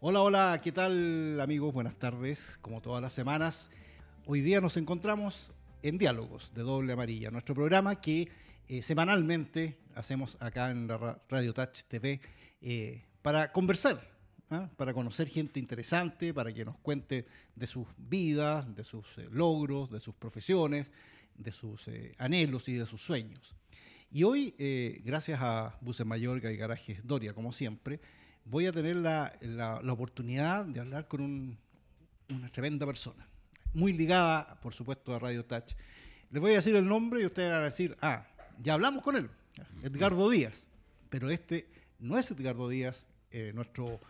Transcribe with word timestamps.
Hola, 0.00 0.22
hola, 0.22 0.60
¿qué 0.62 0.72
tal 0.72 1.40
amigos? 1.40 1.72
Buenas 1.72 1.96
tardes, 1.96 2.58
como 2.60 2.82
todas 2.82 3.00
las 3.00 3.12
semanas. 3.12 3.70
Hoy 4.26 4.40
día 4.40 4.60
nos 4.60 4.76
encontramos 4.76 5.52
en 5.82 5.96
Diálogos 5.98 6.52
de 6.52 6.62
Doble 6.62 6.92
Amarilla, 6.92 7.30
nuestro 7.30 7.54
programa 7.54 8.00
que 8.00 8.28
eh, 8.68 8.82
semanalmente 8.82 9.78
hacemos 9.94 10.36
acá 10.42 10.70
en 10.70 10.88
la 10.88 11.22
Radio 11.28 11.54
Touch 11.54 11.84
TV 11.88 12.20
eh, 12.60 13.04
para 13.22 13.52
conversar, 13.52 14.10
¿ah? 14.50 14.68
para 14.76 14.92
conocer 14.92 15.28
gente 15.28 15.60
interesante, 15.60 16.34
para 16.34 16.52
que 16.52 16.64
nos 16.64 16.76
cuente 16.78 17.26
de 17.54 17.66
sus 17.66 17.86
vidas, 17.96 18.74
de 18.74 18.84
sus 18.84 19.16
eh, 19.18 19.28
logros, 19.30 19.90
de 19.90 20.00
sus 20.00 20.14
profesiones, 20.16 20.92
de 21.36 21.52
sus 21.52 21.88
anhelos 22.18 22.68
y 22.68 22.74
de 22.74 22.84
sus 22.84 23.00
sueños. 23.00 23.54
Y 24.10 24.22
hoy, 24.22 24.54
gracias 25.04 25.40
a 25.42 25.76
Buses 25.80 26.06
Mayorga 26.06 26.52
y 26.52 26.56
Garajes 26.56 27.04
Doria, 27.04 27.34
como 27.34 27.50
siempre, 27.50 28.00
voy 28.44 28.66
a 28.66 28.72
tener 28.72 28.96
la, 28.96 29.80
oportunidad 29.90 30.66
de 30.66 30.80
hablar 30.80 31.08
con 31.08 31.58
una 32.28 32.48
tremenda 32.52 32.86
persona, 32.86 33.26
muy 33.72 33.92
ligada, 33.92 34.58
por 34.60 34.74
supuesto, 34.74 35.14
a 35.14 35.18
Radio 35.18 35.44
Touch. 35.44 35.72
Les 36.30 36.40
voy 36.40 36.52
a 36.52 36.56
decir 36.56 36.76
el 36.76 36.86
nombre 36.86 37.20
y 37.22 37.26
ustedes 37.26 37.50
van 37.50 37.60
a 37.60 37.64
decir, 37.64 37.96
ah, 38.00 38.26
ya 38.62 38.74
hablamos 38.74 39.02
con 39.02 39.16
él, 39.16 39.30
Edgardo 39.82 40.28
Díaz. 40.30 40.68
Pero 41.10 41.30
este 41.30 41.68
no 41.98 42.18
es 42.18 42.30
Edgardo 42.30 42.68
Díaz, 42.68 43.06
eh, 43.30 43.52
nuestro, 43.54 44.00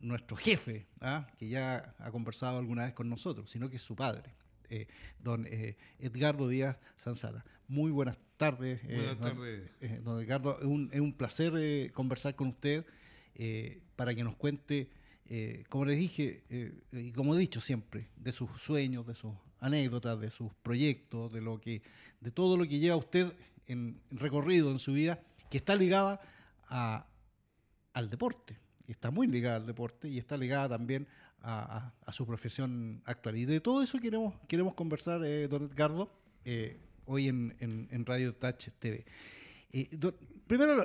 nuestro 0.00 0.36
jefe, 0.36 0.86
¿ah? 1.00 1.26
que 1.38 1.48
ya 1.48 1.94
ha 1.98 2.10
conversado 2.10 2.58
alguna 2.58 2.84
vez 2.84 2.94
con 2.94 3.08
nosotros, 3.08 3.50
sino 3.50 3.68
que 3.70 3.76
es 3.76 3.82
su 3.82 3.96
padre. 3.96 4.34
Eh, 4.68 4.86
don 5.18 5.46
eh, 5.46 5.76
Edgardo 5.98 6.48
Díaz 6.48 6.76
Sanzala. 6.96 7.44
Muy 7.66 7.90
buenas 7.90 8.20
tardes. 8.36 8.82
buenas 8.84 9.18
tardes. 9.18 9.70
Don, 10.04 10.22
Edgardo, 10.22 10.58
es 10.92 11.00
un 11.00 11.12
placer 11.12 11.92
conversar 11.92 12.34
con 12.34 12.48
usted. 12.48 12.84
Eh, 13.34 13.82
para 13.96 14.14
que 14.14 14.24
nos 14.24 14.36
cuente, 14.36 14.90
eh, 15.26 15.64
como 15.68 15.84
les 15.84 15.98
dije 15.98 16.42
eh, 16.50 16.74
y 16.92 17.12
como 17.12 17.34
he 17.34 17.38
dicho 17.38 17.60
siempre, 17.60 18.08
de 18.16 18.32
sus 18.32 18.50
sueños, 18.60 19.06
de 19.06 19.14
sus 19.14 19.32
anécdotas, 19.60 20.20
de 20.20 20.30
sus 20.30 20.52
proyectos, 20.62 21.32
de 21.32 21.40
lo 21.40 21.60
que, 21.60 21.82
de 22.20 22.30
todo 22.30 22.56
lo 22.56 22.66
que 22.66 22.78
lleva 22.78 22.96
usted 22.96 23.32
en, 23.66 24.00
recorrido 24.10 24.70
en 24.70 24.78
su 24.78 24.92
vida, 24.92 25.20
que 25.48 25.58
está 25.58 25.76
ligada 25.76 26.20
al 27.92 28.10
deporte, 28.10 28.58
está 28.86 29.10
muy 29.10 29.26
ligada 29.26 29.56
al 29.56 29.66
deporte 29.66 30.08
y 30.08 30.18
está 30.18 30.36
ligada 30.36 30.68
también 30.68 31.06
a, 31.42 31.92
su 32.12 32.26
profesión 32.26 33.02
actual. 33.04 33.36
Y 33.36 33.44
de 33.44 33.60
todo 33.60 33.82
eso 33.82 33.98
queremos, 34.00 34.34
queremos 34.48 34.74
conversar, 34.74 35.20
don 35.48 35.64
Edgardo, 35.64 36.12
hoy 37.06 37.28
en, 37.28 37.56
en 37.60 38.06
Radio 38.06 38.34
Touch 38.34 38.68
TV 38.78 39.04
primero, 40.50 40.84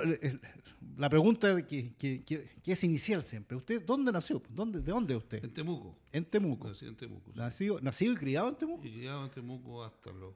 la 0.96 1.10
pregunta 1.10 1.66
que, 1.66 1.92
que, 1.96 2.48
es 2.64 2.84
inicial 2.84 3.20
siempre. 3.22 3.56
¿Usted 3.56 3.84
dónde 3.84 4.12
nació? 4.12 4.40
¿Dónde, 4.48 4.80
¿De 4.80 4.92
dónde 4.92 5.14
es 5.14 5.18
usted? 5.18 5.42
En 5.42 5.52
Temuco. 5.52 5.98
En 6.12 6.24
Temuco. 6.24 6.68
Nací 6.68 6.86
en 6.86 6.96
Temuco. 6.96 7.32
Nacido, 7.34 7.80
¿Nacido 7.80 8.12
y 8.12 8.16
criado 8.16 8.48
en 8.48 8.54
Temuco? 8.54 8.86
Y 8.86 8.92
criado 8.92 9.24
en 9.24 9.30
Temuco 9.32 9.84
hasta 9.84 10.12
los 10.12 10.34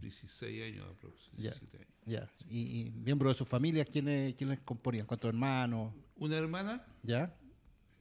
16 0.00 0.64
años 0.64 0.88
aproximadamente. 0.90 1.86
Ya, 2.04 2.28
¿Y, 2.50 2.90
miembros 2.96 3.34
de 3.34 3.38
sus 3.38 3.48
familias 3.48 3.86
quiénes, 3.90 4.34
quiénes 4.34 4.58
componían? 4.60 5.06
¿Cuántos 5.06 5.28
hermanos? 5.28 5.94
Una 6.16 6.36
hermana. 6.36 6.84
¿Ya? 7.04 7.32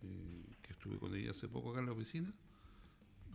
Eh, 0.01 0.55
que 0.63 0.73
estuve 0.73 0.97
con 0.97 1.13
ella 1.15 1.31
hace 1.31 1.47
poco 1.47 1.69
acá 1.69 1.81
en 1.81 1.85
la 1.85 1.91
oficina. 1.91 2.33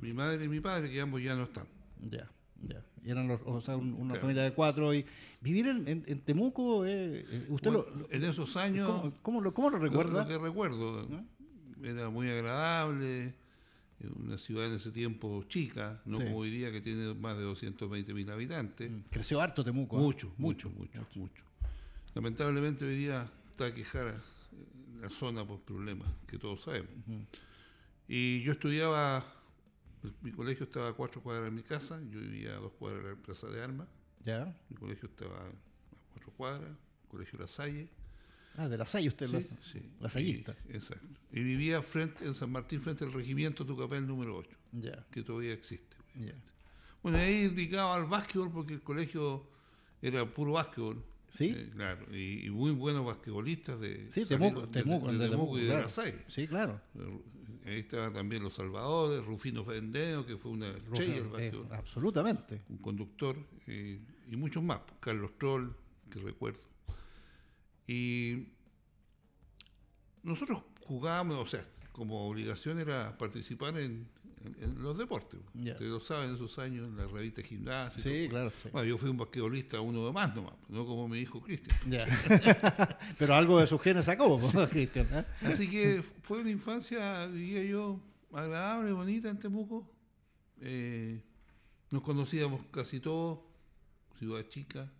Mi 0.01 0.13
madre 0.13 0.45
y 0.45 0.49
mi 0.49 0.61
padre, 0.61 0.91
que 0.91 1.01
ambos 1.01 1.23
ya 1.23 1.37
no 1.37 1.45
están. 1.45 1.67
Ya. 2.01 2.29
Ya. 2.69 2.85
Y 3.05 3.11
eran 3.11 3.29
los, 3.29 3.41
o 3.45 3.61
sea, 3.61 3.77
una 3.77 4.15
familia 4.15 4.43
de 4.43 4.53
cuatro. 4.53 4.93
y 4.93 5.05
¿Vivir 5.41 5.67
en, 5.69 6.21
Temuco, 6.21 6.85
eh, 6.85 7.25
eh 7.29 7.47
usted 7.49 7.71
lo, 7.73 7.87
En 8.11 8.25
esos 8.25 8.57
años... 8.57 9.13
¿Cómo, 9.23 9.41
lo, 9.41 9.55
cómo 9.55 9.71
lo, 9.71 9.79
recuerda? 9.79 10.23
Lo, 10.23 10.29
que 10.29 10.39
recuerdo, 10.39 11.09
era 11.83 12.11
muy 12.11 12.29
agradable, 12.29 13.35
eh, 14.01 14.11
una 14.17 14.39
ciudad 14.39 14.67
en 14.67 14.75
ese 14.75 14.91
tiempo 14.91 15.45
chica, 15.49 16.01
no 16.05 16.19
como 16.19 16.39
hoy 16.39 16.51
día 16.51 16.71
que 16.71 16.81
tiene 16.81 17.15
más 17.15 17.37
de 17.37 17.45
220 17.45 18.15
mil 18.15 18.31
habitantes. 18.31 18.91
Mm, 18.91 19.01
creció 19.11 19.41
harto 19.41 19.65
Temuco. 19.65 19.97
¿eh? 19.97 20.01
Mucho, 20.01 20.33
mucho, 20.37 20.71
mucho, 20.71 21.07
mucho, 21.15 21.45
Lamentablemente 22.15 22.85
hoy 22.85 22.97
día 22.97 23.27
está 23.51 23.75
quejada 23.75 24.21
la 25.01 25.09
zona 25.09 25.47
por 25.47 25.61
problemas 25.61 26.09
que 26.27 26.39
todos 26.39 26.63
sabemos. 26.63 26.91
Y 28.09 28.43
yo 28.43 28.53
estudiaba 28.53 29.25
mi 30.23 30.33
colegio 30.33 30.65
estaba 30.65 30.89
a 30.89 30.93
cuatro 30.93 31.23
cuadras 31.23 31.45
de 31.45 31.51
mi 31.51 31.63
casa, 31.63 32.01
yo 32.11 32.21
vivía 32.21 32.57
a 32.57 32.59
dos 32.59 32.73
cuadras 32.73 33.05
de 33.05 33.11
la 33.11 33.17
Plaza 33.17 33.49
de 33.49 33.63
Armas. 33.63 33.89
¿Ya? 34.25 34.57
Mi 34.69 34.77
colegio 34.77 35.09
estaba 35.09 35.37
a 35.37 35.51
cuatro 36.13 36.33
cuadras, 36.37 36.71
colegio 37.09 37.39
La 37.39 37.49
Salle. 37.49 37.89
Ah, 38.57 38.69
de 38.69 38.77
La 38.77 38.87
Salle 38.87 39.09
usted, 39.09 39.29
sí, 39.41 39.57
sí. 39.63 39.91
la 40.01 40.11
Sallista. 40.11 40.57
exacto. 40.69 41.07
Y 41.33 41.43
vivía 41.43 41.83
frente 41.83 42.25
en 42.25 42.35
San 42.35 42.51
Martín, 42.51 42.81
frente 42.81 43.05
al 43.05 43.13
regimiento 43.13 43.65
Tucapel 43.65 44.07
número 44.07 44.37
8, 44.37 44.51
ya. 44.73 45.07
que 45.11 45.23
todavía 45.23 45.53
existe. 45.53 45.97
Ya. 46.15 46.35
Bueno, 47.03 47.19
ahí 47.19 47.49
dedicado 47.49 47.93
al 47.93 48.07
básquetbol 48.07 48.51
porque 48.53 48.75
el 48.75 48.83
colegio 48.83 49.47
era 50.03 50.27
puro 50.27 50.53
básquetbol. 50.53 51.03
Sí. 51.29 51.55
Eh, 51.57 51.71
claro, 51.73 52.15
y, 52.15 52.51
muy 52.51 52.73
buenos 52.73 53.07
basquetbolistas 53.07 53.79
de, 53.81 54.11
sí, 54.11 54.27
Temuco, 54.27 54.69
Temuco, 54.69 55.13
de, 55.13 55.31
Temuco, 55.31 55.59
y 55.59 55.65
de 55.65 55.75
La 55.75 55.89
Salle. 55.89 56.19
Sí, 56.27 56.49
claro. 56.49 56.81
Eh, 57.65 57.71
Ahí 57.71 57.79
estaban 57.81 58.13
también 58.13 58.43
los 58.43 58.55
Salvadores, 58.55 59.25
Rufino 59.25 59.65
Fendeo, 59.65 60.25
que 60.25 60.37
fue 60.37 60.53
una 60.53 60.69
eh, 60.69 61.53
absolutamente. 61.71 62.63
Un 62.69 62.79
conductor, 62.79 63.37
y 63.67 64.37
muchos 64.37 64.63
más, 64.63 64.81
Carlos 65.01 65.37
Troll, 65.39 65.71
que 66.11 66.21
recuerdo. 66.21 66.61
Y 67.87 68.49
nosotros 70.23 70.63
jugábamos, 70.81 71.37
o 71.37 71.47
sea, 71.47 71.65
como 71.93 72.29
obligación 72.29 72.79
era 72.79 73.17
participar 73.17 73.79
en, 73.79 74.09
los 74.79 74.97
deportes. 74.97 75.39
Ustedes 75.55 75.83
lo 75.83 76.01
saben, 76.01 76.31
en 76.31 76.37
esos 76.37 76.59
años, 76.59 76.89
en 76.89 76.97
la 76.97 77.07
revista 77.07 77.43
Gimnasia. 77.43 78.03
Sí, 78.03 78.27
claro. 78.31 78.51
Bueno, 78.73 78.89
yo 78.89 78.97
fui 78.97 79.11
un 79.11 79.19
basquetbolista 79.19 79.83
uno 79.83 80.07
de 80.07 80.13
más 80.13 80.35
nomás, 80.35 80.55
no 80.69 80.87
como 80.87 81.07
mi 81.09 81.19
hijo 81.19 81.43
Cristian. 81.43 81.77
Pero 83.19 83.35
algo 83.35 83.61
de 83.61 83.67
sus 83.67 83.83
genes 83.83 84.07
sacó, 84.07 84.41
Cristian. 84.71 85.07
¿eh? 85.13 85.25
Así 85.43 85.69
que 85.69 86.03
fue 86.23 86.39
una 86.41 86.51
infancia, 86.51 87.29
diría 87.29 87.63
yo, 87.65 88.01
agradable, 88.33 88.93
bonita 88.93 89.29
en 89.29 89.39
Temuco. 89.39 89.87
Eh, 90.63 91.21
nos 91.91 92.03
conocíamos 92.03 92.63
casi 92.71 93.01
todos, 93.01 93.41
ciudad 94.19 94.47
chica. 94.49 94.91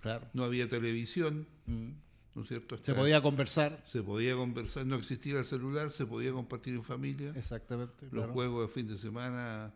Claro. 0.00 0.26
No 0.32 0.44
había 0.44 0.68
televisión. 0.68 1.46
Mm. 1.66 2.05
¿No 2.36 2.42
es 2.42 2.48
cierto? 2.48 2.76
se 2.80 2.94
podía 2.94 3.22
conversar. 3.22 3.80
Se 3.84 4.02
podía 4.02 4.36
conversar, 4.36 4.84
no 4.84 4.96
existía 4.96 5.38
el 5.38 5.44
celular, 5.46 5.90
se 5.90 6.04
podía 6.04 6.32
compartir 6.32 6.74
en 6.74 6.84
familia. 6.84 7.32
Exactamente. 7.34 8.08
Los 8.12 8.30
juegos 8.30 8.68
de 8.68 8.74
fin 8.74 8.86
de 8.86 8.98
semana 8.98 9.72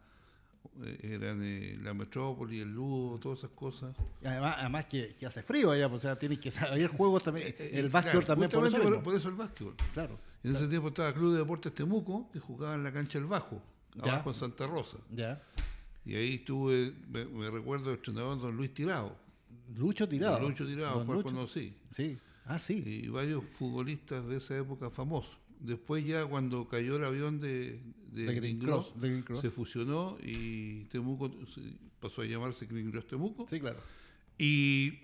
eh, 0.82 1.14
eran 1.14 1.40
eh, 1.42 1.78
la 1.82 1.94
metrópoli, 1.94 2.60
el 2.60 2.70
ludo, 2.70 3.18
todas 3.18 3.38
esas 3.38 3.50
cosas. 3.52 3.96
Y 4.22 4.26
además, 4.26 4.56
además 4.58 4.84
que, 4.84 5.16
hace 5.26 5.42
frío 5.42 5.70
allá, 5.70 5.88
pues, 5.88 6.04
o 6.04 6.08
sea, 6.08 6.18
tienes 6.18 6.38
que 6.38 6.50
saber 6.50 6.86
juegos 6.96 7.24
también, 7.24 7.48
eh, 7.48 7.70
el 7.72 7.88
básquetbol 7.88 8.24
también 8.24 8.50
por 8.50 8.66
eso, 8.66 9.02
por, 9.02 9.14
eso 9.14 9.28
el 9.30 9.36
básquetbol. 9.36 9.74
Claro. 9.94 10.18
En 10.44 10.54
ese 10.54 10.68
tiempo 10.68 10.88
estaba 10.88 11.14
Club 11.14 11.32
de 11.32 11.38
Deportes 11.38 11.74
Temuco, 11.74 12.30
que 12.30 12.40
jugaba 12.40 12.74
en 12.74 12.84
la 12.84 12.92
cancha 12.92 13.18
El 13.18 13.24
Bajo, 13.24 13.62
abajo 14.02 14.30
en 14.30 14.36
Santa 14.36 14.66
Rosa. 14.66 14.98
Ya. 15.10 15.42
Y 16.04 16.14
ahí 16.14 16.34
estuve, 16.34 16.94
me, 17.08 17.50
recuerdo 17.50 17.90
el 17.90 17.96
entrenador 17.96 18.38
don 18.38 18.54
Luis 18.54 18.74
Tirado. 18.74 19.16
Lucho 19.76 20.06
Tirado. 20.06 20.40
Lucho 20.40 20.66
Tirado, 20.66 21.06
cual 21.06 21.22
conocí. 21.22 21.74
Sí. 21.88 22.18
Ah, 22.50 22.58
sí. 22.58 22.82
Y 22.84 23.08
varios 23.08 23.44
futbolistas 23.44 24.26
de 24.26 24.38
esa 24.38 24.58
época 24.58 24.90
famosos. 24.90 25.38
Después 25.60 26.04
ya 26.04 26.24
cuando 26.24 26.66
cayó 26.66 26.96
el 26.96 27.04
avión 27.04 27.38
de, 27.38 27.80
de, 28.10 28.34
Green 28.34 28.58
Cross, 28.58 28.94
se 29.40 29.50
fusionó 29.50 30.16
y 30.20 30.84
Temuco 30.86 31.30
pasó 32.00 32.22
a 32.22 32.24
llamarse 32.24 32.66
Green 32.66 32.90
Cross 32.90 33.06
Temuco. 33.06 33.46
Sí, 33.46 33.60
claro. 33.60 33.78
Y 34.36 34.98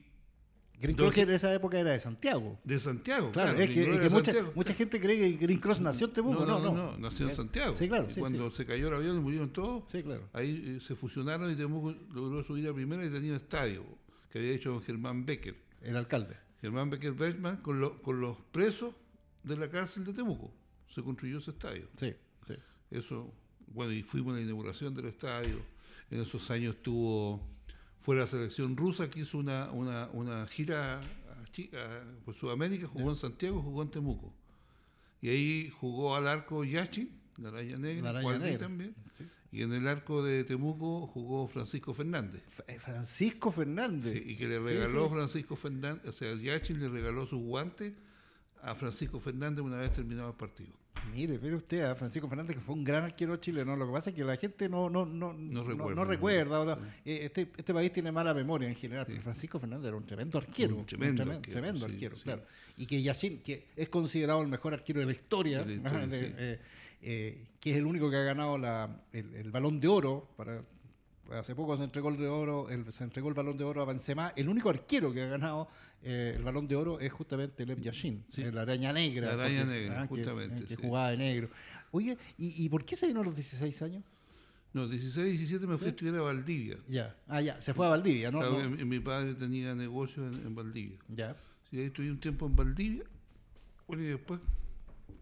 Green 0.80 0.96
Cross 0.96 1.14
que 1.14 1.20
en 1.20 1.30
esa 1.30 1.54
época 1.54 1.78
era 1.78 1.92
de 1.92 2.00
Santiago. 2.00 2.58
De 2.64 2.80
Santiago, 2.80 3.30
claro. 3.30 3.56
es 3.56 3.70
que, 3.70 4.10
mucha, 4.10 4.32
mucha, 4.56 4.74
gente 4.74 5.00
cree 5.00 5.16
que 5.16 5.46
Green 5.46 5.60
Cross 5.60 5.80
nació 5.80 6.08
en 6.08 6.12
Temuco. 6.14 6.44
No, 6.44 6.58
no, 6.58 6.72
no. 6.72 6.98
nació 6.98 7.26
en 7.26 7.32
eh, 7.32 7.36
Santiago. 7.36 7.74
Sí, 7.76 7.86
claro. 7.86 8.08
Y 8.10 8.18
cuando 8.18 8.50
se 8.50 8.66
cayó 8.66 8.88
el 8.88 8.94
avión 8.94 9.22
murieron 9.22 9.52
todos, 9.52 9.84
sí, 9.86 10.02
claro. 10.02 10.28
ahí 10.32 10.78
eh, 10.78 10.80
se 10.80 10.96
fusionaron 10.96 11.48
y 11.52 11.54
Temuco 11.54 11.94
logró 12.12 12.42
subir 12.42 12.66
a 12.68 12.74
primera 12.74 13.04
y 13.04 13.10
tenía 13.10 13.30
un 13.30 13.36
estadio 13.36 13.84
que 14.32 14.40
había 14.40 14.52
hecho 14.52 14.80
Germán 14.80 15.24
Becker. 15.24 15.54
El 15.80 15.96
alcalde. 15.96 16.45
Germán 16.60 16.90
Becker 16.90 17.12
Bergman 17.12 17.58
con, 17.58 17.98
con 17.98 18.20
los 18.20 18.38
presos 18.52 18.94
de 19.42 19.56
la 19.56 19.68
cárcel 19.68 20.04
de 20.04 20.12
Temuco. 20.12 20.52
Se 20.88 21.02
construyó 21.02 21.38
ese 21.38 21.50
estadio. 21.50 21.88
Sí, 21.96 22.14
sí. 22.46 22.54
Eso, 22.90 23.32
bueno, 23.66 23.92
y 23.92 24.02
fuimos 24.02 24.34
a 24.34 24.36
la 24.36 24.42
inauguración 24.42 24.94
del 24.94 25.06
estadio. 25.06 25.60
En 26.10 26.20
esos 26.20 26.50
años 26.50 26.76
tuvo, 26.82 27.46
fue 27.98 28.16
la 28.16 28.26
selección 28.26 28.76
rusa 28.76 29.10
que 29.10 29.20
hizo 29.20 29.38
una, 29.38 29.70
una, 29.70 30.08
una 30.12 30.46
gira 30.46 31.00
por 32.24 32.34
Sudamérica, 32.34 32.86
jugó 32.86 33.10
en 33.10 33.16
Santiago, 33.16 33.62
jugó 33.62 33.82
en 33.82 33.90
Temuco. 33.90 34.32
Y 35.20 35.28
ahí 35.28 35.70
jugó 35.70 36.14
al 36.14 36.28
arco 36.28 36.64
Yachin, 36.64 37.10
la 37.38 37.48
araña 37.48 37.78
negra, 37.78 38.12
la 38.12 38.58
también. 38.58 38.94
Y 39.56 39.62
en 39.62 39.72
el 39.72 39.88
arco 39.88 40.22
de 40.22 40.44
Temuco 40.44 41.06
jugó 41.06 41.46
Francisco 41.48 41.94
Fernández. 41.94 42.42
Eh, 42.66 42.78
Francisco 42.78 43.50
Fernández. 43.50 44.12
Sí, 44.12 44.22
y 44.32 44.36
que 44.36 44.46
le 44.46 44.58
regaló 44.60 45.08
Francisco 45.08 45.56
Fernández, 45.56 46.04
o 46.06 46.12
sea, 46.12 46.34
Yachin 46.34 46.78
le 46.78 46.90
regaló 46.90 47.24
sus 47.24 47.40
guantes 47.40 47.94
a 48.60 48.74
Francisco 48.74 49.18
Fernández 49.18 49.64
una 49.64 49.78
vez 49.78 49.92
terminado 49.94 50.28
el 50.28 50.36
partido. 50.36 50.74
Mire, 51.14 51.38
mire 51.38 51.54
usted 51.54 51.82
a 51.82 51.94
Francisco 51.94 52.28
Fernández, 52.28 52.56
que 52.56 52.60
fue 52.60 52.74
un 52.74 52.84
gran 52.84 53.04
arquero 53.04 53.36
chileno. 53.36 53.76
Lo 53.76 53.86
que 53.86 53.92
pasa 53.92 54.10
es 54.10 54.16
que 54.16 54.24
la 54.24 54.36
gente 54.36 54.68
no, 54.68 54.90
no, 54.90 55.06
no, 55.06 55.32
No 55.32 55.62
recuerda, 55.64 55.94
no 55.94 55.94
no 55.94 56.04
recuerda. 56.04 56.42
recuerda, 56.44 56.60
o 56.60 56.64
sea, 56.76 56.94
eh, 57.06 57.20
este, 57.24 57.50
este 57.56 57.72
país 57.72 57.92
tiene 57.92 58.12
mala 58.12 58.34
memoria 58.34 58.68
en 58.68 58.74
general, 58.74 59.04
pero. 59.06 59.22
Francisco 59.22 59.58
Fernández 59.58 59.88
era 59.88 59.96
un 59.96 60.04
tremendo 60.04 60.36
arquero. 60.38 60.76
Un 60.76 60.84
tremendo 60.86 61.22
tremen- 61.24 61.36
arquero, 61.36 61.52
tremendo 61.52 61.86
sí, 61.86 61.92
arquero, 61.94 62.16
sí. 62.16 62.22
claro. 62.24 62.42
Y 62.76 62.86
que 62.86 63.00
Yacine, 63.02 63.40
que 63.40 63.68
es 63.76 63.88
considerado 63.88 64.42
el 64.42 64.48
mejor 64.48 64.74
arquero 64.74 65.00
de 65.00 65.06
la 65.06 65.12
historia, 65.12 65.62
De 65.64 65.76
la 65.76 66.08
eh, 66.12 66.60
eh, 67.02 67.46
que 67.60 67.70
es 67.72 67.76
el 67.76 67.86
único 67.86 68.10
que 68.10 68.16
ha 68.16 68.22
ganado 68.22 68.58
la- 68.58 69.02
el, 69.12 69.34
el 69.34 69.50
balón 69.50 69.80
de 69.80 69.88
oro 69.88 70.28
para 70.36 70.62
Hace 71.32 71.56
poco 71.56 71.76
se 71.76 71.82
entregó 71.82 72.10
el 72.10 72.18
de 72.18 72.28
oro, 72.28 72.70
el- 72.70 72.92
se 72.92 73.02
entregó 73.02 73.28
el 73.28 73.34
balón 73.34 73.58
de 73.58 73.64
oro 73.64 73.82
a 73.82 73.84
Benzema. 73.84 74.32
El 74.36 74.48
único 74.48 74.70
arquero 74.70 75.12
que 75.12 75.22
ha 75.22 75.26
ganado 75.26 75.66
eh, 76.04 76.34
el 76.36 76.44
balón 76.44 76.68
de 76.68 76.76
oro 76.76 77.00
es 77.00 77.12
justamente 77.12 77.66
Lev 77.66 77.80
Yashin, 77.80 78.24
Sí. 78.28 78.44
la 78.52 78.62
araña 78.62 78.92
negra. 78.92 79.26
La 79.28 79.32
araña 79.44 79.62
porque- 79.64 79.74
negra, 79.80 80.02
que- 80.02 80.06
justamente, 80.08 80.64
Que, 80.66 80.76
sí. 80.76 80.82
jugaba 80.82 81.10
de 81.10 81.16
negro. 81.16 81.48
Oye, 81.90 82.16
¿y, 82.38 82.64
y 82.64 82.68
por 82.68 82.84
qué 82.84 82.94
se 82.94 83.08
vino 83.08 83.22
a 83.22 83.24
los 83.24 83.34
16 83.34 83.82
años? 83.82 84.04
No, 84.72 84.86
16, 84.86 85.26
17 85.38 85.66
me 85.66 85.76
fui 85.76 85.88
a 85.88 85.90
estudiar 85.90 86.14
a 86.14 86.20
Valdivia. 86.20 86.76
Ya. 86.86 87.16
Ah, 87.26 87.40
ya. 87.40 87.60
Se 87.60 87.74
fue 87.74 87.86
a 87.86 87.88
Valdivia, 87.88 88.30
¿no? 88.30 88.38
Claro, 88.38 88.62
No. 88.62 88.70
mi, 88.70 88.84
mi 88.84 89.00
padre 89.00 89.34
tenía 89.34 89.74
negocios 89.74 90.32
en, 90.32 90.46
en 90.46 90.54
Valdivia. 90.54 90.98
Ya. 91.08 91.34
Sí, 91.70 91.78
ahí 91.80 91.86
estudié 91.86 92.12
un 92.12 92.20
tiempo 92.20 92.46
en 92.46 92.54
Valdivia. 92.54 93.02
Bueno, 93.88 94.04
y 94.04 94.06
después 94.06 94.38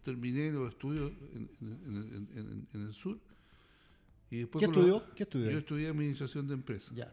terminé 0.04 0.52
los 0.52 0.70
estudios 0.72 1.12
en, 1.34 1.48
en- 1.60 1.68
en- 1.86 2.38
en- 2.38 2.68
en 2.72 2.86
el 2.86 2.92
sur. 2.94 3.18
Y 4.30 4.38
después 4.38 4.60
¿Qué 4.60 4.66
los- 4.68 4.76
estudió? 4.76 5.14
¿Qué 5.14 5.22
estudió? 5.24 5.50
Yo 5.50 5.58
estudié 5.58 5.88
administración 5.88 6.46
de 6.46 6.54
empresas. 6.54 6.94
Ya. 6.94 7.12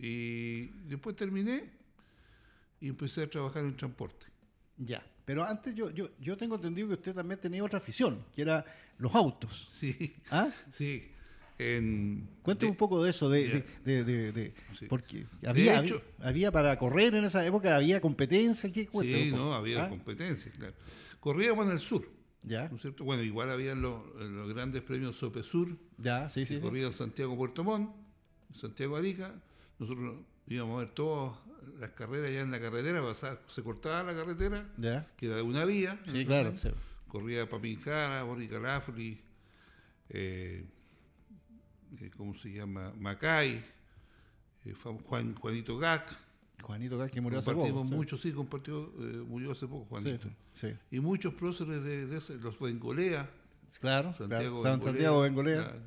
Y 0.00 0.66
después 0.88 1.16
terminé 1.16 1.70
y 2.80 2.88
empecé 2.88 3.22
a 3.22 3.30
trabajar 3.30 3.64
en 3.64 3.76
transporte. 3.76 4.26
Ya. 4.78 5.04
Pero 5.24 5.44
antes 5.44 5.74
yo, 5.74 5.90
yo, 5.90 6.10
yo 6.20 6.36
tengo 6.36 6.56
entendido 6.56 6.88
que 6.88 6.94
usted 6.94 7.14
también 7.14 7.40
tenía 7.40 7.64
otra 7.64 7.78
afición, 7.78 8.22
que 8.34 8.42
era 8.42 8.64
los 8.98 9.14
autos. 9.14 9.70
Sí, 9.74 10.14
¿Ah? 10.30 10.50
sí. 10.72 11.08
En, 11.56 12.28
Cuéntame 12.42 12.66
de- 12.66 12.70
un 12.72 12.76
poco 12.76 13.02
de 13.04 13.10
eso, 13.10 13.30
de, 13.30 13.64
de, 13.84 14.52
Sí. 14.78 14.86
porque 14.88 15.24
había, 15.46 15.80
hecho- 15.80 16.02
había, 16.18 16.28
había 16.28 16.52
para 16.52 16.76
correr 16.78 17.14
en 17.14 17.24
esa 17.24 17.46
época, 17.46 17.76
había 17.76 18.00
competencia, 18.00 18.70
¿qué 18.72 18.88
Sí, 19.00 19.30
no, 19.30 19.54
había 19.54 19.84
¿Ah? 19.84 19.88
competencia, 19.88 20.50
claro. 20.50 20.74
Corríamos 21.24 21.64
en 21.64 21.72
el 21.72 21.78
sur, 21.78 22.06
Ya, 22.42 22.68
¿no 22.68 22.76
es 22.76 22.82
cierto? 22.82 23.02
Bueno, 23.04 23.22
igual 23.22 23.50
habían 23.50 23.80
los, 23.80 24.04
los 24.16 24.52
grandes 24.52 24.82
premios 24.82 25.16
Sopesur, 25.16 25.74
ya, 25.96 26.28
sí, 26.28 26.44
sí. 26.44 26.60
corrían 26.60 26.92
Santiago 26.92 27.34
Puerto 27.34 27.64
Montt, 27.64 27.90
Santiago 28.54 28.94
Arica. 28.96 29.34
Nosotros 29.78 30.16
íbamos 30.46 30.76
a 30.76 30.78
ver 30.84 30.90
todas 30.94 31.32
las 31.80 31.92
carreras 31.92 32.30
ya 32.30 32.40
en 32.42 32.50
la 32.50 32.60
carretera, 32.60 33.00
pasaba- 33.00 33.40
se 33.46 33.62
cortaba 33.62 34.02
la 34.12 34.14
carretera, 34.14 34.68
Ya. 34.76 35.06
que 35.16 35.26
era 35.26 35.36
de 35.36 35.42
una 35.42 35.64
vía. 35.64 35.98
Sí, 36.06 36.26
claro. 36.26 36.54
sí. 36.58 36.68
Corría 37.08 37.48
Papinjara, 37.48 38.22
Boricalafri, 38.24 39.18
eh, 40.10 40.66
eh, 42.00 42.10
¿cómo 42.16 42.34
se 42.34 42.52
llama? 42.52 42.92
Macay, 42.98 43.64
eh, 44.66 44.74
Juan, 45.04 45.34
Juanito 45.34 45.78
Gac. 45.78 46.23
Juanito 46.64 46.98
Gas, 46.98 47.10
que 47.10 47.20
murió 47.20 47.38
hace 47.38 47.52
poco. 47.52 47.72
Compartimos 47.72 48.20
sí. 48.20 48.28
sí, 48.30 48.32
compartió, 48.34 48.82
eh, 48.98 49.22
murió 49.26 49.52
hace 49.52 49.66
poco 49.66 49.84
Juanito. 49.86 50.28
Sí, 50.52 50.68
sí. 50.68 50.74
Y 50.90 51.00
muchos 51.00 51.34
próceres 51.34 51.82
de, 51.84 52.06
de 52.06 52.16
ese, 52.16 52.36
los 52.36 52.58
Bengolea, 52.58 53.30
Claro, 53.80 54.14
Santiago 54.14 54.60
claro. 54.62 54.76
San- 54.78 54.82
Santiago 54.82 55.20
Bengolea. 55.22 55.62
claro. 55.64 55.80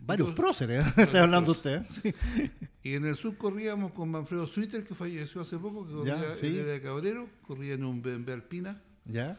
Varios 0.00 0.28
Entonces- 0.30 0.40
próceres, 0.66 0.86
¿eh? 0.98 1.02
está 1.02 1.22
hablando 1.22 1.52
usted. 1.52 1.82
¿eh? 1.82 1.86
Sí. 1.88 2.50
Y 2.82 2.94
en 2.94 3.04
el 3.04 3.16
sur 3.16 3.36
corríamos 3.36 3.92
con 3.92 4.10
Manfredo 4.10 4.46
Suiter, 4.46 4.82
que 4.84 4.94
falleció 4.94 5.40
hace 5.42 5.58
poco, 5.58 5.86
que 5.86 5.92
corría, 5.92 6.36
sí. 6.36 6.58
era 6.58 6.72
de 6.72 6.80
Cabrero, 6.80 7.28
corría 7.42 7.74
en 7.74 7.84
un 7.84 8.00
BMW 8.02 8.32
Alpina, 8.32 8.80
¿Ya? 9.04 9.38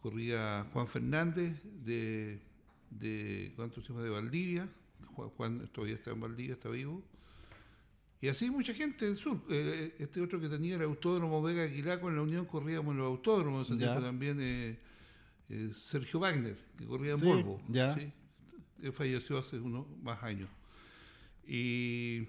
corría 0.00 0.66
Juan 0.72 0.88
Fernández 0.88 1.60
de, 1.84 2.40
de 2.90 3.52
¿cuánto 3.56 3.80
se 3.80 3.88
llama? 3.88 4.02
De 4.02 4.10
Valdivia, 4.10 4.68
Juan, 5.14 5.28
Juan 5.30 5.68
todavía 5.72 5.94
está 5.96 6.10
en 6.10 6.20
Valdivia, 6.20 6.54
está 6.54 6.68
vivo. 6.68 7.02
Y 8.20 8.28
así 8.28 8.50
mucha 8.50 8.74
gente 8.74 9.04
del 9.06 9.16
sur. 9.16 9.40
Eh, 9.48 9.94
este 9.98 10.20
otro 10.20 10.40
que 10.40 10.48
tenía 10.48 10.74
el 10.76 10.82
autódromo 10.82 11.40
Vega 11.42 11.62
Aquilaco 11.64 12.08
en 12.08 12.16
la 12.16 12.22
Unión, 12.22 12.46
corríamos 12.46 12.92
en 12.92 12.98
los 12.98 13.06
autódromos, 13.06 13.70
en 13.70 13.78
también 13.78 14.38
eh, 14.40 14.78
eh, 15.48 15.70
Sergio 15.72 16.18
Wagner, 16.20 16.56
que 16.76 16.84
corría 16.84 17.12
en 17.12 17.18
Sí, 17.18 17.26
Volvo. 17.26 17.62
ya. 17.68 17.94
¿sí? 17.94 18.12
Él 18.82 18.92
falleció 18.92 19.38
hace 19.38 19.58
unos 19.60 19.86
más 20.02 20.22
años. 20.22 20.48
Y, 21.46 22.26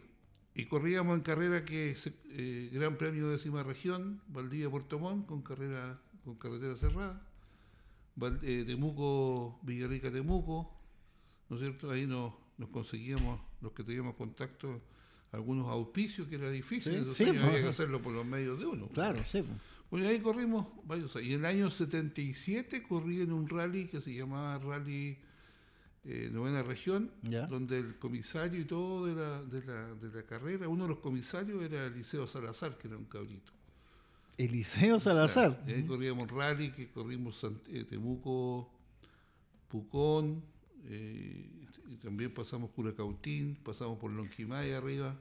y 0.56 0.66
corríamos 0.66 1.16
en 1.16 1.22
carrera 1.22 1.66
que 1.66 1.92
es 1.92 2.12
eh, 2.32 2.70
Gran 2.72 2.98
Premio 2.98 3.26
de 3.26 3.32
décima 3.34 3.64
región, 3.64 4.22
Valdivia 4.28 4.70
Puerto 4.70 5.00
Montt, 5.00 5.26
con 5.28 5.42
carrera 5.42 6.00
con 6.24 6.36
carretera 6.36 6.76
cerrada. 6.76 7.26
Val- 8.16 8.40
eh, 8.44 8.64
Temuco, 8.66 9.60
Villarrica 9.64 10.12
Temuco, 10.12 10.72
¿no 11.50 11.56
es 11.56 11.62
cierto? 11.62 11.90
Ahí 11.90 12.06
nos, 12.06 12.34
nos 12.58 12.70
conseguíamos, 12.70 13.40
los 13.62 13.72
que 13.74 13.84
teníamos 13.84 14.16
contacto, 14.16 14.82
algunos 15.32 15.68
auspicios 15.68 16.28
que 16.28 16.36
era 16.36 16.50
difícil, 16.50 16.94
Sí, 16.94 17.00
esos 17.00 17.16
sí, 17.18 17.24
años 17.24 17.36
pues. 17.38 17.48
había 17.50 17.62
que 17.62 17.68
hacerlo 17.68 18.02
por 18.02 18.14
los 18.14 18.26
medios 18.26 18.60
de 18.60 18.66
uno. 18.66 18.88
Claro, 18.90 19.20
sí. 19.26 19.42
pues. 19.42 19.62
Bueno, 19.92 20.08
ahí 20.08 20.20
corrimos 20.20 20.68
varios 20.86 21.16
años. 21.16 21.28
Y 21.30 21.34
en 21.34 21.40
el 21.42 21.46
año 21.46 21.70
77 21.70 22.84
corrí 22.84 23.22
en 23.22 23.32
un 23.32 23.48
rally 23.50 23.88
que 23.88 24.00
se 24.02 24.14
llamaba 24.14 24.58
Rally 24.60 25.18
eh, 26.06 26.30
Novena 26.32 26.64
Región, 26.64 27.12
Ya. 27.24 27.46
donde 27.48 27.80
el 27.80 27.98
comisario 27.98 28.60
y 28.62 28.66
todo 28.66 29.06
de 29.08 29.16
la, 29.16 29.44
de, 29.44 29.64
la, 29.66 29.96
de 29.96 30.10
la 30.16 30.24
carrera, 30.26 30.68
uno 30.68 30.84
de 30.84 30.90
los 30.90 31.00
comisarios 31.00 31.62
era 31.64 31.86
Eliseo 31.88 32.26
Salazar, 32.28 32.78
que 32.78 32.88
era 32.88 32.98
un 32.98 33.06
cabrito. 33.06 33.52
Eliseo 34.38 35.00
Salazar. 35.00 35.58
Claro, 35.58 35.72
y 35.72 35.74
ahí 35.74 35.84
corríamos 35.86 36.32
rally, 36.32 36.72
que 36.72 36.90
corrimos 36.90 37.44
eh, 37.68 37.84
Temuco, 37.84 38.72
Pucón, 39.68 40.42
eh, 40.86 41.68
y 41.92 41.96
también 41.98 42.34
pasamos 42.34 42.70
Curacautín, 42.72 43.58
pasamos 43.64 43.98
por 43.98 44.12
Lonquimay 44.12 44.74
arriba. 44.74 45.16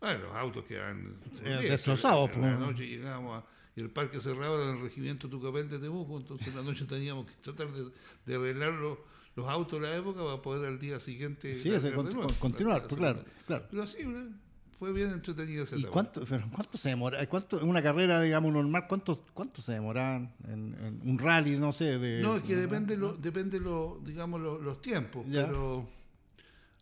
Bueno, 0.00 0.24
los 0.24 0.34
autos 0.36 0.64
quedan 0.64 1.16
Eh, 1.44 1.68
destrozados, 1.70 2.30
la 2.36 2.40
pues. 2.40 2.58
noche 2.58 2.86
llegábamos 2.86 3.42
a, 3.42 3.46
y 3.76 3.80
el 3.80 3.90
parque 3.90 4.20
cerrado 4.20 4.62
era 4.62 4.72
el 4.72 4.80
regimiento 4.80 5.28
Tucapel 5.28 5.68
de 5.68 5.78
Temuco, 5.78 6.16
entonces 6.18 6.48
en 6.48 6.56
la 6.56 6.62
noche 6.62 6.84
teníamos 6.84 7.26
que 7.26 7.32
tratar 7.42 7.68
de, 7.72 7.90
de 8.26 8.34
arreglar 8.36 8.72
los, 8.74 8.98
los 9.36 9.48
autos 9.48 9.80
de 9.80 9.88
la 9.88 9.96
época 9.96 10.22
para 10.24 10.40
poder 10.42 10.68
al 10.68 10.78
día 10.78 10.98
siguiente 11.00 11.54
Sí, 11.54 11.70
ese 11.70 11.92
con- 11.92 12.04
nuevo. 12.06 12.22
con- 12.22 12.34
continuar, 12.34 12.82
La- 12.82 12.88
pues, 12.88 13.00
la- 13.00 13.12
claro, 13.14 13.28
claro. 13.46 13.66
Pero 13.70 13.82
así, 13.82 14.04
¿no? 14.04 14.44
fue 14.78 14.92
bien 14.92 15.10
entretenida 15.10 15.62
esa 15.62 15.76
¿Y 15.76 15.80
etapa. 15.80 15.92
cuánto, 15.92 16.24
pero 16.28 16.44
cuánto 16.52 16.76
se 16.78 16.88
demora? 16.90 17.24
¿Cuánto, 17.26 17.60
en 17.60 17.68
una 17.68 17.80
carrera, 17.82 18.20
digamos, 18.20 18.52
normal, 18.52 18.84
cuánto, 18.88 19.24
cuánto 19.32 19.62
se 19.62 19.72
demoraban 19.72 20.34
en, 20.46 20.74
en 20.84 21.00
un 21.08 21.18
rally, 21.18 21.56
no 21.58 21.72
sé? 21.72 21.98
De, 21.98 22.20
No, 22.20 22.36
es 22.36 22.42
que 22.42 22.56
depende, 22.56 22.96
lo, 22.96 23.12
depende 23.14 23.58
lo, 23.60 24.00
digamos, 24.04 24.40
lo- 24.40 24.58
los 24.60 24.82
tiempos. 24.82 25.26
Ya. 25.28 25.46
Pero, 25.46 25.88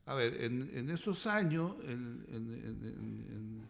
a 0.06 0.14
ver, 0.14 0.42
en, 0.42 0.68
en 0.76 0.90
esos 0.90 1.26
años, 1.26 1.76
el, 1.84 2.24
en- 2.28 3.68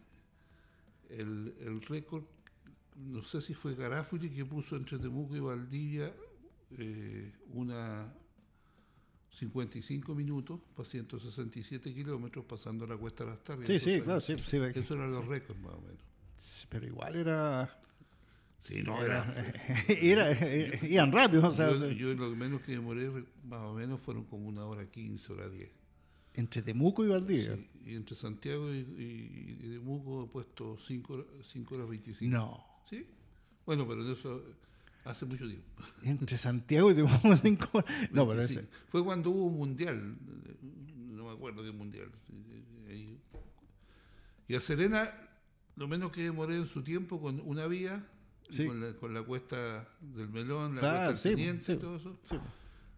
el, 1.09 1.53
el 1.59 1.81
récord, 1.83 2.23
no 2.97 3.23
sé 3.23 3.41
si 3.41 3.53
fue 3.53 3.75
Garafuli 3.75 4.29
que 4.29 4.45
puso 4.45 4.75
entre 4.75 4.97
Temuco 4.97 5.35
y 5.35 5.39
Valdivia 5.39 6.11
eh, 6.77 7.31
una 7.53 8.11
55 9.31 10.13
minutos 10.15 10.59
para 10.75 10.85
167 10.87 11.93
kilómetros 11.93 12.45
pasando 12.45 12.85
la 12.85 12.95
cuesta 12.97 13.23
de 13.25 13.29
las 13.31 13.43
tardes. 13.43 13.67
Sí, 13.67 13.79
sí, 13.79 14.01
claro, 14.01 14.21
sí. 14.21 14.35
sí, 14.43 14.57
Esos 14.57 14.91
eran 14.91 15.11
los 15.11 15.25
récords 15.25 15.59
más 15.61 15.73
o 15.73 15.81
menos. 15.81 16.67
pero 16.69 16.85
igual 16.85 17.15
era... 17.15 17.79
Sí, 18.59 18.81
no, 18.81 19.01
era... 19.03 19.33
era, 19.87 20.31
era- 20.39 20.87
iban 20.87 21.11
rápido, 21.11 21.47
o 21.47 21.51
sea, 21.51 21.71
yo, 21.71 21.89
yo 21.91 22.13
lo 22.13 22.29
menos 22.35 22.61
que 22.61 22.73
demoré, 22.73 23.09
más 23.43 23.59
o 23.61 23.73
menos, 23.73 23.99
fueron 23.99 24.23
como 24.25 24.47
una 24.47 24.65
hora 24.65 24.85
15, 24.85 25.33
hora 25.33 25.49
10. 25.49 25.69
Entre 26.35 26.61
Temuco 26.61 27.05
y 27.05 27.09
Valdivia. 27.09 27.55
Sí, 27.55 27.67
y 27.91 27.95
entre 27.95 28.15
Santiago 28.15 28.73
y, 28.73 28.77
y, 28.79 29.57
y 29.61 29.69
Temuco 29.73 30.23
he 30.23 30.27
puesto 30.27 30.77
5 30.79 31.13
horas, 31.13 31.25
cinco 31.43 31.75
horas 31.75 31.89
25. 31.89 32.33
No, 32.35 32.65
¿Sí? 32.89 33.05
Bueno, 33.65 33.87
pero 33.87 34.11
eso 34.11 34.43
hace 35.05 35.25
mucho 35.25 35.45
tiempo. 35.47 35.83
entre 36.03 36.37
Santiago 36.37 36.91
y 36.91 36.95
Temuco 36.95 37.35
cinco 37.41 37.69
horas. 37.73 37.91
No, 38.11 38.25
pero 38.27 38.39
25. 38.39 38.61
ese... 38.61 38.69
Fue 38.89 39.03
cuando 39.03 39.29
hubo 39.31 39.45
un 39.45 39.57
mundial, 39.57 40.17
no 40.95 41.25
me 41.25 41.31
acuerdo 41.31 41.63
qué 41.63 41.71
mundial. 41.71 42.09
Y 44.47 44.55
a 44.55 44.59
Serena, 44.59 45.11
lo 45.75 45.87
menos 45.87 46.11
que 46.11 46.23
demoré 46.23 46.57
en 46.57 46.67
su 46.67 46.83
tiempo 46.83 47.21
con 47.21 47.39
una 47.45 47.67
vía, 47.67 48.05
Sí. 48.49 48.67
con, 48.67 48.81
la, 48.81 48.93
con 48.97 49.13
la 49.13 49.23
cuesta 49.23 49.87
del 50.01 50.27
melón, 50.29 50.75
la 50.75 50.81
Claro, 50.81 51.11
cuesta 51.11 51.29
del 51.29 51.63
sí. 51.63 51.71
y 51.71 51.75
todo 51.77 51.95
eso, 51.95 52.19
sí. 52.23 52.35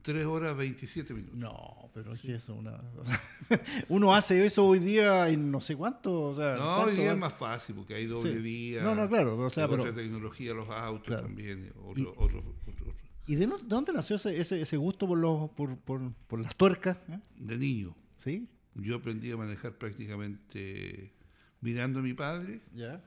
3 0.06 0.24
horas 0.28 0.56
27 0.56 1.14
minutos. 1.16 1.36
No, 1.36 1.90
pero 1.94 2.14
es 2.14 2.24
eso 2.26 2.54
una... 2.54 2.80
Uno 3.90 4.14
hace 4.14 4.46
eso 4.46 4.66
hoy 4.68 4.78
día 4.80 5.28
en 5.30 5.50
no 5.50 5.60
sé 5.60 5.76
cuánto, 5.76 6.22
o 6.30 6.36
sea... 6.36 6.56
No, 6.58 6.76
hoy 6.78 6.84
¿cuánto 6.84 7.02
día 7.02 7.12
es 7.14 7.18
más 7.18 7.34
fácil 7.34 7.76
porque 7.76 7.96
hay 7.96 8.06
doble 8.06 8.34
Sí. 8.34 8.38
vía. 8.38 8.84
No, 8.84 8.94
no, 8.94 9.10
claro, 9.10 9.36
o 9.38 9.50
sea, 9.50 9.66
otra 9.66 9.92
tecnología, 9.94 10.54
los 10.54 10.70
autos 10.70 11.08
Claro. 11.08 11.24
también, 11.24 11.74
otro, 11.84 12.04
Y- 12.04 12.06
otro, 12.06 12.24
otro- 12.40 12.56
otro. 12.72 12.94
¿Y 13.26 13.36
de, 13.36 13.48
no- 13.48 13.58
de 13.58 13.64
dónde 13.68 13.92
nació 13.94 14.18
ese, 14.18 14.40
ese, 14.40 14.62
ese 14.62 14.78
gusto 14.78 15.08
por, 15.08 15.18
los, 15.18 15.50
por, 15.50 15.76
por, 15.80 16.14
por 16.28 16.40
las 16.40 16.56
tuercas? 16.56 16.98
eh? 17.10 17.20
De 17.38 17.58
niño, 17.58 17.96
¿Sí? 18.18 18.48
yo 18.76 18.98
aprendí 18.98 19.32
a 19.32 19.38
manejar 19.38 19.74
prácticamente 19.80 21.14
mirando 21.62 22.00
a 22.00 22.02
mi 22.04 22.14
padre 22.14 22.62
Ya. 22.76 23.02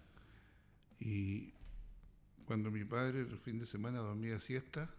y 0.99 1.52
Cuando 2.45 2.71
mi 2.73 2.85
padre 2.85 3.21
el 3.21 3.38
fin 3.38 3.59
de 3.61 3.67
semana 3.67 3.99
dormía 3.99 4.40
siesta, 4.40 4.90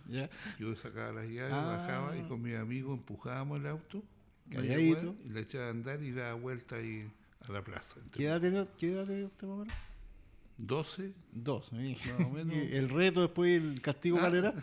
¿Ya? 0.08 0.28
yo 0.58 0.74
sacaba 0.76 1.12
las 1.12 1.26
llaves, 1.28 1.52
Ah. 1.52 1.76
bajaba 1.78 2.16
y 2.16 2.22
con 2.22 2.40
mi 2.42 2.54
amigo 2.54 2.92
empujábamos 2.94 3.60
el 3.60 3.66
auto 3.66 4.02
Calladito. 4.50 5.14
y 5.24 5.30
le 5.30 5.40
echaba 5.40 5.66
a 5.66 5.70
andar 5.70 6.02
y 6.02 6.12
daba 6.12 6.34
vuelta 6.34 6.76
ahí 6.76 7.10
a 7.48 7.52
la 7.52 7.62
plaza. 7.62 7.96
¿Qué 8.12 8.24
edad 8.26 8.40
tenía, 8.40 8.66
qué 8.78 8.92
edad 8.92 9.06
tenía 9.06 9.26
usted, 9.26 9.46
menos? 9.46 9.68
12, 10.58 11.12
Dos. 11.32 11.70
¿eh? 11.72 11.96
Más 12.18 12.26
o 12.26 12.30
menos. 12.30 12.54
Y 12.54 12.58
El 12.76 12.88
reto 12.90 13.22
después, 13.22 13.60
el 13.62 13.80
castigo, 13.80 14.18
Ah. 14.18 14.20
¿cuál 14.20 14.34
era? 14.36 14.54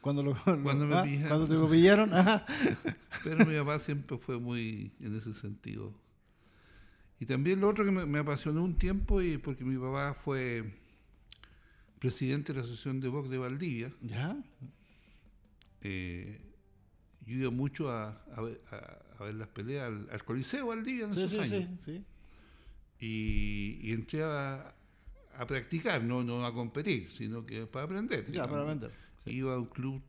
Cuando, 0.00 0.22
lo, 0.22 0.34
Cuando 0.62 0.86
me 0.86 0.96
ah, 0.96 1.02
pillaron. 1.02 1.28
Cuando 1.28 1.46
te 1.48 1.54
lo 1.54 1.68
pillaron. 1.70 2.14
Ajá. 2.14 2.44
pero 3.24 3.44
mi 3.46 3.56
papá 3.56 3.78
siempre 3.78 4.18
fue 4.18 4.38
muy 4.38 4.92
en 5.00 5.16
ese 5.16 5.32
sentido. 5.32 5.92
Y 7.18 7.26
también 7.26 7.60
lo 7.60 7.68
otro 7.68 7.84
que 7.84 7.90
me, 7.90 8.04
me 8.06 8.18
apasionó 8.18 8.62
un 8.62 8.76
tiempo, 8.76 9.22
y 9.22 9.38
porque 9.38 9.64
mi 9.64 9.78
papá 9.78 10.12
fue 10.14 10.64
presidente 11.98 12.52
de 12.52 12.58
la 12.58 12.64
Asociación 12.64 13.00
de 13.00 13.08
Box 13.08 13.30
de 13.30 13.38
Valdivia, 13.38 13.90
¿Ya? 14.02 14.36
Eh, 15.82 16.40
yo 17.26 17.34
iba 17.36 17.50
mucho 17.50 17.90
a, 17.90 18.22
a 18.34 18.40
ver, 18.40 18.60
a- 18.70 19.02
a 19.18 19.24
ver 19.24 19.34
las 19.34 19.48
peleas 19.48 19.86
al, 19.86 20.08
al 20.10 20.24
Coliseo 20.24 20.66
Valdivia 20.66 21.06
en 21.06 21.12
Sí, 21.14 21.22
esos 21.22 21.48
sí, 21.48 21.54
años. 21.54 21.80
sí. 21.84 22.04
Y, 23.00 23.78
y 23.82 23.92
entré 23.92 24.22
a, 24.24 24.74
practicar, 25.46 26.02
no, 26.02 26.22
no 26.24 26.44
a 26.46 26.52
competir, 26.54 27.10
sino 27.10 27.44
que 27.44 27.66
para 27.66 27.84
aprender. 27.84 28.30
Ya, 28.30 28.48
para. 28.48 28.74
Sí. 29.24 29.32
Iba 29.32 29.54
a 29.54 29.58
un 29.58 29.66
club, 29.66 30.00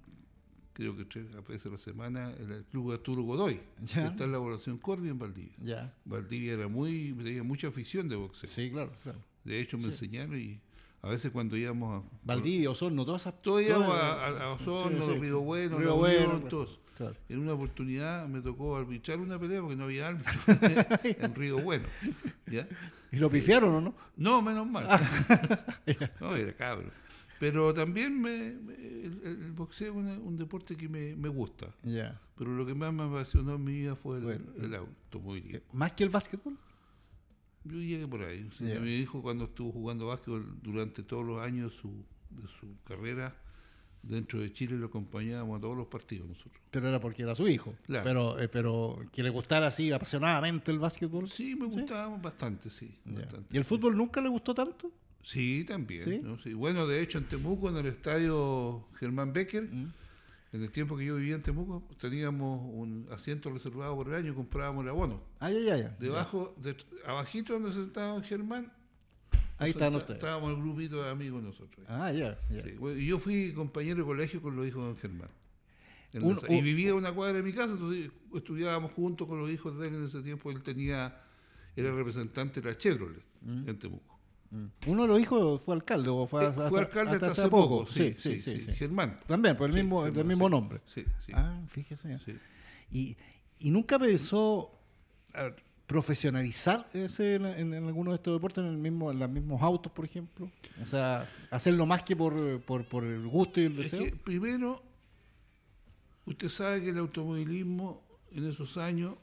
creo 0.73 0.95
que 0.95 1.05
tres 1.05 1.25
veces 1.47 1.65
a 1.65 1.69
la 1.69 1.77
semana, 1.77 2.31
el, 2.31 2.63
club 2.65 2.91
Arturo 2.93 3.23
Godoy, 3.23 3.59
Ya. 3.83 4.03
que 4.03 4.07
está 4.09 4.23
en 4.25 4.31
la 4.31 4.37
población 4.37 4.77
Corby 4.77 5.09
en 5.09 5.19
Valdivia. 5.19 5.55
Ya. 5.61 5.93
Valdivia 6.05 6.53
era 6.53 6.67
muy, 6.67 7.13
tenía 7.17 7.43
mucha 7.43 7.67
afición 7.67 8.07
de 8.07 8.15
boxeo. 8.15 8.49
Sí, 8.49 8.69
claro, 8.71 8.91
claro. 9.03 9.19
De 9.43 9.59
hecho, 9.59 9.77
me 9.77 9.85
enseñaron 9.85 10.37
y 10.39 10.59
a 11.07 11.11
veces 11.11 11.31
cuando 11.31 11.55
íbamos 11.57 12.03
a. 12.03 12.07
Valdivia, 12.23 12.69
Osorno, 12.69 13.05
todas 13.05 13.21
esas... 13.21 13.41
Todos 13.41 13.61
íbamos 13.63 13.89
a, 13.91 14.49
Osorno, 14.51 15.03
Sí, 15.05 15.11
sí, 15.13 15.19
Río. 15.19 15.39
Bueno, 15.41 15.77
Río 15.77 15.95
Bueno, 15.95 16.39
todos. 16.49 16.79
Claro. 16.95 17.15
En 17.29 17.39
una 17.39 17.53
oportunidad 17.53 18.27
me 18.27 18.41
tocó 18.41 18.75
arbitrar 18.75 19.19
una 19.19 19.37
pelea 19.39 19.61
porque 19.61 19.75
no 19.75 19.83
había 19.83 20.07
árbitro 20.07 20.33
en 21.03 21.35
Río 21.35 21.59
Bueno. 21.61 21.85
¿ya? 22.47 22.67
¿Y 23.11 23.17
lo 23.17 23.29
pifiaron 23.29 23.75
o 23.75 23.81
no? 23.81 23.95
No, 24.15 24.41
menos 24.41 24.67
mal. 24.67 24.87
no, 26.19 26.35
era 26.35 26.53
cabro. 26.53 26.89
Pero 27.39 27.71
también 27.71 28.19
me, 28.19 28.51
me- 28.53 28.73
el, 28.73 29.21
el 29.23 29.51
boxeo 29.51 29.91
es 30.01 30.17
un 30.17 30.35
deporte 30.35 30.75
que 30.75 30.89
me, 30.89 31.15
me 31.15 31.29
gusta. 31.29 31.67
Ya. 31.83 32.19
Pero 32.35 32.55
lo 32.55 32.65
que 32.65 32.73
más 32.73 32.91
me 32.91 33.03
apasionó 33.03 33.55
en 33.55 33.63
mi 33.63 33.73
vida 33.73 33.95
fue 33.95 34.17
el, 34.17 34.23
Fue 34.23 34.33
el- 34.33 34.65
el 34.65 34.73
automovilismo. 34.75 35.61
¿Más 35.73 35.91
que 35.93 36.03
el 36.03 36.09
básquetbol? 36.09 36.57
Yo 37.67 37.77
llegué 37.79 38.07
por 38.07 38.21
ahí. 38.23 38.47
O 38.49 38.53
sea, 38.53 38.67
Ya. 38.73 38.79
Mi 38.79 38.95
hijo 38.95 39.21
cuando 39.21 39.45
estuvo 39.45 39.71
jugando 39.71 40.07
básquetbol 40.07 40.57
durante 40.61 41.03
todos 41.03 41.25
los 41.25 41.41
años 41.41 41.71
de 41.71 41.77
su, 41.77 42.05
de 42.29 42.47
su 42.47 42.75
carrera 42.83 43.35
dentro 44.03 44.39
de 44.39 44.53
Chile 44.53 44.77
lo 44.77 44.85
acompañábamos 44.87 45.57
a 45.57 45.61
todos 45.61 45.75
los 45.75 45.87
partidos 45.87 46.27
nosotros. 46.29 46.61
Pero 46.71 46.87
era 46.87 46.99
porque 47.01 47.23
era 47.23 47.35
su 47.35 47.47
hijo. 47.47 47.73
Claro. 47.85 48.03
Pero, 48.03 48.39
eh, 48.39 48.47
pero 48.47 48.99
que 49.11 49.21
le 49.21 49.29
gustara 49.29 49.67
así 49.67 49.91
apasionadamente 49.91 50.71
el 50.71 50.79
básquetbol. 50.79 51.29
Sí, 51.29 51.55
me 51.55 51.65
gustábamos 51.65 52.21
bastante, 52.21 52.69
sí. 52.69 52.89
Ya. 53.05 53.19
bastante, 53.21 53.47
¿Y 53.55 53.57
el 53.57 53.63
sí. 53.63 53.69
fútbol 53.69 53.97
nunca 53.97 54.21
le 54.21 54.29
gustó 54.29 54.53
tanto? 54.53 54.91
Sí, 55.23 55.65
también. 55.67 55.99
¿Sí? 56.01 56.21
¿no? 56.23 56.39
Sí. 56.39 56.53
Bueno, 56.53 56.87
de 56.87 57.01
hecho 57.01 57.17
en 57.17 57.25
Temuco, 57.25 57.69
en 57.69 57.77
el 57.77 57.87
estadio 57.87 58.85
Germán 58.97 59.33
Becker, 59.33 59.63
Mm. 59.63 59.91
En 60.57 60.63
el 60.63 60.71
tiempo 60.71 60.97
que 60.97 61.05
yo 61.05 61.15
vivía 61.15 61.35
en 61.35 61.41
Temuco, 61.43 61.87
teníamos 61.99 62.61
un 62.73 63.07
asiento 63.11 63.49
reservado 63.51 63.95
por 63.95 64.07
el 64.09 64.15
año 64.15 64.31
y 64.31 64.35
comprábamos 64.35 64.83
el 64.83 64.89
abono. 64.89 65.21
Ah, 65.39 65.49
ya, 65.51 65.59
ya, 65.59 65.77
ya. 65.77 65.95
Debajo, 65.99 66.55
de, 66.57 66.75
abajito 67.05 67.53
donde 67.53 67.71
se 67.71 67.83
sentaba 67.83 68.21
Germán, 68.23 68.71
Ahí 69.59 69.69
están 69.71 69.87
está- 69.87 69.97
ustedes. 69.99 70.17
estábamos 70.19 70.51
el 70.51 70.57
grupito 70.61 71.01
de 71.03 71.09
amigos 71.09 71.41
nosotros. 71.43 71.85
Ah, 71.89 72.11
ya, 72.11 72.37
ya. 72.49 72.61
Sí, 72.61 72.71
bueno, 72.73 72.99
y 72.99 73.05
yo 73.07 73.17
fui 73.19 73.53
compañero 73.53 73.97
de 73.97 74.03
colegio 74.03 74.41
con 74.41 74.55
los 74.55 74.67
hijos 74.67 74.81
de 74.81 74.87
don 74.87 74.95
Germán. 74.97 75.29
Un- 76.13 76.39
y 76.49 76.61
vivía 76.61 76.95
una 76.95 77.11
cuadra 77.13 77.37
de 77.37 77.43
mi 77.43 77.53
casa, 77.53 77.73
entonces 77.73 78.09
estudiábamos 78.33 78.91
juntos 78.91 79.27
con 79.27 79.39
los 79.39 79.49
hijos 79.49 79.77
de 79.77 79.87
él 79.89 79.95
en 79.95 80.03
ese 80.05 80.21
tiempo. 80.21 80.49
Él 80.51 80.63
tenía, 80.63 81.21
era 81.75 81.91
representante 81.93 82.61
de 82.61 82.69
la 82.71 82.77
Chevrolet 82.77 83.21
Mm. 83.41 83.69
en 83.69 83.77
Temuco. 83.79 84.16
Uno 84.87 85.01
de 85.03 85.07
los 85.09 85.19
hijos 85.19 85.61
fue 85.61 85.75
alcalde 85.75 86.09
o 86.09 86.25
fue, 86.25 86.43
Eh, 86.43 86.47
hasta- 86.47 86.69
fue 86.69 86.79
alcalde 86.81 87.11
hasta 87.13 87.27
hasta 87.27 87.41
hace 87.43 87.49
poco, 87.51 87.85
sí, 87.85 88.15
sí, 88.17 88.39
sí, 88.39 88.61
sí. 88.61 88.73
Germán. 88.73 89.19
También, 89.27 89.57
por 89.57 89.69
el 89.69 89.75
mismo, 89.75 89.97
Germán, 90.03 90.13
del 90.13 90.25
mismo 90.25 90.49
nombre. 90.49 90.81
Sí, 90.85 91.03
sí, 91.19 91.31
Ah, 91.35 91.61
fíjese. 91.67 92.17
Y, 92.91 93.17
y 93.59 93.71
nunca 93.71 93.99
pensó 93.99 94.71
ver, 95.33 95.55
profesionalizar 95.85 96.89
ese 96.93 97.35
en, 97.35 97.45
en- 97.45 97.73
en 97.73 97.85
alguno 97.87 98.11
de 98.11 98.15
estos 98.15 98.33
deportes, 98.33 98.63
en, 98.63 98.69
el 98.71 98.77
mismo, 98.77 99.11
en 99.11 99.19
los 99.19 99.29
mismos 99.29 99.61
autos, 99.61 99.91
por 99.91 100.05
ejemplo. 100.05 100.49
O 100.81 100.85
sea, 100.85 101.29
hacerlo 101.51 101.85
más 101.85 102.03
que 102.03 102.15
por, 102.15 102.61
por, 102.61 102.85
por 102.85 103.03
el 103.03 103.27
gusto 103.27 103.59
y 103.59 103.65
el 103.65 103.71
Es 103.73 103.77
deseo. 103.91 104.05
que 104.05 104.11
primero, 104.15 104.81
usted 106.25 106.49
sabe 106.49 106.81
que 106.83 106.89
el 106.89 106.97
automovilismo 106.99 108.01
en 108.31 108.47
esos 108.49 108.77
años 108.77 109.15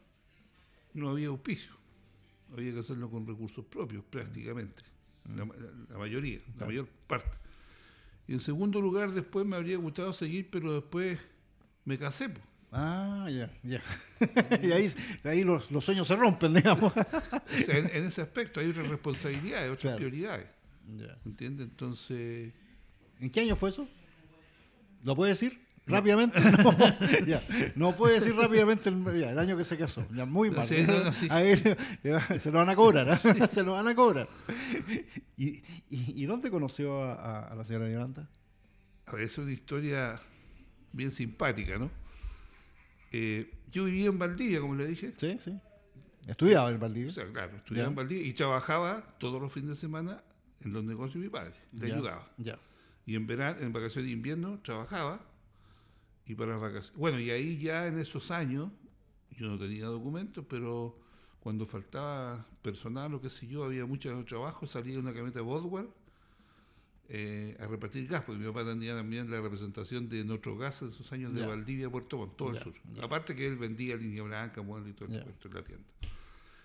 no 0.92 1.10
había 1.10 1.28
auspicio. 1.28 1.72
Había 2.52 2.72
que 2.72 2.78
hacerlo 2.80 3.10
con 3.10 3.26
recursos 3.26 3.64
propios, 3.64 4.04
prácticamente. 4.04 4.82
La, 5.34 5.44
ma- 5.44 5.54
la 5.90 5.98
mayoría, 5.98 6.38
la 6.58 6.66
mayor 6.66 6.88
parte. 7.06 7.36
Y 8.28 8.32
en 8.32 8.40
segundo 8.40 8.80
lugar, 8.80 9.12
después 9.12 9.46
me 9.46 9.56
habría 9.56 9.76
gustado 9.76 10.12
seguir, 10.12 10.48
pero 10.50 10.72
después 10.74 11.18
me 11.84 11.98
casé. 11.98 12.28
po. 12.30 12.40
Ah, 12.72 13.28
ya, 13.30 13.50
ya. 13.62 13.82
y 14.62 14.72
ahí, 14.72 14.92
ahí 15.24 15.44
los, 15.44 15.70
los 15.70 15.84
sueños 15.84 16.08
se 16.08 16.16
rompen, 16.16 16.54
digamos. 16.54 16.92
O 16.96 17.64
sea, 17.64 17.78
en, 17.78 17.86
en 17.94 18.04
ese 18.06 18.20
aspecto 18.22 18.60
hay 18.60 18.68
otras 18.70 18.88
responsabilidades, 18.88 19.66
otras 19.70 19.80
Claro. 19.82 19.96
prioridades. 19.98 20.46
Ya. 20.96 21.16
¿Entiende? 21.24 21.64
Entonces, 21.64 22.52
¿En 23.20 23.30
qué 23.30 23.40
año 23.40 23.54
fue 23.56 23.70
eso? 23.70 23.88
¿Lo 25.04 25.14
puede 25.14 25.32
decir? 25.32 25.63
¿Rápidamente? 25.86 26.38
No, 26.62 27.26
ya. 27.26 27.42
no 27.76 27.94
puede 27.94 28.14
decir 28.20 28.34
rápidamente 28.34 28.88
el, 28.88 29.04
ya, 29.20 29.30
el 29.32 29.38
año 29.38 29.56
que 29.56 29.64
se 29.64 29.76
casó. 29.76 30.06
Ya, 30.14 30.24
muy 30.24 30.50
mal. 30.50 30.64
Sí, 30.66 30.82
no, 30.86 31.04
no, 31.04 31.12
sí. 31.12 31.28
Ahí 31.30 31.56
le- 31.56 31.76
le 32.02 32.12
va- 32.12 32.20
se 32.38 32.50
lo 32.50 32.58
van 32.58 32.70
a 32.70 32.76
cobrar. 32.76 33.08
¿ah? 33.10 33.16
se 33.48 33.62
lo 33.62 33.72
van 33.74 33.88
a 33.88 33.94
cobrar. 33.94 34.28
¿Y, 35.36 35.46
y, 35.48 35.62
y 35.90 36.24
dónde 36.26 36.50
conoció 36.50 37.02
a, 37.02 37.14
a- 37.14 37.48
a 37.48 37.54
la 37.54 37.64
señora 37.64 37.88
Yolanda? 37.90 38.28
a 39.06 39.12
ver, 39.12 39.24
es 39.24 39.36
una 39.36 39.52
historia 39.52 40.18
bien 40.92 41.10
simpática, 41.10 41.76
¿no? 41.76 41.90
Eh, 43.12 43.52
yo 43.70 43.84
vivía 43.84 44.06
en 44.06 44.18
Valdivia, 44.18 44.60
como 44.60 44.74
le 44.74 44.86
dije. 44.86 45.12
Sí, 45.18 45.38
sí. 45.44 45.58
Estudiaba 46.26 46.70
en 46.70 46.80
Valdivia. 46.80 47.10
O 47.10 47.12
sea, 47.12 47.26
claro, 47.30 47.56
estudiaba 47.56 47.86
Ya. 47.86 47.90
en 47.90 47.94
Valdivia 47.96 48.26
y 48.26 48.32
trabajaba 48.32 49.02
todos 49.18 49.40
los 49.40 49.52
fines 49.52 49.68
de 49.70 49.74
semana 49.76 50.22
en 50.62 50.72
los 50.72 50.82
negocios 50.82 51.14
de 51.14 51.20
mi 51.20 51.28
padre. 51.28 51.52
Le 51.72 51.88
Ya, 51.88 51.94
ayudaba. 51.96 52.30
Ya. 52.38 52.58
Y 53.04 53.14
en 53.16 53.26
verano, 53.26 53.60
en 53.60 53.72
vacaciones 53.72 54.06
de 54.08 54.12
invierno, 54.14 54.58
trabajaba. 54.62 55.20
Y 56.26 56.34
para 56.34 56.56
vacaciones. 56.56 56.92
Bueno, 56.98 57.20
y 57.20 57.30
ahí 57.30 57.58
ya 57.58 57.86
en 57.86 57.98
esos 57.98 58.30
años, 58.30 58.70
yo 59.30 59.48
no 59.48 59.58
tenía 59.58 59.86
documentos, 59.86 60.44
pero 60.48 60.98
cuando 61.40 61.66
faltaba 61.66 62.46
personal 62.62 63.12
o 63.14 63.20
qué 63.20 63.28
sé 63.28 63.46
yo, 63.46 63.64
había 63.64 63.84
mucho 63.84 64.24
trabajo, 64.24 64.66
salía 64.66 64.98
una 64.98 65.12
camioneta 65.12 65.42
Bodward 65.42 65.88
eh, 67.08 67.54
a 67.60 67.66
repartir 67.66 68.06
gas, 68.06 68.22
porque 68.24 68.40
mi 68.40 68.46
papá 68.46 68.64
tenía 68.64 68.94
también 68.94 69.30
la 69.30 69.40
representación 69.40 70.08
de 70.08 70.24
Nuestro 70.24 70.56
Gas 70.56 70.80
en 70.80 70.88
esos 70.88 71.12
años 71.12 71.34
de. 71.34 71.46
Valdivia, 71.46 71.90
Puerto 71.90 72.16
Montt, 72.16 72.36
todo 72.36 72.50
el 72.50 72.58
sur. 72.58 72.72
Aparte 73.02 73.36
que 73.36 73.46
él 73.46 73.56
vendía 73.56 73.94
línea 73.96 74.22
blanca, 74.22 74.62
mueble 74.62 74.90
y 74.90 74.92
todo 74.94 75.12
el 75.12 75.22
cuento 75.22 75.48
en 75.48 75.54
la 75.54 75.62
tienda. 75.62 75.84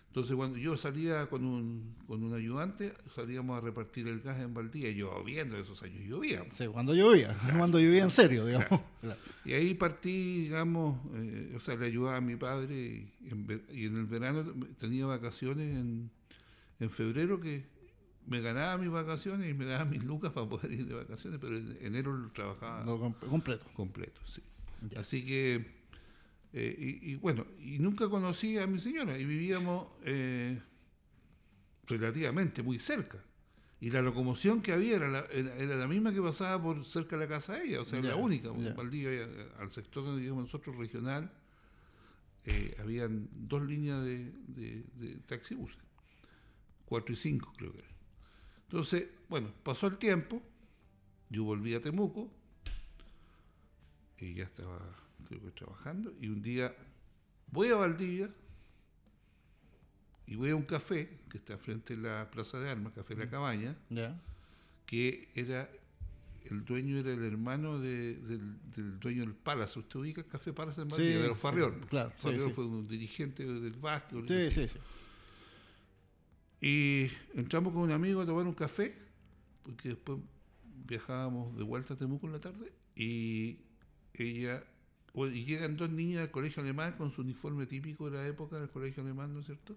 Entonces, 0.10 0.36
cuando 0.36 0.58
yo 0.58 0.76
salía 0.76 1.28
con 1.28 1.46
un, 1.46 1.96
con 2.08 2.24
un 2.24 2.34
ayudante, 2.34 2.96
salíamos 3.14 3.58
a 3.60 3.62
repartir 3.62 4.08
el 4.08 4.22
gas 4.22 4.40
en 4.42 4.56
Valdivia, 4.56 4.90
lloviendo, 4.90 5.56
esos 5.56 5.82
años 5.84 6.04
llovía. 6.08 6.44
Sí, 6.52 6.66
cuando 6.66 6.96
llovía. 6.96 7.38
Cuando 7.58 7.80
llovía 7.80 8.04
en 8.04 8.10
serio, 8.10 8.44
digamos. 8.44 8.82
Claro. 9.02 9.20
Y 9.46 9.54
ahí 9.54 9.76
partí, 9.76 10.42
digamos, 10.46 11.00
eh, 11.14 11.54
o 11.56 11.60
sea, 11.60 11.76
le 11.76 11.86
ayudaba 11.86 12.18
a 12.18 12.22
mi 12.22 12.36
padre 12.36 12.76
y 12.76 13.30
en, 13.30 13.64
y 13.72 13.86
en 13.86 13.98
el 13.98 14.06
verano 14.08 14.44
tenía 14.80 15.06
vacaciones 15.06 15.78
en, 15.78 16.10
en 16.80 16.90
febrero 16.90 17.40
que 17.40 17.66
me 18.26 18.42
ganaba 18.42 18.78
mis 18.78 18.90
vacaciones 18.90 19.50
y 19.50 19.54
me 19.54 19.66
daba 19.66 19.86
mis 19.86 20.04
lucas 20.04 20.32
para 20.32 20.48
poder 20.48 20.72
ir 20.72 20.88
de 20.88 20.96
vacaciones, 20.96 21.40
pero 21.40 21.58
en 21.58 21.78
enero 21.82 22.16
lo 22.16 22.30
trabajaba 22.32 22.84
completo. 23.30 23.66
completo, 23.74 24.22
sí. 24.26 24.42
Ya. 24.90 25.02
Así 25.02 25.26
que, 25.26 25.79
eh, 26.54 26.76
y, 26.78 27.12
y 27.12 27.16
bueno, 27.16 27.46
y 27.60 27.80
nunca 27.80 28.10
conocí 28.10 28.58
a 28.58 28.68
mi 28.68 28.80
señora 28.80 29.18
y 29.18 29.26
vivíamos 29.26 29.88
eh, 30.04 30.60
relativamente 31.88 32.64
muy 32.64 32.80
cerca. 32.80 33.24
Y 33.82 33.92
la 33.92 34.02
locomoción 34.02 34.62
que 34.62 34.74
había 34.74 34.98
era 34.98 35.08
la, 35.08 35.20
era, 35.32 35.56
era 35.56 35.76
la 35.78 35.88
misma 35.88 36.14
que 36.14 36.22
pasaba 36.22 36.62
por 36.62 36.84
cerca 36.84 37.18
de 37.18 37.26
la 37.26 37.30
casa 37.30 37.54
de 37.54 37.66
ella, 37.66 37.82
o 37.82 37.86
sea, 37.86 38.02
la 38.02 38.18
única. 38.18 38.50
En 38.50 38.76
Valdivia, 38.76 39.10
eh, 39.12 39.50
al 39.58 39.72
sector 39.72 40.04
donde 40.04 40.20
vivíamos 40.20 40.44
nosotros, 40.44 40.76
regional, 40.76 41.32
eh, 42.44 42.76
habían 42.80 43.30
dos 43.32 43.62
líneas 43.64 44.04
de, 44.04 44.34
de, 44.48 44.84
de 44.96 45.16
taxibuses, 45.26 45.78
cuatro 46.86 47.14
y 47.14 47.16
cinco 47.16 47.54
creo 47.56 47.72
que 47.72 47.80
era. 47.80 47.88
Entonces, 48.64 49.08
bueno, 49.30 49.52
pasó 49.64 49.88
el 49.88 49.98
tiempo, 49.98 50.42
yo 51.30 51.46
volví 51.46 51.74
a 51.74 51.82
Temuco, 51.82 52.34
y 54.18 54.34
ya 54.34 54.44
estaba, 54.44 54.78
creo 55.28 55.42
que 55.42 55.52
trabajando, 55.52 56.14
y 56.20 56.28
un 56.28 56.42
día 56.42 56.76
voy 57.52 57.70
a 57.70 57.76
Valdivia 57.76 58.30
y 60.28 60.36
voy 60.36 60.52
a 60.52 60.56
un 60.56 60.64
café 60.64 61.20
que 61.30 61.38
está 61.38 61.58
frente 61.58 61.94
a 61.94 61.98
la 61.98 62.32
Plaza 62.32 62.60
de 62.60 62.70
Armas, 62.70 62.94
Café 62.94 63.16
La 63.16 63.30
Cabaña, 63.30 63.76
Ya. 63.90 64.20
que 64.86 65.30
era 65.36 65.70
el 66.46 66.66
dueño 66.66 66.98
era 66.98 67.12
el 67.14 67.24
hermano 67.24 67.80
de- 67.80 68.16
del, 68.16 68.58
del 68.76 69.00
dueño 69.00 69.22
del 69.22 69.34
Palace. 69.36 69.78
¿Usted 69.80 70.00
ubica 70.00 70.22
el 70.22 70.28
Café 70.28 70.52
Palace 70.54 70.82
en 70.82 70.88
Sí, 70.88 70.92
Madrid? 70.92 71.22
de 71.22 71.28
los 71.28 71.38
sí, 71.38 71.42
Farriol. 71.44 71.80
claro, 71.88 72.12
sí, 72.16 72.24
Farriol 72.24 72.48
sí. 72.50 72.54
fue 72.54 72.66
un 72.66 72.88
dirigente 72.88 73.46
del 73.46 73.74
básquet. 73.76 74.28
Sí, 74.28 74.52
sí, 74.52 74.68
sí. 74.68 74.80
Y 76.62 77.12
entramos 77.40 77.74
con 77.74 77.84
un 77.84 77.92
amigo 77.92 78.22
a 78.22 78.26
tomar 78.26 78.46
un 78.46 78.54
café, 78.54 78.96
porque 79.64 79.90
después 79.90 80.20
viajábamos 80.86 81.56
de 81.58 81.64
vuelta 81.64 81.94
a 81.94 81.98
Temuco 81.98 82.26
en 82.28 82.34
la 82.34 82.42
tarde, 82.42 82.72
y 82.96 83.60
ella, 84.14 84.64
y 85.28 85.46
llegan 85.46 85.78
dos 85.78 85.90
niñas 85.90 86.22
del 86.22 86.32
colegio 86.32 86.62
alemán 86.64 86.94
con 86.98 87.12
su 87.12 87.22
uniforme 87.22 87.66
típico 87.66 88.10
de 88.10 88.18
la 88.18 88.28
época 88.28 88.60
del 88.60 88.70
colegio 88.70 89.04
alemán, 89.04 89.34
¿no 89.34 89.40
es 89.40 89.46
cierto? 89.46 89.76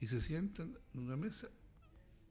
Y 0.00 0.06
se 0.06 0.20
sientan 0.20 0.76
en 0.94 1.00
una 1.00 1.16
mesa. 1.16 1.48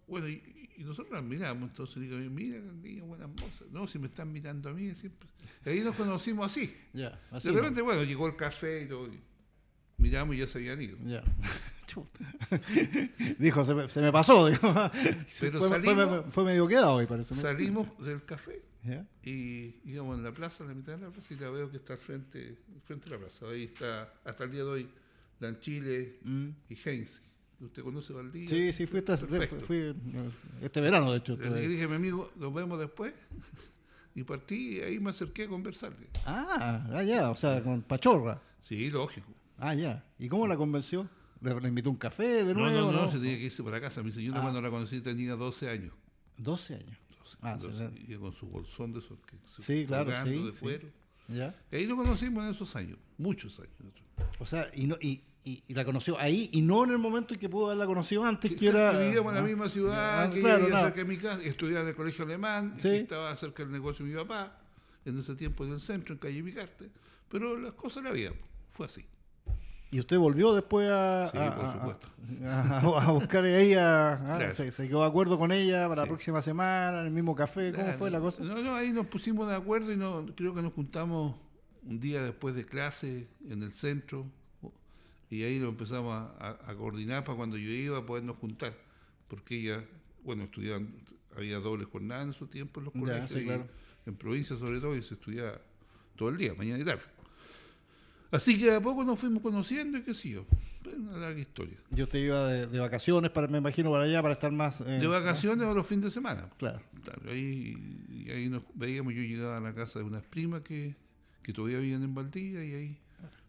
Bueno, 0.08 0.28
y, 0.28 0.70
y 0.78 0.84
nosotros 0.84 1.14
las 1.14 1.24
miramos, 1.24 1.70
entonces 1.70 2.02
digo, 2.02 2.18
mira, 2.30 2.60
niñas 2.60 3.06
buenas 3.06 3.30
mozas. 3.30 3.70
No, 3.72 3.88
si 3.88 4.00
me 4.00 4.08
están 4.08 4.32
mirando 4.32 4.70
a 4.70 4.74
mí, 4.74 4.94
siempre. 4.96 5.30
Y 5.66 5.70
ahí 5.70 5.80
nos 5.82 5.96
conocimos 5.96 6.46
así. 6.46 6.76
Así. 7.32 7.48
de 7.48 7.54
¿no? 7.54 7.60
repente, 7.60 7.82
bueno, 7.82 8.04
llegó 8.04 8.28
el 8.28 8.36
café 8.36 8.84
y 8.84 8.88
todo. 8.88 9.08
y 9.08 9.20
miramos 9.98 10.36
y 10.36 10.40
ya 10.40 10.48
se 10.48 10.58
habían 10.58 10.82
ido. 10.82 10.98
Ya. 11.06 11.24
Chuta. 11.92 12.20
dijo, 13.40 13.64
se 13.66 13.74
me, 13.74 13.90
se 13.90 14.02
me 14.02 14.12
pasó. 14.12 14.48
Dijo. 14.50 14.74
Pero 15.40 15.60
fue, 15.60 15.70
salimos- 15.70 16.26
fue 16.30 16.44
medio 16.46 16.68
quedado 16.68 16.98
ahí, 17.00 17.06
parece. 17.06 17.36
Salimos 17.36 17.88
del 18.04 18.24
café 18.24 18.62
y 19.24 19.76
íbamos 19.86 20.18
en 20.18 20.24
la 20.24 20.32
plaza, 20.34 20.64
en 20.64 20.70
la 20.70 20.76
mitad 20.76 20.94
de 20.98 21.06
la 21.06 21.10
plaza, 21.12 21.34
y 21.34 21.38
la 21.38 21.50
veo 21.50 21.70
que 21.70 21.78
está 21.78 21.94
al 21.94 22.00
frente, 22.00 22.58
frente 22.86 23.10
a 23.10 23.12
la 23.12 23.18
plaza. 23.20 23.46
Ahí 23.48 23.64
está, 23.66 24.14
hasta 24.24 24.44
el 24.46 24.52
día 24.52 24.64
de 24.64 24.70
hoy, 24.70 24.90
Lanchile 25.40 26.20
Mm. 26.24 26.50
y 26.70 26.78
Heinz. 26.90 27.22
¿Usted 27.60 27.84
conoce 27.84 28.12
Valdivia? 28.14 28.48
Sí, 28.50 28.74
sí, 28.74 28.88
fui, 28.88 29.00
esta- 29.00 29.18
Perfecto. 29.18 29.60
fui, 29.66 29.94
fui, 29.94 29.96
este 30.62 30.82
verano, 30.82 31.12
de 31.12 31.18
hecho. 31.20 31.34
Así 31.42 31.54
que 31.60 31.68
dije, 31.68 31.88
mi 31.88 31.96
amigo, 31.96 32.32
nos 32.38 32.54
vemos 32.54 32.80
después. 32.80 33.14
Y 34.14 34.24
partí 34.26 34.78
y 34.78 34.82
ahí 34.82 35.00
me 35.00 35.12
acerqué 35.12 35.46
a 35.46 35.48
conversarle. 35.48 36.08
Ah, 36.26 36.86
ah, 36.92 37.02
ya, 37.02 37.30
o 37.30 37.36
sea, 37.38 37.64
con 37.64 37.82
Pachorra. 37.82 38.42
Sí, 38.60 38.90
lógico. 38.90 39.32
Ah, 39.58 39.74
ya. 39.74 40.04
¿Y 40.20 40.28
cómo 40.28 40.46
la 40.48 40.58
convenció? 40.58 41.08
¿Le, 41.42 41.60
le 41.60 41.68
invitó 41.70 41.90
un 41.90 41.98
café 41.98 42.44
de 42.46 42.54
No, 42.54 42.62
nuevo? 42.62 42.92
no, 42.92 43.02
no, 43.02 43.08
se 43.08 43.18
tenía 43.20 43.38
que 43.38 43.46
irse 43.46 43.64
para 43.64 43.82
casa. 43.82 44.02
Mi 44.04 44.12
señora 44.12 44.40
Ah. 44.40 44.42
cuando 44.44 44.62
la 44.62 44.70
conocí 44.70 45.02
tenía 45.02 45.36
12 45.36 45.70
años. 45.70 45.94
12 46.38 46.76
años. 46.76 46.98
12, 47.10 47.38
Ah, 47.42 47.58
12, 47.60 47.90
sí, 47.90 48.06
iba 48.10 48.20
con 48.22 48.32
su 48.34 48.48
bolsón 48.48 48.94
de 48.94 49.00
esos 49.00 49.18
que 49.26 49.38
se 49.48 49.62
Sí, 49.62 49.86
claro, 49.86 50.12
sí, 50.24 50.30
de 50.46 50.52
sí. 50.54 50.58
cuero. 50.60 50.88
¿Ya? 51.28 51.56
Y 51.72 51.76
ahí 51.78 51.86
lo 51.86 51.96
conocimos 51.96 52.44
en 52.44 52.50
esos 52.52 52.76
años, 52.76 52.98
muchos 53.18 53.60
años. 53.60 53.72
O 54.40 54.46
sea, 54.46 54.70
y, 54.76 54.86
no, 54.86 54.98
y, 55.00 55.22
y, 55.44 55.64
y 55.68 55.74
la 55.74 55.86
conoció 55.86 56.20
ahí 56.20 56.50
y 56.52 56.62
no 56.62 56.84
en 56.84 56.92
el 56.92 56.98
momento 56.98 57.34
en 57.34 57.40
que 57.40 57.48
pudo 57.48 57.68
haberla 57.68 57.86
conocido 57.86 58.24
antes, 58.26 58.52
que, 58.52 58.58
Que 58.58 58.68
era... 58.68 58.98
Vivíamos 59.00 59.32
en 59.32 59.36
la 59.40 59.44
misma 59.48 59.70
ciudad, 59.70 60.24
ah, 60.24 60.30
que 60.30 60.42
claro, 60.42 60.66
ella 60.68 60.76
no. 60.76 60.82
cerca 60.82 60.98
de 60.98 61.06
mi 61.06 61.18
casa, 61.18 61.42
estudiaba 61.44 61.82
en 61.84 61.88
el 61.90 61.96
colegio 61.96 62.26
alemán, 62.26 62.74
Sí. 62.78 62.90
que 62.90 62.98
estaba 62.98 63.36
cerca 63.38 63.64
del 63.64 63.72
negocio 63.72 64.06
de 64.06 64.12
mi 64.12 64.18
papá, 64.18 64.60
en 65.06 65.18
ese 65.18 65.36
tiempo 65.36 65.64
en 65.66 65.72
el 65.72 65.80
centro, 65.80 66.14
en 66.14 66.20
calle 66.20 66.42
Vicarte. 66.42 66.90
Pero 67.30 67.58
las 67.58 67.74
cosas 67.74 68.04
la 68.04 68.12
vida, 68.12 68.34
fue 68.72 68.88
así. 68.88 69.06
¿Y 69.94 70.00
usted 70.00 70.18
volvió 70.18 70.54
después 70.54 70.90
a, 70.90 71.30
Sí, 71.32 71.38
a- 71.38 71.56
por 71.56 71.66
a- 71.66 71.74
supuesto. 71.74 72.08
a- 72.46 72.62
a- 72.80 73.04
a 73.08 73.12
buscar 73.12 73.44
ahí 73.44 73.74
a... 73.74 74.14
ah, 74.14 74.38
Claro. 74.38 74.54
se, 74.54 74.72
se 74.72 74.88
quedó 74.88 75.02
de 75.02 75.08
acuerdo 75.08 75.38
con 75.38 75.52
ella 75.52 75.88
para 75.90 76.04
la 76.04 76.08
próxima 76.08 76.42
semana, 76.42 77.02
en 77.02 77.08
el 77.08 77.12
mismo 77.12 77.36
café? 77.36 77.72
¿Cómo 77.72 77.84
Claro. 77.84 77.98
fue 78.00 78.10
la 78.10 78.20
cosa? 78.22 78.42
No, 78.44 78.62
no, 78.62 78.74
ahí 78.76 78.92
nos 78.94 79.08
pusimos 79.08 79.50
de 79.50 79.56
acuerdo 79.56 79.92
y 79.92 79.98
no, 79.98 80.26
creo 80.36 80.56
que 80.56 80.62
nos 80.62 80.72
juntamos 80.74 81.36
un 81.84 82.00
día 82.00 82.24
después 82.24 82.56
de 82.56 82.66
clase 82.66 83.28
en 83.50 83.64
el 83.64 83.74
centro 83.74 84.26
y 85.30 85.44
ahí 85.44 85.60
lo 85.60 85.70
empezamos 85.70 86.14
a, 86.14 86.32
a- 86.40 86.72
a 86.72 86.76
coordinar 86.76 87.24
para 87.26 87.38
cuando 87.38 87.58
yo 87.58 87.70
iba 87.70 88.06
podernos 88.06 88.38
juntar, 88.38 88.74
porque 89.28 89.58
ella, 89.60 89.84
bueno, 90.24 90.44
estudiaban, 90.46 90.94
había 91.36 91.58
doble 91.60 91.84
jornada 91.86 92.24
en 92.24 92.32
su 92.34 92.48
tiempo 92.48 92.80
en 92.80 92.86
los 92.86 92.94
Ya, 92.94 93.00
colegios, 93.02 93.32
sí, 93.32 93.44
claro. 93.44 93.68
en 94.06 94.16
provincia 94.16 94.56
sobre 94.56 94.80
todo, 94.80 94.96
y 94.96 95.04
se 95.04 95.16
estudiaba 95.16 95.60
todo 96.16 96.30
el 96.30 96.38
día, 96.38 96.54
mañana 96.54 96.80
y 96.80 96.86
tarde. 96.86 97.04
Así 98.32 98.58
que 98.58 98.66
de 98.72 98.76
a 98.78 98.82
poco 98.82 99.04
nos 99.04 99.20
fuimos 99.20 99.42
conociendo 99.42 99.98
y 99.98 100.04
qué 100.04 100.14
sé 100.14 100.30
yo, 100.30 100.46
una 100.98 101.18
larga 101.18 101.40
historia. 101.40 101.78
Yo 101.90 102.06
usted 102.06 102.20
iba 102.20 102.48
de, 102.48 102.68
de 102.68 102.80
vacaciones, 102.80 103.30
para, 103.32 103.48
me 103.48 103.58
imagino, 103.58 103.92
para 103.92 104.06
allá, 104.06 104.22
para 104.22 104.34
estar 104.34 104.52
más... 104.52 104.82
eh, 104.82 105.00
De 105.00 105.08
vacaciones 105.08 105.66
o 105.68 105.74
los 105.74 105.86
fines 105.86 106.06
de 106.06 106.12
semana. 106.12 106.50
Claro. 106.58 106.82
Claro, 107.04 107.30
ahí, 107.30 107.76
y 108.10 108.32
ahí 108.32 108.50
nos 108.50 108.64
veíamos, 108.74 109.14
yo 109.14 109.22
llegaba 109.22 109.58
a 109.58 109.60
la 109.60 109.74
casa 109.74 110.00
de 110.00 110.06
unas 110.06 110.24
primas 110.24 110.62
que, 110.62 110.96
que 111.44 111.52
todavía 111.54 111.80
vivían 111.80 112.04
en 112.04 112.14
Valdivia 112.16 112.64
y 112.64 112.74
ahí 112.74 112.98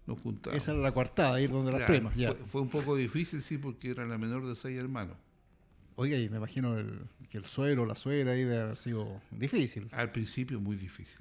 nos 0.07 0.21
juntábamos. 0.21 0.62
Esa 0.62 0.73
era 0.73 0.81
la 0.81 0.92
coartada, 0.92 1.40
ir 1.40 1.51
donde 1.51 1.71
las 1.73 1.83
primas. 1.83 2.16
Ya. 2.16 2.33
Fue, 2.35 2.45
fue 2.45 2.61
un 2.62 2.68
poco 2.68 2.97
difícil, 2.97 3.40
sí, 3.40 3.59
porque 3.59 3.90
era 3.90 4.05
la 4.05 4.18
menor 4.18 4.47
de 4.47 4.57
seis 4.57 4.79
hermanos. 4.79 5.16
Oiga, 5.95 6.16
y 6.18 6.29
me 6.29 6.38
imagino 6.38 6.77
el- 6.79 7.01
que 7.31 7.38
el 7.38 7.45
suegro 7.45 7.87
la 7.87 7.95
suegra 7.95 8.33
ahí 8.33 8.40
debe 8.45 8.61
haber 8.62 8.77
sido 8.77 9.21
difícil. 9.31 9.88
Al 9.92 10.11
principio 10.11 10.59
muy 10.61 10.75
difícil. 10.77 11.21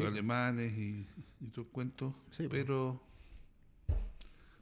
Los 0.00 0.08
alemanes 0.08 0.72
y, 0.78 1.06
y 1.40 1.48
todo 1.48 1.62
el 1.66 1.70
cuento, 1.70 2.14
Sí, 2.30 2.46
pero 2.50 3.00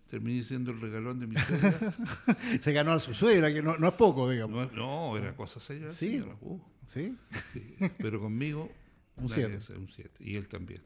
terminé 0.09 0.43
siendo 0.43 0.73
el 0.73 0.81
regalón 0.81 1.21
de 1.21 1.27
mi 1.29 1.37
suegra. 1.37 1.95
Se 2.61 2.73
ganó 2.73 2.93
a 2.93 2.99
su 2.99 3.15
suegra, 3.15 3.53
que 3.53 3.63
no, 3.63 3.77
no 3.77 3.89
es 3.89 3.95
poco, 3.95 4.29
digamos. 4.29 4.73
no, 4.73 5.11
no, 5.13 5.17
era 5.17 5.37
cosa 5.37 5.61
seria. 5.61 5.89
Sí. 5.91 6.11
señora, 6.11 6.37
uh, 6.41 6.61
¿Sí? 6.87 7.17
sí. 7.53 7.77
Pero 7.99 8.21
conmigo, 8.21 8.71
Un 9.17 9.25
nadie 9.27 9.35
siete. 9.35 9.57
hace 9.57 9.77
un 9.77 9.89
7. 9.89 10.11
Y 10.25 10.35
él 10.37 10.49
también. 10.49 10.83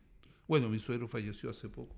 Bueno, 0.46 0.68
mi 0.68 0.78
suegro 0.78 1.08
falleció 1.08 1.48
hace 1.50 1.68
poco. 1.70 1.96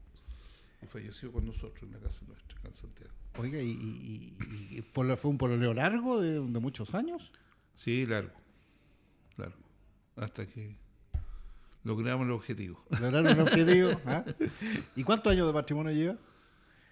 Y 0.82 0.87
falleció 0.87 1.32
con 1.32 1.44
nosotros 1.46 1.82
en 1.82 1.92
la 1.92 1.98
casa 1.98 2.24
nuestra, 2.26 2.59
en 2.64 2.72
Santiago. 2.74 3.12
Oiga, 3.38 3.61
¿y, 3.61 3.70
y- 3.70 4.82
fue 4.92 5.30
un 5.30 5.38
pololeo 5.38 5.74
largo 5.74 6.20
de, 6.20 6.35
de 6.35 6.61
muchos 6.61 6.94
años? 6.94 7.32
Sí, 7.74 8.06
largo. 8.06 8.32
Largo. 9.37 9.56
Hasta 10.16 10.46
que 10.46 10.76
logramos 11.87 12.27
el 12.27 12.33
objetivo. 12.33 12.85
¿Lograron 13.01 13.27
el 13.29 13.40
objetivo? 13.40 13.90
¿Ah? 14.07 14.25
¿Y 14.96 15.05
cuántos 15.05 15.33
años 15.33 15.46
de 15.46 15.53
matrimonio 15.53 15.92
lleva? 15.92 16.16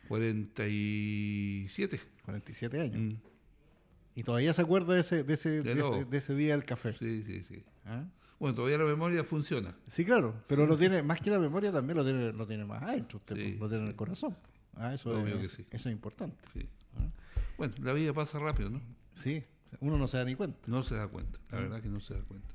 47. 0.09 2.01
47 2.25 2.81
años. 2.81 2.97
Mm, 2.97 3.15
¿Y 4.15 4.23
todavía 4.23 4.53
se 4.53 4.63
acuerda 4.63 4.95
de 4.95 5.01
ese, 5.01 5.25
de 5.25 5.35
ese, 5.35 5.63
De 5.63 5.73
ese, 5.73 6.05
de 6.05 6.17
ese 6.17 6.35
día 6.37 6.53
del 6.53 6.65
café? 6.65 6.93
Sí, 6.95 7.25
sí, 7.25 7.43
sí. 7.43 7.65
¿Ah? 7.85 8.05
Bueno, 8.39 8.55
todavía 8.55 8.79
la 8.79 8.85
memoria 8.85 9.25
funciona. 9.25 9.75
Sí, 9.89 10.05
claro, 10.05 10.45
pero 10.47 10.67
lo 10.67 10.77
tiene, 10.77 11.03
más 11.03 11.21
que 11.21 11.31
la 11.31 11.39
memoria 11.39 11.73
también 11.73 11.97
lo 11.97 12.05
tiene, 12.05 12.33
lo 12.33 12.47
tiene 12.47 12.65
más 12.65 12.83
adentro, 12.83 13.19
usted, 13.19 13.37
Sí, 13.37 13.57
lo 13.59 13.69
tiene 13.69 13.85
en 13.85 13.89
el 13.89 13.97
corazón. 13.97 14.37
Ah, 14.77 14.93
eso, 14.95 15.17
es, 15.27 15.57
que 15.57 15.77
eso 15.77 15.89
es 15.89 15.93
importante. 15.93 16.37
Ah. 16.97 17.09
Bueno, 17.57 17.75
la 17.81 17.93
vida 17.93 18.13
pasa 18.13 18.39
rápido, 18.39 18.71
¿no? 18.71 18.81
Sí, 19.13 19.45
uno 19.81 19.97
no 19.99 20.07
se 20.07 20.19
da 20.19 20.25
ni 20.25 20.35
cuenta. 20.35 20.59
No 20.67 20.83
se 20.83 20.97
da 20.97 21.09
cuenta. 21.09 21.39
La 21.51 21.59
verdad 21.61 21.81
que 21.81 21.89
no 21.89 22.01
se 22.01 22.15
da 22.15 22.21
cuenta. 22.23 22.55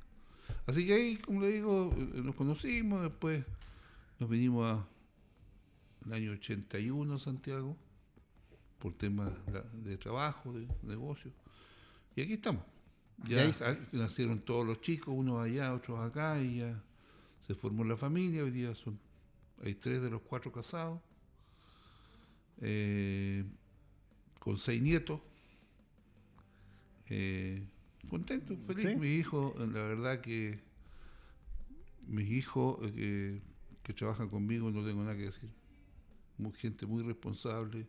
Así 0.70 0.86
que 0.86 0.94
ahí, 0.94 1.18
como 1.18 1.42
le 1.42 1.48
digo, 1.52 1.92
eh, 1.98 2.22
nos 2.24 2.36
conocimos, 2.36 3.02
después 3.02 3.44
nos 4.20 4.30
vinimos 4.30 4.66
a 4.72 4.86
el 6.06 6.14
año 6.14 6.32
81 6.34 7.16
a 7.16 7.18
Santiago 7.20 7.76
por 8.78 8.94
temas 8.94 9.32
de 9.84 9.98
trabajo, 9.98 10.54
de 10.54 10.68
negocio. 10.84 11.32
Y 12.16 12.22
aquí 12.22 12.34
estamos. 12.34 12.64
Ya 13.26 13.42
ahí- 13.42 13.88
nacieron 13.94 14.40
todos 14.42 14.66
los 14.66 14.80
chicos, 14.82 15.14
unos 15.18 15.44
allá, 15.44 15.74
otros 15.74 16.00
acá, 16.00 16.40
y 16.40 16.60
ya 16.60 16.82
se 17.40 17.56
formó 17.56 17.84
la 17.84 17.98
familia. 17.98 18.44
Hoy 18.44 18.52
día 18.52 18.76
son, 18.76 19.00
hay 19.64 19.74
tres 19.76 20.02
de 20.02 20.10
los 20.12 20.22
cuatro 20.22 20.52
casados, 20.52 21.00
eh, 22.62 23.44
con 24.40 24.58
seis 24.58 24.82
nietos. 24.82 25.20
Eh, 27.10 27.66
contento, 28.10 28.56
feliz. 28.68 28.84
Sí. 28.90 28.96
Mi 28.98 29.08
hijo, 29.16 29.54
la 29.58 29.66
verdad 29.84 30.20
que 30.22 30.60
mis 32.08 32.30
hijos 32.32 32.80
eh, 32.96 33.40
que, 33.84 33.94
trabajan 33.94 34.30
conmigo 34.30 34.70
no 34.72 34.84
tengo 34.84 35.02
nada 35.04 35.16
que 35.16 35.24
decir. 35.26 35.50
Muy, 36.38 36.52
gente 36.54 36.86
muy 36.86 37.04
responsable. 37.04 37.88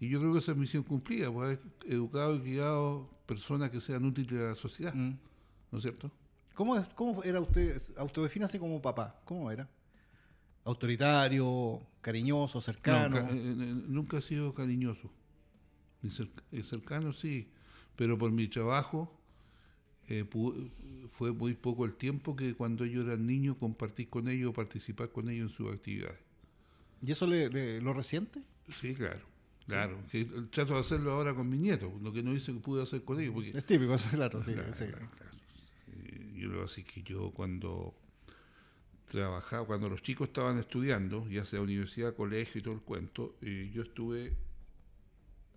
Y 0.00 0.08
yo 0.08 0.18
creo 0.20 0.32
que 0.32 0.38
esa 0.38 0.52
es 0.52 0.58
misión 0.58 0.82
cumplida, 0.82 1.30
pues 1.32 1.44
haber 1.58 1.60
educado 1.92 2.34
y 2.36 2.40
criado 2.40 3.10
personas 3.26 3.70
que 3.70 3.80
sean 3.80 4.04
útiles 4.04 4.32
a 4.40 4.44
la 4.48 4.54
sociedad, 4.54 4.94
Mm. 4.94 5.16
¿no 5.70 5.78
es 5.78 5.82
cierto? 5.82 6.10
¿Cómo, 6.54 6.76
es- 6.76 6.86
¿Cómo 6.88 7.22
era 7.22 7.40
usted? 7.40 7.80
Autodefínase 7.96 8.58
como 8.58 8.80
papá. 8.82 9.20
¿Cómo 9.24 9.50
era? 9.50 9.68
Autoritario, 10.64 11.80
cariñoso, 12.00 12.60
cercano. 12.60 13.20
No, 13.20 13.26
ca- 13.26 13.32
eh, 13.32 13.36
eh, 13.50 13.74
nunca 13.88 14.18
he 14.18 14.20
sido 14.20 14.54
cariñoso. 14.54 15.10
Cerc- 16.04 16.62
cercano 16.62 17.12
sí, 17.12 17.48
pero 17.96 18.16
por 18.18 18.30
mi 18.32 18.48
trabajo 18.48 19.12
eh, 20.08 20.24
fue 21.10 21.32
muy 21.32 21.54
poco 21.54 21.84
el 21.84 21.94
tiempo 21.94 22.34
que 22.36 22.54
cuando 22.54 22.84
ellos 22.84 23.06
eran 23.06 23.26
niños 23.26 23.56
compartir 23.58 24.08
con 24.08 24.28
ellos 24.28 24.50
o 24.50 24.52
participar 24.52 25.10
con 25.10 25.28
ellos 25.28 25.50
en 25.50 25.56
sus 25.56 25.72
actividades. 25.72 26.18
¿Y 27.04 27.10
eso 27.12 27.26
le, 27.26 27.48
le- 27.50 27.80
lo 27.80 27.92
resiente? 27.92 28.42
Sí, 28.80 28.94
claro. 28.94 29.20
Claro, 29.66 29.98
que 30.10 30.24
trato 30.50 30.74
de 30.74 30.80
hacerlo 30.80 31.12
ahora 31.12 31.34
con 31.34 31.48
mis 31.48 31.60
nietos, 31.60 31.90
lo 32.02 32.12
que 32.12 32.22
no 32.22 32.34
hice 32.34 32.52
que 32.52 32.58
pude 32.58 32.82
hacer 32.82 33.04
con 33.04 33.20
ellos, 33.20 33.32
porque 33.34 33.50
Es 33.56 33.64
típico, 33.64 33.94
claro, 34.12 34.42
sí, 34.42 34.52
Claro, 34.54 34.74
sí. 34.74 34.86
claro, 34.86 35.08
claro. 35.16 35.32
Yo 36.34 36.48
lo 36.48 36.64
así 36.64 36.82
que 36.82 37.02
yo 37.02 37.30
cuando 37.30 37.94
trabajaba, 39.08 39.66
cuando 39.66 39.88
los 39.88 40.02
chicos 40.02 40.28
estaban 40.28 40.58
estudiando, 40.58 41.28
ya 41.28 41.44
sea 41.44 41.60
universidad, 41.60 42.14
colegio 42.16 42.58
y 42.60 42.62
todo 42.62 42.74
el 42.74 42.80
cuento, 42.80 43.36
eh, 43.42 43.70
yo 43.72 43.82
estuve, 43.82 44.36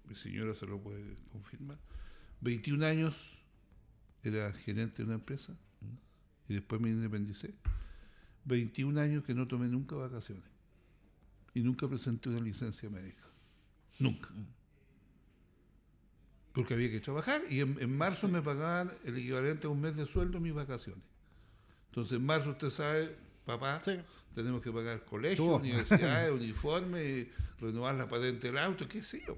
mi 0.08 0.16
señora 0.16 0.54
se 0.54 0.66
lo 0.68 0.80
puede 0.80 1.16
confirmar, 1.32 1.78
21 2.42 2.84
años 2.84 3.40
era 4.30 4.52
gerente 4.54 4.98
de 4.98 5.04
una 5.04 5.16
empresa 5.16 5.58
y 6.48 6.54
después 6.54 6.82
me 6.82 6.90
independicé. 6.90 7.54
21 8.46 9.00
años 9.00 9.24
que 9.24 9.34
no 9.34 9.48
tomé 9.48 9.68
nunca 9.68 9.96
vacaciones 9.96 10.44
y 11.54 11.62
nunca 11.62 11.88
presenté 11.88 12.30
una 12.30 12.40
licencia 12.40 12.90
médica. 12.90 13.24
Nunca. 14.00 14.30
Porque 16.54 16.74
había 16.74 16.90
que 16.90 17.00
trabajar 17.00 17.42
y 17.50 17.62
en, 17.62 17.98
marzo 17.98 18.28
me 18.28 18.42
pagaban 18.42 18.92
el 19.04 19.18
equivalente 19.18 19.68
a 19.68 19.70
un 19.70 19.82
mes 19.82 19.96
de 19.96 20.06
sueldo 20.06 20.40
mis 20.40 20.54
vacaciones. 20.54 21.04
Entonces 21.88 22.18
en 22.18 22.26
marzo 22.26 22.52
usted 22.52 22.70
sabe, 22.70 23.16
papá, 23.46 23.82
tenemos 24.34 24.62
que 24.62 24.72
pagar 24.72 25.04
colegios, 25.06 25.60
universidades, 25.60 26.32
uniformes, 26.40 27.28
renovar 27.60 27.96
la 27.96 28.08
patente 28.08 28.48
del 28.48 28.58
auto, 28.58 28.88
qué 28.88 29.02
sé 29.02 29.24
yo. 29.26 29.38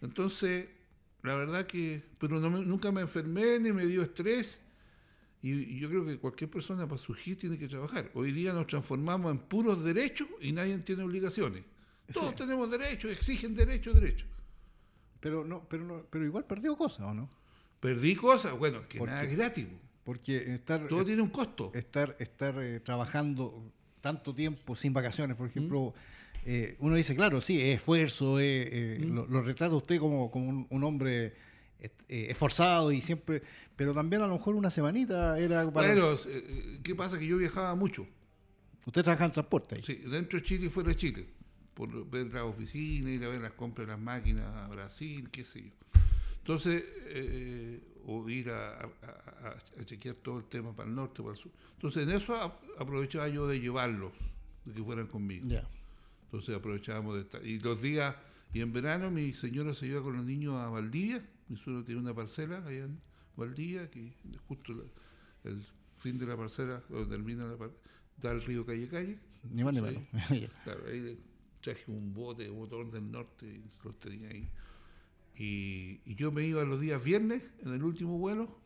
Entonces, 0.00 0.68
la 1.22 1.34
verdad 1.34 1.66
que, 1.66 2.02
pero 2.18 2.40
nunca 2.40 2.90
me 2.92 3.00
enfermé 3.00 3.58
ni 3.58 3.72
me 3.72 3.86
dio 3.86 4.02
estrés 4.02 4.60
y, 5.42 5.78
yo 5.78 5.88
creo 5.88 6.04
que 6.04 6.18
cualquier 6.18 6.50
persona 6.50 6.86
para 6.86 6.98
surgir 6.98 7.38
tiene 7.38 7.58
que 7.58 7.68
trabajar. 7.68 8.10
Hoy 8.14 8.32
día 8.32 8.52
nos 8.52 8.66
transformamos 8.66 9.30
en 9.30 9.38
puros 9.38 9.82
derechos 9.82 10.28
y 10.40 10.52
nadie 10.52 10.78
tiene 10.78 11.02
obligaciones. 11.02 11.64
Todos 12.12 12.34
tenemos 12.34 12.70
derechos, 12.70 13.12
exigen 13.12 13.54
derechos, 13.54 13.94
derechos. 13.94 14.28
Pero 15.20 15.44
no, 15.44 15.66
pero 15.68 15.84
no, 15.84 16.02
pero 16.10 16.24
igual 16.24 16.44
perdió 16.44 16.76
cosas, 16.76 17.06
¿o 17.06 17.14
no? 17.14 17.30
Perdí 17.78 18.16
cosas, 18.16 18.58
bueno, 18.58 18.86
que 18.88 19.00
nada 19.00 19.22
es 19.22 19.36
gratis. 19.36 19.66
Porque 20.04 20.54
estar 20.54 20.88
todo 20.88 21.04
tiene 21.04 21.22
un 21.22 21.28
costo. 21.28 21.70
Estar, 21.74 22.16
estar 22.18 22.54
eh, 22.58 22.80
trabajando 22.80 23.72
tanto 24.00 24.34
tiempo 24.34 24.74
sin 24.74 24.92
vacaciones, 24.92 25.36
por 25.36 25.46
ejemplo, 25.46 25.94
¿Mm? 25.94 26.19
Eh, 26.44 26.76
uno 26.78 26.96
dice, 26.96 27.14
claro, 27.14 27.40
sí, 27.40 27.60
es 27.60 27.76
esfuerzo, 27.76 28.38
eh, 28.40 28.98
¿Mm? 29.00 29.30
lo, 29.30 29.42
retrata 29.42 29.74
usted 29.74 29.98
como, 29.98 30.30
como 30.30 30.66
un 30.68 30.84
hombre 30.84 31.34
eh, 31.82 32.26
esforzado 32.28 32.92
y 32.92 33.00
siempre, 33.00 33.42
pero 33.74 33.94
también 33.94 34.20
a 34.20 34.26
lo 34.26 34.34
mejor 34.34 34.54
una 34.54 34.70
semanita 34.70 35.38
era 35.38 35.70
para... 35.70 35.94
Bueno, 35.94 36.14
eh, 36.26 36.78
¿qué 36.82 36.94
pasa? 36.94 37.18
Que 37.18 37.26
yo 37.26 37.38
viajaba 37.38 37.74
mucho. 37.74 38.06
¿Usted 38.84 39.02
trabaja 39.02 39.24
en 39.24 39.32
transporte 39.32 39.76
ahí? 39.76 39.82
Sí, 39.82 39.94
dentro 39.94 40.38
de 40.38 40.44
Chile 40.44 40.66
y 40.66 40.68
fuera 40.68 40.90
de 40.90 40.96
Chile, 40.96 41.26
por 41.72 42.10
ver 42.10 42.32
la 42.34 42.44
oficina, 42.44 43.10
ir 43.10 43.24
a 43.24 43.28
ver 43.28 43.40
las 43.40 43.52
compras 43.52 43.86
de 43.86 43.92
las 43.92 44.00
máquinas 44.00 44.54
a 44.56 44.68
Brasil, 44.68 45.28
qué 45.30 45.44
sé 45.44 45.62
yo. 45.62 46.00
Entonces, 46.38 46.84
o 48.06 48.28
ir 48.28 48.50
a, 48.50 48.88
chequear 49.84 50.16
todo 50.16 50.38
el 50.38 50.44
tema 50.44 50.74
para 50.74 50.88
el 50.88 50.94
norte, 50.94 51.22
para 51.22 51.34
el 51.34 51.38
sur. 51.38 51.52
Entonces, 51.74 52.02
en 52.02 52.10
eso 52.10 52.34
aprovechaba 52.78 53.28
yo 53.28 53.46
de 53.46 53.60
llevarlos, 53.60 54.12
de 54.64 54.74
que 54.74 54.82
fueran 54.82 55.06
conmigo. 55.06 55.46
Entonces 56.30 56.54
aprovechábamos 56.54 57.16
de 57.16 57.22
estar. 57.22 57.44
Y 57.44 57.58
los 57.58 57.82
días, 57.82 58.14
y 58.54 58.60
en 58.60 58.72
verano 58.72 59.10
mi 59.10 59.32
señora 59.32 59.74
se 59.74 59.88
iba 59.88 60.00
con 60.00 60.16
los 60.16 60.24
niños 60.24 60.54
a 60.54 60.68
Valdivia, 60.68 61.28
mi 61.48 61.56
suegro 61.56 61.82
tiene 61.82 62.00
una 62.00 62.14
parcela 62.14 62.58
allá 62.58 62.84
en 62.84 63.00
Valdía, 63.36 63.90
que 63.90 64.12
justo 64.46 64.72
el 65.42 65.60
fin 65.96 66.18
de 66.18 66.26
la 66.26 66.36
parcela, 66.36 66.84
donde 66.88 67.16
termina 67.16 67.46
la 67.46 67.56
da 68.18 68.30
el 68.30 68.42
río 68.42 68.64
Calle 68.64 68.86
Calle. 68.86 69.18
Ni 69.50 69.64
más 69.64 69.74
ni 69.74 69.80
menos. 69.80 70.04
claro, 70.64 70.86
ahí 70.86 71.18
traje 71.60 71.90
un 71.90 72.14
bote, 72.14 72.48
un 72.48 72.58
motor 72.58 72.88
del 72.92 73.10
norte, 73.10 73.46
y 73.46 73.64
los 73.82 73.98
tenía 73.98 74.28
ahí. 74.28 74.48
Y, 75.34 76.00
y, 76.04 76.14
yo 76.14 76.30
me 76.30 76.46
iba 76.46 76.62
los 76.64 76.80
días 76.80 77.02
viernes 77.02 77.42
en 77.60 77.72
el 77.72 77.82
último 77.82 78.18
vuelo 78.18 78.60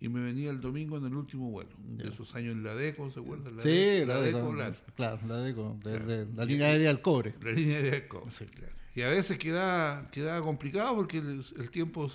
y 0.00 0.08
me 0.08 0.20
venía 0.20 0.50
el 0.50 0.60
domingo 0.60 0.96
en 0.96 1.06
el 1.06 1.14
último 1.14 1.50
vuelo. 1.50 1.70
De 1.78 2.08
esos 2.08 2.34
años 2.34 2.52
en 2.52 2.62
la 2.62 2.74
DECO, 2.74 3.10
¿se 3.10 3.20
acuerdan? 3.20 3.56
La 3.56 3.62
sí, 3.62 4.04
la, 4.06 4.20
DECO, 4.20 4.54
claro, 4.94 5.20
la 5.26 5.36
DECO, 5.38 5.78
de, 5.82 6.26
la 6.34 6.44
línea 6.44 6.68
aérea 6.68 6.88
del 6.88 7.00
cobre. 7.00 7.34
La 7.42 7.52
línea 7.52 7.76
aérea 7.76 7.92
del 7.92 8.08
cobre, 8.08 8.30
sí. 8.30 8.44
claro 8.46 8.78
y 8.98 9.02
a 9.02 9.08
veces 9.10 9.38
queda, 9.38 10.10
queda 10.10 10.40
complicado 10.40 10.96
porque 10.96 11.18
el, 11.18 11.70
tiempo 11.70 12.10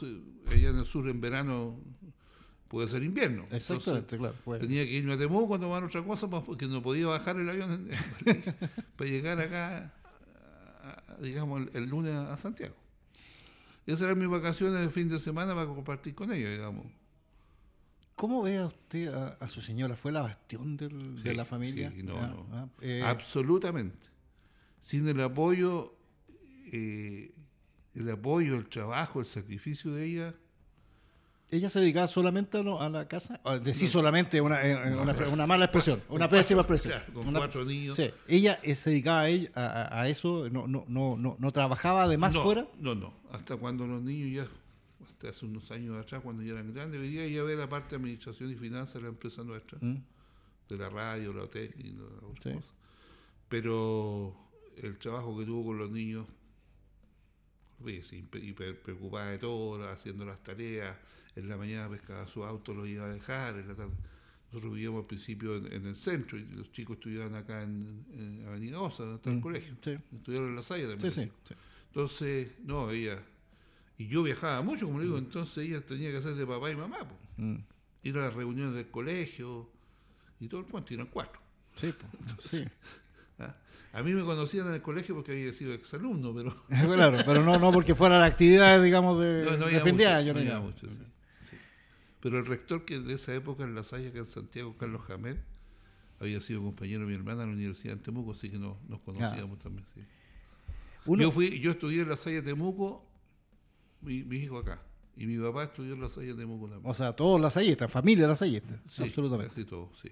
allá 0.47 0.69
en 0.69 0.79
el 0.79 0.83
sur 0.83 1.07
en 1.07 1.21
verano 1.21 1.79
puede 2.67 2.89
ser 2.89 3.03
invierno. 3.03 3.45
Exactamente, 3.51 4.17
claro. 4.17 4.35
Tenía 4.59 4.83
que 4.83 4.91
irme 4.91 5.13
a 5.13 5.17
Temuco 5.17 5.55
a 5.55 5.59
tomar 5.61 5.81
otra 5.85 6.03
cosa 6.03 6.29
porque 6.29 6.67
no 6.67 6.81
podía 6.81 7.07
bajar 7.07 7.39
el 7.39 7.49
avión 7.49 7.87
para 8.97 9.09
llegar 9.09 9.39
acá, 9.39 9.93
digamos, 11.21 11.69
el, 11.73 11.85
lunes 11.85 12.15
a 12.15 12.35
Santiago. 12.35 12.75
Esas 13.85 14.01
eran 14.01 14.19
mis 14.19 14.27
vacaciones 14.27 14.81
de 14.81 14.89
fin 14.89 15.07
de 15.07 15.19
semana 15.19 15.55
para 15.55 15.67
compartir 15.67 16.13
con 16.13 16.33
ellos, 16.33 16.51
digamos. 16.51 16.87
¿Cómo 18.15 18.43
ve 18.43 18.57
a 18.57 18.67
usted 18.67 19.13
a, 19.13 19.47
su 19.47 19.61
señora? 19.61 19.95
¿Fue 19.95 20.11
la 20.11 20.21
bastión 20.21 20.77
de 20.77 21.33
la 21.33 21.45
familia? 21.45 21.91
Sí, 21.95 22.03
no, 22.03 22.17
ah, 22.17 22.27
no. 22.27 22.47
Ah, 22.51 22.67
eh, 22.81 23.01
Absolutamente. 23.03 24.07
Sin 24.79 25.07
el 25.07 25.19
apoyo 25.21 25.97
eh, 26.73 27.31
el 27.93 28.09
apoyo, 28.09 28.55
el 28.55 28.67
trabajo, 28.67 29.19
el 29.19 29.27
sacrificio 29.27 29.93
de 29.93 30.05
ella. 30.05 30.35
¿Ella 31.51 31.69
se 31.69 31.79
dedicaba 31.79 32.07
solamente 32.07 32.57
a, 32.57 32.89
la 32.89 33.07
casa? 33.07 33.39
Decir 33.61 33.87
solamente 33.87 34.41
una, 34.41 34.59
una, 35.31 35.45
mala 35.45 35.65
expresión, 35.65 36.01
una 36.09 36.27
pésima 36.27 36.61
expresión. 36.61 36.99
con 37.13 37.31
cuatro 37.31 37.63
niños. 37.63 37.99
¿Ella 38.27 38.59
eh, 38.63 38.73
se 38.73 38.89
dedicaba 38.89 39.25
a, 39.53 40.01
a, 40.01 40.07
eso? 40.07 40.49
¿No, 40.49 40.65
no, 40.65 40.85
no, 40.87 41.15
no, 41.37 41.51
trabajaba 41.51 42.03
además 42.03 42.35
fuera? 42.35 42.65
No, 42.79 42.95
no. 42.95 43.13
Hasta 43.31 43.55
cuando 43.55 43.85
los 43.85 44.01
niños 44.01 44.47
ya, 44.47 44.51
hace 45.29 45.45
unos 45.45 45.71
años 45.71 45.97
atrás, 46.01 46.21
cuando 46.21 46.43
ya 46.43 46.53
eran 46.53 46.73
grandes, 46.73 47.01
hoy 47.01 47.09
día 47.09 47.23
ella 47.23 47.43
ve 47.43 47.55
la 47.55 47.69
parte 47.69 47.91
de 47.91 47.95
administración 47.97 48.51
y 48.51 48.55
finanzas 48.55 48.95
de 48.95 49.01
la 49.01 49.07
empresa 49.09 49.43
nuestra, 49.43 49.77
¿Mm? 49.81 50.03
de 50.69 50.77
la 50.77 50.89
radio, 50.89 51.33
la 51.33 51.47
técnica, 51.47 52.03
Pero 53.49 54.35
el 54.77 54.97
trabajo 54.97 55.37
que 55.37 55.45
tuvo 55.45 55.65
con 55.65 55.77
los 55.77 55.91
niños 55.91 56.27
y 57.85 58.53
preocupada 58.53 59.31
de 59.31 59.37
todo, 59.39 59.89
haciendo 59.89 60.25
las 60.25 60.41
tareas, 60.41 60.97
en 61.35 61.49
la 61.49 61.57
mañana 61.57 61.89
pescaba 61.89 62.27
su 62.27 62.43
auto, 62.43 62.73
lo 62.73 62.85
iba 62.85 63.05
a 63.05 63.09
dejar, 63.09 63.57
en 63.57 63.67
la 63.67 63.75
tarde. 63.75 63.93
Nosotros 64.51 64.75
vivíamos 64.75 65.01
al 65.01 65.07
principio 65.07 65.55
en, 65.57 65.87
el 65.87 65.95
centro 65.95 66.37
y 66.37 66.45
los 66.45 66.71
chicos 66.71 66.97
estudiaban 66.97 67.33
acá 67.33 67.63
en, 67.63 68.45
Avenida 68.47 68.79
Osa, 68.79 69.03
donde 69.03 69.15
está 69.17 69.29
el 69.31 69.37
mm, 69.37 69.41
colegio. 69.41 69.73
Estudiaron 69.73 70.49
en 70.49 70.55
la 70.55 70.63
Salle 70.63 70.95
también. 70.95 71.31
entonces, 71.87 72.51
no, 72.63 72.91
ella. 72.91 73.19
Y 73.97 74.07
yo 74.07 74.23
viajaba 74.23 74.61
mucho, 74.61 74.85
como 74.87 74.99
le 74.99 75.05
digo, 75.05 75.17
mm. 75.17 75.25
entonces 75.25 75.65
ella 75.65 75.81
tenía 75.81 76.11
que 76.11 76.17
hacer 76.17 76.35
de 76.35 76.45
papá 76.45 76.71
y 76.71 76.75
mamá. 76.75 76.97
Mm. 77.37 77.55
Ir 78.03 78.17
a 78.17 78.21
las 78.21 78.33
reuniones 78.33 78.75
del 78.75 78.89
colegio 78.89 79.69
y 80.39 80.47
todo 80.47 80.61
el 80.61 80.67
cuento, 80.67 80.93
eran 80.93 81.07
cuatro. 81.07 81.41
Sí, 81.75 81.93
sí. 82.39 82.65
¿ah? 83.39 83.55
A 83.93 84.01
mí 84.01 84.13
me 84.13 84.23
conocían 84.23 84.67
en 84.67 84.73
el 84.73 84.81
colegio 84.81 85.15
porque 85.15 85.31
había 85.31 85.53
sido 85.53 85.73
exalumno, 85.73 86.33
pero... 86.33 86.55
claro, 86.95 87.17
pero 87.25 87.43
no, 87.43 87.57
no 87.59 87.71
porque 87.71 87.93
fuera 87.93 88.19
la 88.19 88.25
actividad, 88.25 88.81
digamos, 88.81 89.21
de, 89.21 89.45
no, 89.45 89.57
no 89.57 89.65
de 89.67 89.79
fin 89.79 89.95
de 89.95 90.07
año. 90.07 90.33
No, 90.33 90.61
mucho, 90.61 90.89
sí. 90.89 90.99
Pero 92.19 92.39
el 92.39 92.45
rector 92.45 92.85
que 92.85 92.99
de 92.99 93.15
esa 93.15 93.35
época 93.35 93.65
en 93.65 93.75
La 93.75 93.83
Salle, 93.83 94.13
que 94.13 94.19
en 94.19 94.25
Santiago, 94.25 94.77
Carlos 94.77 95.01
Jamel, 95.01 95.41
había 96.21 96.39
sido 96.39 96.61
compañero 96.61 97.01
de 97.01 97.07
mi 97.07 97.15
hermana 97.15 97.43
en 97.43 97.49
la 97.49 97.55
Universidad 97.55 97.97
de 97.97 98.01
Temuco, 98.01 98.31
así 98.31 98.49
que 98.49 98.57
no, 98.57 98.79
nos 98.87 99.01
conocíamos 99.01 99.59
también, 99.59 99.85
sí. 99.93 100.01
Yo, 101.05 101.31
fui, 101.31 101.59
yo 101.59 101.71
estudié 101.71 102.03
en 102.03 102.09
La 102.09 102.15
Salle 102.15 102.41
Temuco, 102.41 103.05
mi, 104.03 104.23
mi, 104.23 104.37
hijo 104.37 104.57
acá. 104.57 104.81
Y 105.15 105.25
mi 105.27 105.37
papá 105.37 105.63
estudió 105.63 105.93
en 105.93 106.01
La 106.01 106.09
Salle 106.09 106.33
Temuco 106.33 106.67
también. 106.67 106.89
O 106.89 106.93
sea, 106.93 107.15
todos 107.15 107.39
las 107.39 107.53
Sallistas, 107.53 107.91
familia 107.91 108.27
las 108.27 108.39
Sallistas. 108.39 108.79
Sí, 108.89 109.03
absolutamente. 109.03 109.53
Sí, 109.55 109.65
todos, 109.65 109.89
sí. 110.01 110.09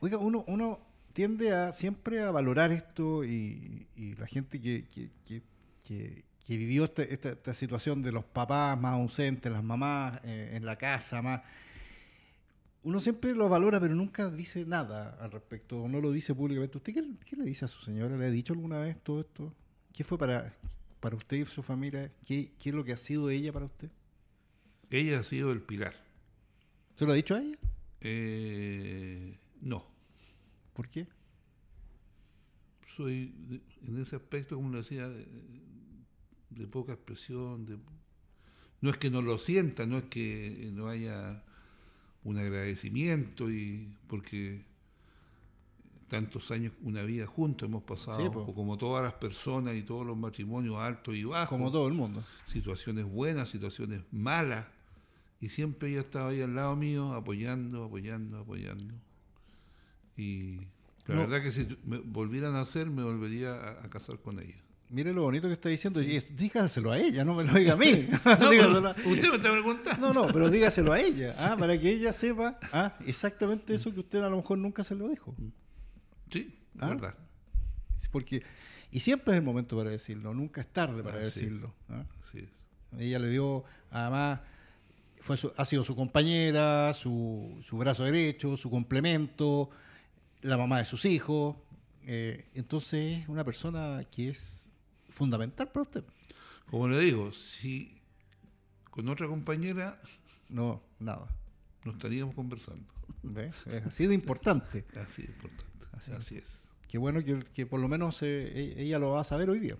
Oiga, 0.00 0.18
uno, 0.18 0.44
uno 0.46 0.80
tiende 1.12 1.52
a 1.52 1.72
siempre 1.72 2.22
a 2.22 2.30
valorar 2.30 2.72
esto 2.72 3.24
y, 3.24 3.86
la 4.18 4.26
gente 4.26 4.60
que, 4.60 4.84
que, 4.86 6.24
vivió 6.48 6.84
esta, 6.84 7.02
esta, 7.02 7.52
situación 7.52 8.02
de 8.02 8.10
los 8.10 8.24
papás 8.24 8.80
más 8.80 8.94
ausentes, 8.94 9.52
las 9.52 9.62
mamás 9.62 10.20
eh, 10.24 10.52
en 10.54 10.64
la 10.64 10.76
casa, 10.76 11.22
más 11.22 11.42
uno 12.82 12.98
siempre 12.98 13.34
lo 13.34 13.48
valora, 13.48 13.78
pero 13.78 13.94
nunca 13.94 14.30
dice 14.30 14.64
nada 14.64 15.16
al 15.20 15.30
respecto, 15.30 15.86
no 15.86 16.00
lo 16.00 16.12
dice 16.12 16.34
públicamente. 16.34 16.78
¿Usted 16.78 16.94
qué, 16.94 17.36
le 17.36 17.44
dice 17.44 17.66
a 17.66 17.68
su 17.68 17.82
señora? 17.82 18.16
¿Le 18.16 18.26
ha 18.26 18.30
dicho 18.30 18.54
alguna 18.54 18.78
vez 18.78 18.96
todo 19.02 19.20
esto? 19.20 19.52
¿Qué 19.92 20.02
fue 20.02 20.16
para, 20.16 20.54
para 21.00 21.16
usted 21.16 21.38
y 21.38 21.46
su 21.46 21.62
familia? 21.62 22.12
¿Qué, 22.26 22.52
¿Qué 22.58 22.70
es 22.70 22.74
lo 22.74 22.84
que 22.84 22.92
ha 22.92 22.96
sido 22.96 23.30
ella 23.30 23.52
para 23.52 23.66
usted? 23.66 23.90
Ella 24.90 25.20
ha 25.20 25.22
sido 25.22 25.52
el 25.52 25.62
pilar. 25.62 25.94
¿Se 26.94 27.06
lo 27.06 27.12
ha 27.12 27.14
dicho 27.14 27.34
a 27.34 27.40
ella? 27.40 27.56
Eh, 28.00 29.38
no. 29.60 29.84
¿Por 30.74 30.88
qué? 30.88 31.06
Soy, 32.86 33.32
en 33.86 33.98
ese 33.98 34.16
aspecto, 34.16 34.56
como 34.56 34.70
le 34.70 34.78
decía, 34.78 35.08
de, 35.08 36.66
poca 36.66 36.92
expresión. 36.92 37.66
De, 37.66 37.78
no 38.80 38.90
es 38.90 38.96
que 38.96 39.10
no 39.10 39.22
lo 39.22 39.38
sienta, 39.38 39.86
no 39.86 39.98
es 39.98 40.04
que 40.04 40.70
no 40.72 40.88
haya 40.88 41.44
un 42.24 42.38
agradecimiento, 42.38 43.50
y 43.50 43.96
porque 44.08 44.64
tantos 46.10 46.50
años, 46.50 46.72
una 46.82 47.02
vida 47.02 47.24
juntos 47.24 47.68
hemos 47.68 47.84
pasado, 47.84 48.30
como 48.52 48.76
todas 48.76 49.02
las 49.02 49.14
personas 49.14 49.76
y 49.76 49.82
todos 49.82 50.04
los 50.04 50.16
matrimonios 50.16 50.76
altos 50.76 51.14
y 51.14 51.24
bajos. 51.24 51.48
Como 51.48 51.70
todo 51.70 51.86
el 51.86 51.94
mundo. 51.94 52.22
Situaciones 52.44 53.06
buenas, 53.06 53.48
situaciones 53.48 54.02
malas. 54.10 54.66
Y 55.40 55.48
siempre 55.48 55.90
ella 55.90 56.00
estaba 56.00 56.30
ahí 56.30 56.42
al 56.42 56.54
lado 56.54 56.76
mío, 56.76 57.14
apoyando, 57.14 57.84
apoyando, 57.84 58.40
apoyando. 58.40 58.92
Y 60.16 60.58
la 61.06 61.20
verdad 61.20 61.42
que 61.42 61.50
si 61.50 61.66
me 61.84 61.98
volvieran 61.98 62.56
a 62.56 62.60
hacer, 62.60 62.90
me 62.90 63.02
volvería 63.02 63.54
a, 63.82 63.88
casar 63.88 64.18
con 64.18 64.40
ella. 64.40 64.56
Mire 64.90 65.12
lo 65.12 65.22
bonito 65.22 65.46
que 65.46 65.54
está 65.54 65.68
diciendo. 65.68 66.02
Y 66.02 66.18
dígaselo 66.18 66.90
a 66.90 66.98
ella, 66.98 67.24
no 67.24 67.34
me 67.34 67.44
lo 67.44 67.54
diga 67.54 67.74
a 67.74 67.76
mí. 67.76 68.08
No, 68.24 68.88
a- 68.88 68.96
usted 69.06 69.30
me 69.30 69.36
está 69.36 69.52
preguntando. 69.52 70.12
No, 70.12 70.26
no, 70.26 70.32
pero 70.32 70.50
dígaselo 70.50 70.92
a 70.92 71.00
ella, 71.00 71.32
ah, 71.38 71.56
para 71.56 71.78
que 71.78 71.88
ella 71.88 72.12
sepa 72.12 72.58
ah, 72.72 72.96
exactamente 73.06 73.72
eso 73.72 73.94
que 73.94 74.00
usted 74.00 74.18
a 74.18 74.28
lo 74.28 74.38
mejor 74.38 74.58
nunca 74.58 74.82
se 74.82 74.96
lo 74.96 75.08
dijo. 75.08 75.36
Sí, 76.30 76.54
Ah. 76.78 76.88
verdad. 76.88 77.14
Porque, 78.12 78.42
y 78.90 79.00
siempre 79.00 79.34
es 79.34 79.38
el 79.38 79.44
momento 79.44 79.76
para 79.76 79.90
decirlo, 79.90 80.32
nunca 80.34 80.60
es 80.60 80.68
tarde 80.68 81.02
para 81.02 81.16
Ah, 81.18 81.30
sí. 81.30 81.40
decirlo. 81.40 81.74
ah. 81.90 82.04
Así 82.20 82.38
es. 82.38 82.66
Ella 82.98 83.18
le 83.18 83.28
dio, 83.28 83.64
además, 83.90 84.40
fue 85.20 85.36
su- 85.36 85.52
ha 85.56 85.64
sido 85.64 85.84
su 85.84 85.94
compañera, 85.94 86.92
su, 86.94 87.58
su 87.62 87.76
brazo 87.78 88.04
derecho, 88.04 88.56
su 88.56 88.70
complemento, 88.70 89.70
la 90.42 90.56
mamá 90.56 90.78
de 90.78 90.84
sus 90.84 91.04
hijos. 91.04 91.56
eh, 92.12 92.48
entonces 92.54 93.20
es 93.22 93.28
una 93.28 93.44
persona 93.44 94.00
que 94.10 94.30
es 94.30 94.70
fundamental 95.10 95.68
para 95.70 95.82
usted. 95.82 96.02
Como 96.68 96.88
le 96.88 96.98
digo, 96.98 97.30
si 97.30 98.00
con 98.90 99.06
otra 99.10 99.28
compañera 99.28 100.00
No, 100.48 100.82
nada. 100.98 101.28
no 101.84 101.92
estaríamos 101.92 102.34
conversando. 102.34 102.84
¿Ve? 103.22 103.48
Es 103.66 103.86
así 103.86 104.06
de 104.06 104.14
importante. 104.14 104.84
Así 104.96 105.22
es 105.22 105.28
importante. 105.28 105.64
Así 106.00 106.12
Así, 106.12 106.36
es. 106.38 106.44
Qué 106.88 106.98
bueno 106.98 107.24
que, 107.24 107.38
que 107.54 107.66
por 107.66 107.78
lo 107.80 107.88
menos 107.88 108.22
eh, 108.22 108.74
e- 108.76 108.82
ella 108.82 108.98
lo 108.98 109.12
va 109.12 109.20
a 109.20 109.24
saber 109.24 109.48
hoy 109.50 109.60
día. 109.60 109.76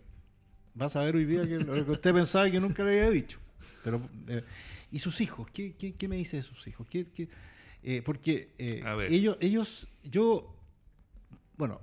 Va 0.81 0.87
a 0.87 0.91
saber 0.91 1.17
hoy 1.17 1.25
día 1.25 1.43
que 1.43 1.59
lo 1.59 1.85
que 1.85 1.91
usted 1.91 2.15
pensaba 2.15 2.51
que 2.51 2.61
nunca 2.61 2.85
le 2.85 2.93
había 2.93 3.11
dicho. 3.11 3.39
Pero, 3.83 4.01
eh, 4.29 4.43
¿Y 4.93 4.99
sus 4.99 5.21
hijos? 5.21 5.49
¿Qué, 5.53 5.75
qué, 5.77 5.93
qué 5.93 6.09
me 6.09 6.17
dice 6.17 6.37
de 6.37 6.43
sus 6.43 6.67
hijos? 6.69 6.87
¿Qué, 6.89 7.07
qué- 7.15 7.29
eh, 7.83 8.03
porque 8.05 8.51
eh, 8.59 8.83
ellos, 9.09 9.37
ellos, 9.41 9.89
yo, 10.05 10.55
bueno, 11.57 11.81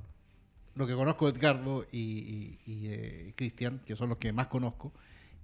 lo 0.76 0.86
que 0.86 0.94
conozco 0.94 1.32
de 1.32 1.38
Edgardo 1.38 1.86
y, 1.92 2.00
y- 2.00 2.60
y 2.66 2.88
de 2.88 3.34
Cristian, 3.36 3.80
que 3.86 3.96
son 3.96 4.10
los 4.10 4.18
que 4.20 4.32
más 4.32 4.48
conozco, 4.48 4.94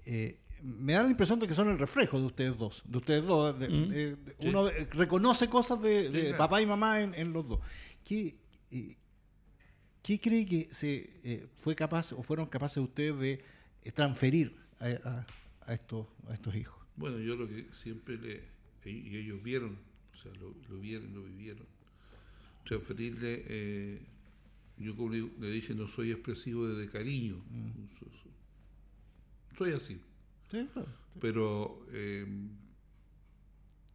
eh, 0.06 0.38
me 0.62 0.93
da 0.93 1.03
la 1.03 1.10
impresión 1.10 1.39
de 1.39 1.47
que 1.47 1.53
son 1.56 1.69
el 1.69 1.79
reflejo 1.79 2.19
de 2.19 2.25
ustedes 2.27 2.58
dos. 2.58 2.84
De 2.86 2.97
ustedes 2.97 3.23
dos. 3.25 3.58
de- 3.60 3.67
Mm. 3.69 3.89
de- 3.89 4.15
de- 4.15 4.36
Sí. 4.39 4.47
Uno 4.49 4.67
eh, 4.69 4.88
reconoce 4.91 5.49
cosas 5.49 5.82
de, 5.82 6.10
de 6.10 6.19
Sí, 6.19 6.21
claro. 6.27 6.38
papá 6.38 6.62
y 6.62 6.65
mamá 6.65 7.01
en, 7.01 7.13
en 7.15 7.34
los 7.34 7.47
dos. 7.47 7.60
¿Qué, 8.06 8.36
eh, 8.73 8.95
¿Qué 10.01 10.19
cree 10.19 10.45
que 10.45 10.67
se 10.71 11.09
eh, 11.23 11.47
fue 11.59 11.75
capaz 11.75 12.12
o 12.13 12.21
fueron 12.21 12.47
capaces 12.47 12.77
ustedes 12.77 13.17
de 13.19 13.43
eh, 13.83 13.91
transferir 13.91 14.55
a, 14.79 14.88
a- 15.09 15.27
a 15.65 15.73
estos, 15.73 16.07
a 16.27 16.33
estos 16.33 16.53
hijos? 16.55 16.75
Bueno, 16.97 17.19
yo 17.19 17.36
lo 17.36 17.47
que 17.47 17.67
siempre 17.71 18.17
le. 18.17 18.43
Y 18.86 19.15
ellos 19.15 19.41
vieron, 19.41 19.77
o 20.13 20.17
sea, 20.17 20.31
lo, 20.41 20.53
lo 20.69 20.79
vieron, 20.81 21.13
lo 21.15 21.23
vivieron. 21.23 21.65
Transferirle. 22.65 23.45
eh, 23.47 24.01
yo, 24.77 24.95
como 24.95 25.09
le, 25.13 25.21
le 25.39 25.51
dije, 25.51 25.73
no 25.73 25.88
soy 25.88 26.12
expresivo 26.12 26.67
de, 26.67 26.75
de 26.81 26.89
cariño. 26.89 27.41
So- 27.99 28.07
Soy 29.57 29.71
así. 29.71 30.01
Sí, 30.51 30.67
claro. 30.73 30.89
Pero 31.21 31.86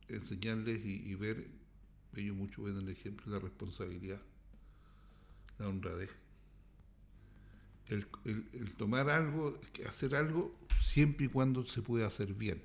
enseñarles 0.08 0.84
y, 0.84 1.02
y 1.10 1.14
ver, 1.14 1.46
ellos 2.16 2.36
mucho 2.36 2.62
ven 2.62 2.76
el 2.76 2.88
ejemplo, 2.88 3.30
la 3.32 3.38
responsabilidad, 3.38 4.20
la 5.58 5.68
honradez. 5.68 6.10
El, 7.86 8.06
el- 8.24 8.74
tomar 8.76 9.08
algo, 9.08 9.58
hacer 9.88 10.14
algo 10.14 10.54
siempre 10.82 11.26
y 11.26 11.28
cuando 11.28 11.64
se 11.64 11.80
pueda 11.82 12.06
hacer 12.06 12.34
bien. 12.34 12.62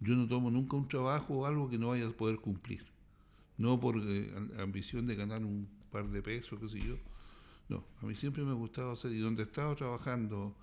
Yo 0.00 0.14
no 0.14 0.26
tomo 0.26 0.50
nunca 0.50 0.76
un 0.76 0.88
trabajo 0.88 1.34
o 1.38 1.46
algo 1.46 1.68
que 1.68 1.78
no 1.78 1.88
vaya 1.88 2.06
a 2.08 2.12
poder 2.12 2.36
cumplir. 2.36 2.84
No 3.58 3.78
por 3.80 3.96
eh, 3.98 4.32
am- 4.36 4.50
ambición 4.58 5.06
de 5.06 5.14
ganar 5.16 5.42
un 5.44 5.68
par 5.90 6.08
de 6.08 6.22
pesos, 6.22 6.58
qué 6.60 6.68
sé 6.68 6.78
yo. 6.80 6.96
No, 7.68 7.84
a 8.00 8.06
mí 8.06 8.14
siempre 8.14 8.42
me 8.44 8.50
ha 8.50 8.54
gustado 8.54 8.92
hacer, 8.92 9.12
y 9.12 9.18
donde 9.18 9.42
he 9.42 9.46
estado 9.46 9.74
trabajando 9.74 10.54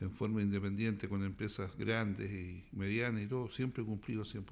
en 0.00 0.10
forma 0.10 0.40
independiente 0.40 1.08
con 1.08 1.22
empresas 1.24 1.76
grandes 1.76 2.30
y 2.32 2.64
medianas 2.72 3.22
y 3.22 3.26
todo, 3.26 3.48
siempre 3.50 3.82
he 3.82 3.86
cumplido 3.86 4.24
100%. 4.24 4.46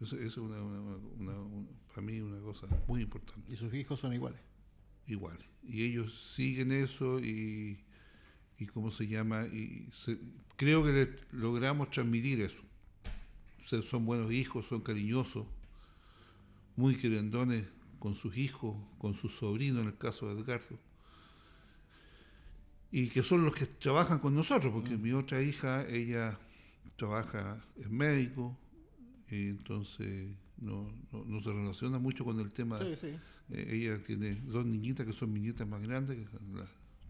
Eso, 0.00 0.16
eso 0.16 0.26
es 0.26 0.36
una- 0.38 0.62
una- 0.62 0.96
una- 1.38 1.66
para 1.88 2.02
mí 2.02 2.20
una 2.20 2.40
cosa 2.40 2.66
muy 2.86 3.02
importante 3.02 3.52
Y 3.52 3.56
sus 3.56 3.72
hijos 3.74 3.98
son 4.00 4.12
iguales. 4.14 4.40
Igual. 5.08 5.38
Y 5.62 5.82
ellos 5.84 6.32
siguen 6.34 6.72
eso 6.72 7.18
y, 7.20 7.78
y 8.58 8.66
¿cómo 8.66 8.90
se 8.90 9.06
llama? 9.06 9.46
Y 9.46 9.88
se- 9.92 10.18
creo 10.56 10.84
que 10.84 10.92
le- 10.92 11.16
logramos 11.32 11.90
transmitir 11.90 12.40
eso. 12.42 12.62
O 13.64 13.68
sea, 13.68 13.82
son 13.82 14.06
buenos 14.06 14.32
hijos, 14.32 14.66
son 14.66 14.80
cariñosos, 14.80 15.46
muy 16.76 16.96
querendones 16.96 17.66
con 17.98 18.14
sus 18.14 18.36
hijos, 18.38 18.76
con 18.98 19.14
sus 19.14 19.36
sobrinos, 19.36 19.82
en 19.82 19.88
el 19.88 19.98
caso 19.98 20.32
de 20.32 20.40
Edgardo. 20.40 20.78
Y 22.90 23.08
que 23.08 23.22
son 23.22 23.44
los 23.44 23.54
que 23.54 23.66
trabajan 23.66 24.18
con 24.18 24.34
nosotros, 24.34 24.72
porque 24.72 24.96
mi 24.96 25.12
otra 25.12 25.42
hija, 25.42 25.86
ella 25.86 26.38
trabaja, 26.96 27.60
es 27.76 27.90
médico, 27.90 28.56
y 29.30 29.48
entonces 29.48 30.30
no, 30.60 30.92
no, 31.12 31.24
no 31.24 31.40
se 31.40 31.52
relaciona 31.52 31.98
mucho 31.98 32.24
con 32.24 32.38
el 32.40 32.52
tema 32.52 32.78
Sí, 32.78 32.94
sí. 32.96 33.06
eh, 33.50 33.68
ella 33.70 34.02
tiene 34.02 34.34
dos 34.46 34.64
niñitas 34.66 35.06
que 35.06 35.12
son 35.12 35.32
mis 35.32 35.42
nietas 35.42 35.66
más 35.68 35.80
grandes, 35.82 36.16
que 36.16 36.24
la- 36.54 36.66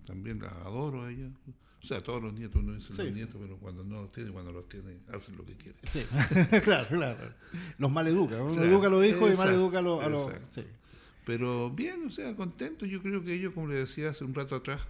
también 0.06 0.38
las 0.40 0.52
adoro 0.52 1.02
a 1.04 1.11
ella. 1.11 1.28
O 1.82 1.87
sea, 1.87 2.02
todos 2.02 2.20
los 2.22 2.32
nietos 2.32 2.62
no 2.64 2.74
dicen 2.74 2.96
Sí, 2.96 3.02
los 3.04 3.14
nietos, 3.14 3.37
pero 3.40 3.56
cuando 3.58 3.84
no 3.84 4.02
los 4.02 4.12
tiene, 4.12 4.30
cuando 4.30 4.50
los 4.52 4.68
tiene, 4.68 4.98
hacen 5.12 5.37
lo 5.37 5.44
que 5.44 5.54
quieren. 5.54 5.80
Sí, 5.84 6.00
claro, 6.64 6.88
claro. 6.88 7.34
Los 7.78 7.90
maleduca. 7.92 8.42
Uno 8.42 8.54
Claro, 8.54 8.68
educa 8.68 8.87
a 8.88 8.90
los 8.90 9.04
hijos 9.06 9.28
y 9.28 9.32
exacto, 9.32 9.44
maleduca 9.52 9.78
a 9.78 9.82
los... 9.82 10.02
a 10.02 10.08
los-. 10.08 10.32
Pero 11.24 11.70
bien, 11.70 12.06
o 12.06 12.11
sea, 12.11 12.34
contento. 12.34 12.87
Yo 12.87 13.02
creo 13.02 13.22
que 13.22 13.34
ellos, 13.34 13.52
como 13.52 13.66
le 13.68 13.74
decía 13.76 14.11
hace 14.11 14.24
un 14.24 14.34
rato 14.34 14.56
atrás, 14.56 14.80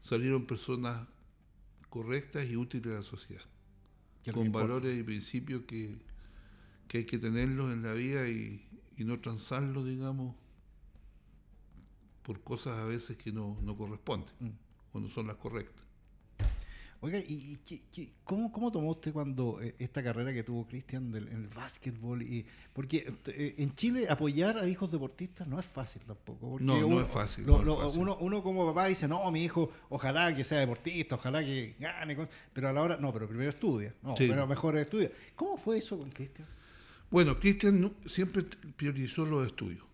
salieron 0.00 0.44
personas 0.46 1.06
correctas 1.88 2.48
y 2.48 2.56
útiles 2.56 2.92
a 2.92 2.96
la 2.96 3.02
sociedad, 3.02 3.42
con 4.32 4.50
valores 4.52 4.98
y 4.98 5.02
principios 5.02 5.62
que, 5.66 5.96
que 6.90 6.98
hay 6.98 7.04
que 7.04 7.18
tenerlos 7.20 7.72
en 7.72 7.84
la 7.84 7.92
vida 7.92 8.26
y, 8.28 8.66
y 8.96 9.04
no 9.04 9.16
transarlos, 9.20 9.86
digamos, 9.86 10.34
por 12.24 12.40
cosas 12.42 12.78
a 12.78 12.84
veces 12.84 13.16
que 13.16 13.30
no, 13.30 13.56
no 13.62 13.76
corresponden 13.76 14.34
Mm. 14.40 14.50
o 14.94 14.98
no 15.00 15.08
son 15.08 15.28
las 15.28 15.36
correctas. 15.36 15.84
Oiga, 17.02 17.18
¿y, 17.20 17.52
y 17.52 17.56
qué- 17.64 17.80
qué- 17.92 18.12
cómo, 18.24 18.50
cómo 18.52 18.72
tomó 18.72 18.90
usted 18.90 19.12
cuando 19.12 19.58
eh, 19.62 19.74
esta 19.78 20.02
carrera 20.02 20.32
que 20.34 20.42
tuvo 20.42 20.66
Cristian 20.66 21.14
en 21.14 21.28
el 21.28 21.46
básquetbol? 21.48 22.22
Y, 22.22 22.44
porque 22.74 23.14
eh, 23.28 23.54
en 23.58 23.72
Chile 23.76 24.06
apoyar 24.10 24.58
a 24.58 24.68
hijos 24.68 24.90
deportistas 24.90 25.46
no 25.46 25.60
es 25.60 25.64
fácil 25.66 26.02
tampoco. 26.02 26.58
No, 26.60 26.78
no 26.80 26.86
uno- 26.88 27.00
es 27.02 27.08
fácil, 27.08 27.46
lo- 27.46 27.52
no 27.54 27.60
es 27.60 27.66
lo- 27.66 27.80
fácil. 27.82 28.00
Uno, 28.02 28.16
uno 28.20 28.42
como 28.42 28.66
papá 28.66 28.86
dice, 28.86 29.06
no, 29.06 29.30
mi 29.30 29.44
hijo, 29.44 29.70
ojalá 29.90 30.34
que 30.36 30.42
sea 30.44 30.58
deportista, 30.58 31.14
ojalá 31.14 31.40
que 31.40 31.76
gane. 31.78 32.16
con-". 32.16 32.28
Pero 32.52 32.68
a 32.68 32.72
la 32.72 32.82
hora, 32.82 32.96
no, 32.98 33.12
pero 33.12 33.28
primero 33.28 33.48
estudia. 33.48 33.94
No, 34.02 34.16
Sí. 34.16 34.26
pero 34.28 34.46
mejor 34.48 34.76
estudia. 34.76 35.10
¿Cómo 35.36 35.56
fue 35.56 35.78
eso 35.78 35.96
con 35.96 36.10
Cristian? 36.10 36.48
Bueno, 37.10 37.38
Cristian 37.40 37.92
siempre 38.06 38.44
priorizó 38.76 39.26
los 39.26 39.46
estudios. 39.46 39.84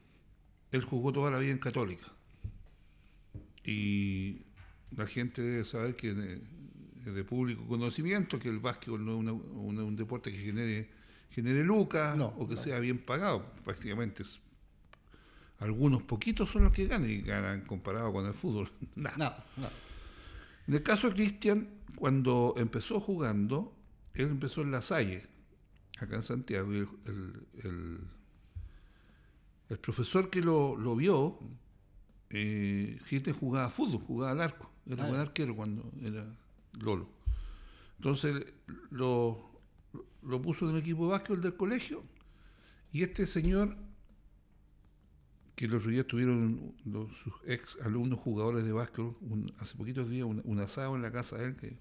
Él 0.71 0.83
jugó 0.85 1.13
toda 1.13 1.31
la 1.31 1.39
vida 1.39 1.53
en 1.53 1.59
Católica. 1.59 2.07
Y 3.65 4.43
la 4.95 5.07
gente 5.07 5.43
debe 5.43 5.65
saber 5.65 5.97
que 5.97 6.15
de, 6.15 6.41
de 7.13 7.25
público 7.25 7.67
conocimiento 7.67 8.39
que 8.39 8.49
el 8.49 8.59
básquetbol 8.59 9.05
no 9.05 9.13
es 9.13 9.19
una- 9.19 9.33
una- 9.33 9.85
un 9.85 9.97
deporte 9.97 10.31
que 10.31 10.39
genere, 10.39 10.89
genere 11.31 11.65
lucas 11.65 12.17
No, 12.17 12.27
o 12.39 12.47
que 12.47 12.55
no. 12.55 12.61
sea 12.61 12.79
bien 12.79 12.99
pagado. 12.99 13.45
Prácticamente 13.65 14.23
es- 14.23 14.41
algunos 15.59 16.03
poquitos 16.03 16.51
son 16.51 16.65
los 16.65 16.73
que 16.73 16.87
ganan 16.87 17.09
y 17.11 17.23
ganan 17.23 17.63
comparado 17.63 18.13
con 18.13 18.27
el 18.27 18.35
fútbol. 18.35 18.71
Nada. 18.95 19.45
Nada. 19.57 19.73
En 20.69 20.75
el 20.75 20.83
caso 20.83 21.09
de 21.09 21.15
Cristian, 21.15 21.69
cuando 21.97 22.55
empezó 22.59 23.01
jugando, 23.01 23.73
él 24.15 24.27
empezó 24.29 24.63
en 24.63 24.71
La 24.71 24.83
Salle, 24.83 25.23
acá 25.99 26.17
en 26.17 26.23
Santiago, 26.23 26.73
y 26.75 26.79
el, 26.79 26.89
el- 27.07 27.47
el- 27.65 28.01
el 29.69 29.79
profesor 29.79 30.31
que 30.31 30.41
lo, 30.43 30.77
lo 30.77 30.95
vio, 30.95 31.39
eh, 32.31 32.99
jugaba 33.33 33.69
fútbol, 33.71 34.01
jugaba 34.03 34.33
al 34.33 34.41
arco, 34.41 34.71
era 34.87 35.05
Ah, 35.05 35.09
buen 35.09 35.21
arquero 35.21 35.57
cuando 35.57 35.91
era 36.01 36.25
Lolo. 36.75 37.09
Entonces 37.99 38.45
lo, 38.91 39.51
lo 40.23 40.43
puso 40.43 40.69
en 40.69 40.77
el 40.77 40.83
equipo 40.83 41.07
de 41.07 41.13
básquetbol 41.13 41.41
del 41.43 41.57
colegio, 41.57 42.05
y 42.93 43.03
este 43.03 43.27
señor 43.27 43.77
que 45.57 45.67
los 45.69 45.79
otro 45.81 45.91
día 45.91 46.07
tuvieron 46.07 46.75
los, 46.85 47.17
sus 47.17 47.33
ex 47.47 47.79
alumnos 47.83 48.21
jugadores 48.21 48.65
de 48.65 48.73
básquetbol, 48.73 49.17
un- 49.23 49.53
hace 49.59 49.77
poquitos 49.77 50.09
días, 50.11 50.27
un, 50.27 50.43
un 50.45 50.61
asado 50.61 50.95
en 50.97 51.03
la 51.03 51.11
casa 51.11 51.39
de 51.39 51.47
él, 51.47 51.57
que 51.57 51.77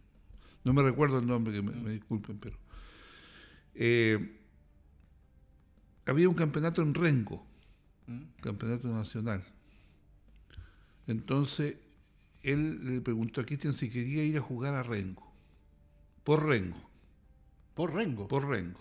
no 0.63 0.73
me 0.73 0.81
recuerdo 0.81 1.19
el 1.19 1.27
nombre, 1.27 1.53
que 1.53 1.61
me, 1.61 1.73
me 1.73 1.91
disculpen, 1.91 2.37
pero 2.39 2.57
eh, 3.75 4.39
había 6.05 6.29
un 6.29 6.35
campeonato 6.35 6.81
en 6.81 6.93
Rengo, 6.93 7.45
¿Mm? 8.07 8.21
campeonato 8.41 8.87
nacional. 8.87 9.43
Entonces, 11.07 11.75
él 12.43 12.93
le 12.95 13.01
preguntó 13.01 13.41
a 13.41 13.45
Cristian 13.45 13.73
si 13.73 13.89
quería 13.89 14.23
ir 14.23 14.37
a 14.37 14.41
jugar 14.41 14.73
a 14.75 14.83
Rengo, 14.83 15.31
por 16.23 16.45
Rengo, 16.45 16.89
Por 17.75 17.93
Rengo. 17.93 18.27
por 18.27 18.47
Rengo. 18.47 18.79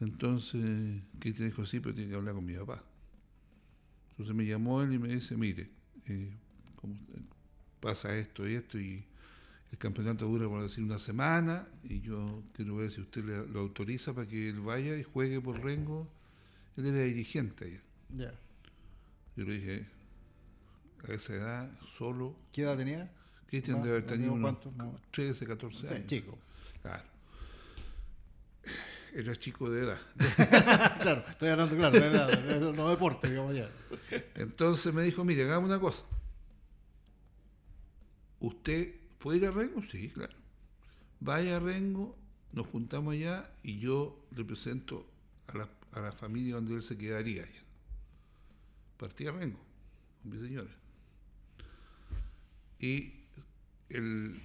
Entonces, 0.00 1.02
Cristian 1.18 1.48
dijo, 1.48 1.64
sí, 1.66 1.80
pero 1.80 1.94
tiene 1.94 2.10
que 2.10 2.16
hablar 2.16 2.34
con 2.34 2.44
mi 2.44 2.54
papá. 2.54 2.82
Entonces 4.10 4.34
me 4.34 4.46
llamó 4.46 4.82
él 4.82 4.92
y 4.92 4.98
me 4.98 5.08
dice, 5.08 5.36
mire, 5.36 5.68
eh, 6.06 6.30
como- 6.76 6.96
pasa 7.80 8.16
esto 8.16 8.48
y 8.48 8.54
esto, 8.54 8.78
y 8.78 9.04
el 9.70 9.78
campeonato 9.78 10.26
dura, 10.26 10.48
por 10.48 10.62
decir, 10.62 10.82
una 10.84 10.98
semana, 10.98 11.68
y 11.84 12.00
yo 12.00 12.42
quiero 12.54 12.76
ver 12.76 12.90
si 12.90 13.00
usted 13.02 13.24
le, 13.24 13.46
lo 13.46 13.60
autoriza 13.60 14.14
para 14.14 14.26
que 14.26 14.48
él 14.48 14.60
vaya 14.60 14.96
y 14.96 15.02
juegue 15.02 15.40
por 15.40 15.62
Rengo. 15.62 16.08
Él 16.76 16.86
era 16.86 17.00
dirigente 17.02 17.64
allá. 17.66 17.80
Ya. 18.16 18.34
Yo 19.36 19.44
le 19.44 19.54
dije, 19.54 19.86
a 21.08 21.12
esa 21.12 21.34
edad, 21.34 21.70
solo, 21.86 22.34
¿Qué 22.52 22.62
edad 22.62 22.76
tenía? 22.78 23.10
Cristian 23.48 23.78
No, 23.78 23.84
debe 23.84 23.96
haber 23.98 24.06
tenido 24.06 24.34
digo 24.34 24.36
unos 24.48 24.58
cuánto, 24.62 24.72
no. 24.84 25.00
13, 25.10 25.46
14 25.46 25.86
Sí, 25.86 25.94
años. 25.94 26.06
chico. 26.06 26.38
Claro. 26.82 27.04
Era 29.14 29.34
chico 29.36 29.70
de 29.70 29.84
edad. 29.84 29.98
claro, 31.00 31.24
estoy 31.28 31.48
hablando, 31.48 31.76
claro, 31.76 31.98
de 31.98 32.06
edad, 32.06 32.38
de- 32.42 32.72
no 32.76 32.90
deporte, 32.90 33.28
digamos 33.30 33.54
ya. 33.56 33.68
Entonces 34.34 34.92
me 34.94 35.02
dijo, 35.02 35.24
mire, 35.24 35.44
hagamos 35.44 35.68
una 35.70 35.80
cosa. 35.80 36.04
¿Usted 38.40 38.94
puede 39.18 39.38
ir 39.38 39.46
a 39.46 39.50
Rengo? 39.50 39.82
Sí, 39.82 40.08
claro. 40.10 40.34
Vaya 41.20 41.56
a 41.56 41.60
Rengo, 41.60 42.16
nos 42.52 42.66
juntamos 42.68 43.14
allá 43.14 43.50
y 43.62 43.78
yo 43.78 44.24
represento 44.32 45.06
a 45.48 45.58
la, 45.58 45.68
a 45.92 46.00
la 46.00 46.12
familia 46.12 46.54
donde 46.56 46.74
él 46.74 46.82
se 46.82 46.96
quedaría 46.96 47.42
allá. 47.42 47.62
Partí 48.96 49.26
a 49.26 49.32
Rengo, 49.32 49.60
con 50.22 50.32
mi 50.32 50.38
señora. 50.38 50.70
Y 52.78 53.12
el- 53.88 54.40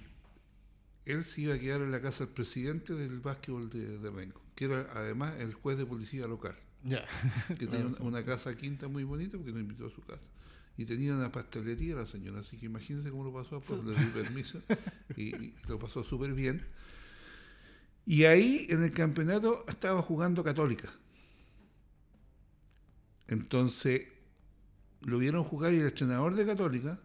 él 1.04 1.24
se 1.24 1.42
iba 1.42 1.54
a 1.54 1.58
quedar 1.58 1.82
en 1.82 1.90
la 1.92 2.00
casa 2.00 2.24
del 2.24 2.34
presidente 2.34 2.94
del 2.94 3.20
básquetbol 3.20 3.68
de, 3.70 3.98
de 3.98 4.10
Rengo, 4.10 4.40
que 4.54 4.64
era 4.66 4.90
además 4.94 5.34
el 5.38 5.54
juez 5.54 5.76
de 5.78 5.86
policía 5.86 6.26
local 6.26 6.56
Ya. 6.82 7.04
que 7.58 7.66
tenía 7.66 7.86
una, 7.86 7.98
una 8.00 8.24
casa 8.24 8.56
quinta 8.56 8.88
muy 8.88 9.04
bonita 9.04 9.36
porque 9.36 9.52
nos 9.52 9.60
invitó 9.60 9.86
a 9.86 9.90
su 9.90 10.02
casa. 10.02 10.28
Y 10.76 10.86
tenía 10.86 11.14
una 11.14 11.30
pastelería 11.30 11.94
la 11.94 12.06
señora, 12.06 12.40
así 12.40 12.56
que 12.56 12.66
imagínense 12.66 13.10
cómo 13.10 13.24
lo 13.24 13.32
pasó, 13.32 13.60
pues 13.60 13.84
le 13.84 13.94
di 13.94 14.06
permiso 14.06 14.60
y, 15.16 15.54
lo 15.68 15.78
pasó 15.78 16.02
súper 16.02 16.32
bien. 16.34 16.66
Y 18.06 18.24
ahí 18.24 18.66
en 18.68 18.82
el 18.82 18.92
campeonato 18.92 19.64
estaba 19.68 20.02
jugando 20.02 20.42
Católica. 20.42 20.92
Entonces 23.28 24.08
lo 25.02 25.18
vieron 25.18 25.44
jugar 25.44 25.72
y 25.72 25.76
el 25.76 25.86
entrenador 25.86 26.34
de 26.34 26.44
Católica, 26.44 26.98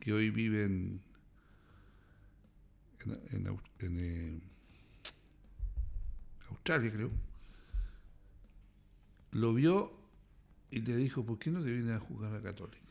que 0.00 0.12
hoy 0.12 0.30
vive 0.30 0.64
en, 0.64 1.00
en, 3.06 3.46
en 3.46 3.58
en, 3.78 3.98
eh, 3.98 4.40
Australia, 6.50 6.92
creo, 6.92 7.10
lo 9.32 9.54
vio 9.54 10.03
y 10.74 10.80
le 10.80 10.96
dijo, 10.96 11.24
¿por 11.24 11.38
qué 11.38 11.52
no 11.52 11.62
te 11.62 11.70
vienes 11.70 11.92
a 11.92 12.00
jugar 12.00 12.34
a 12.34 12.42
Católica? 12.42 12.82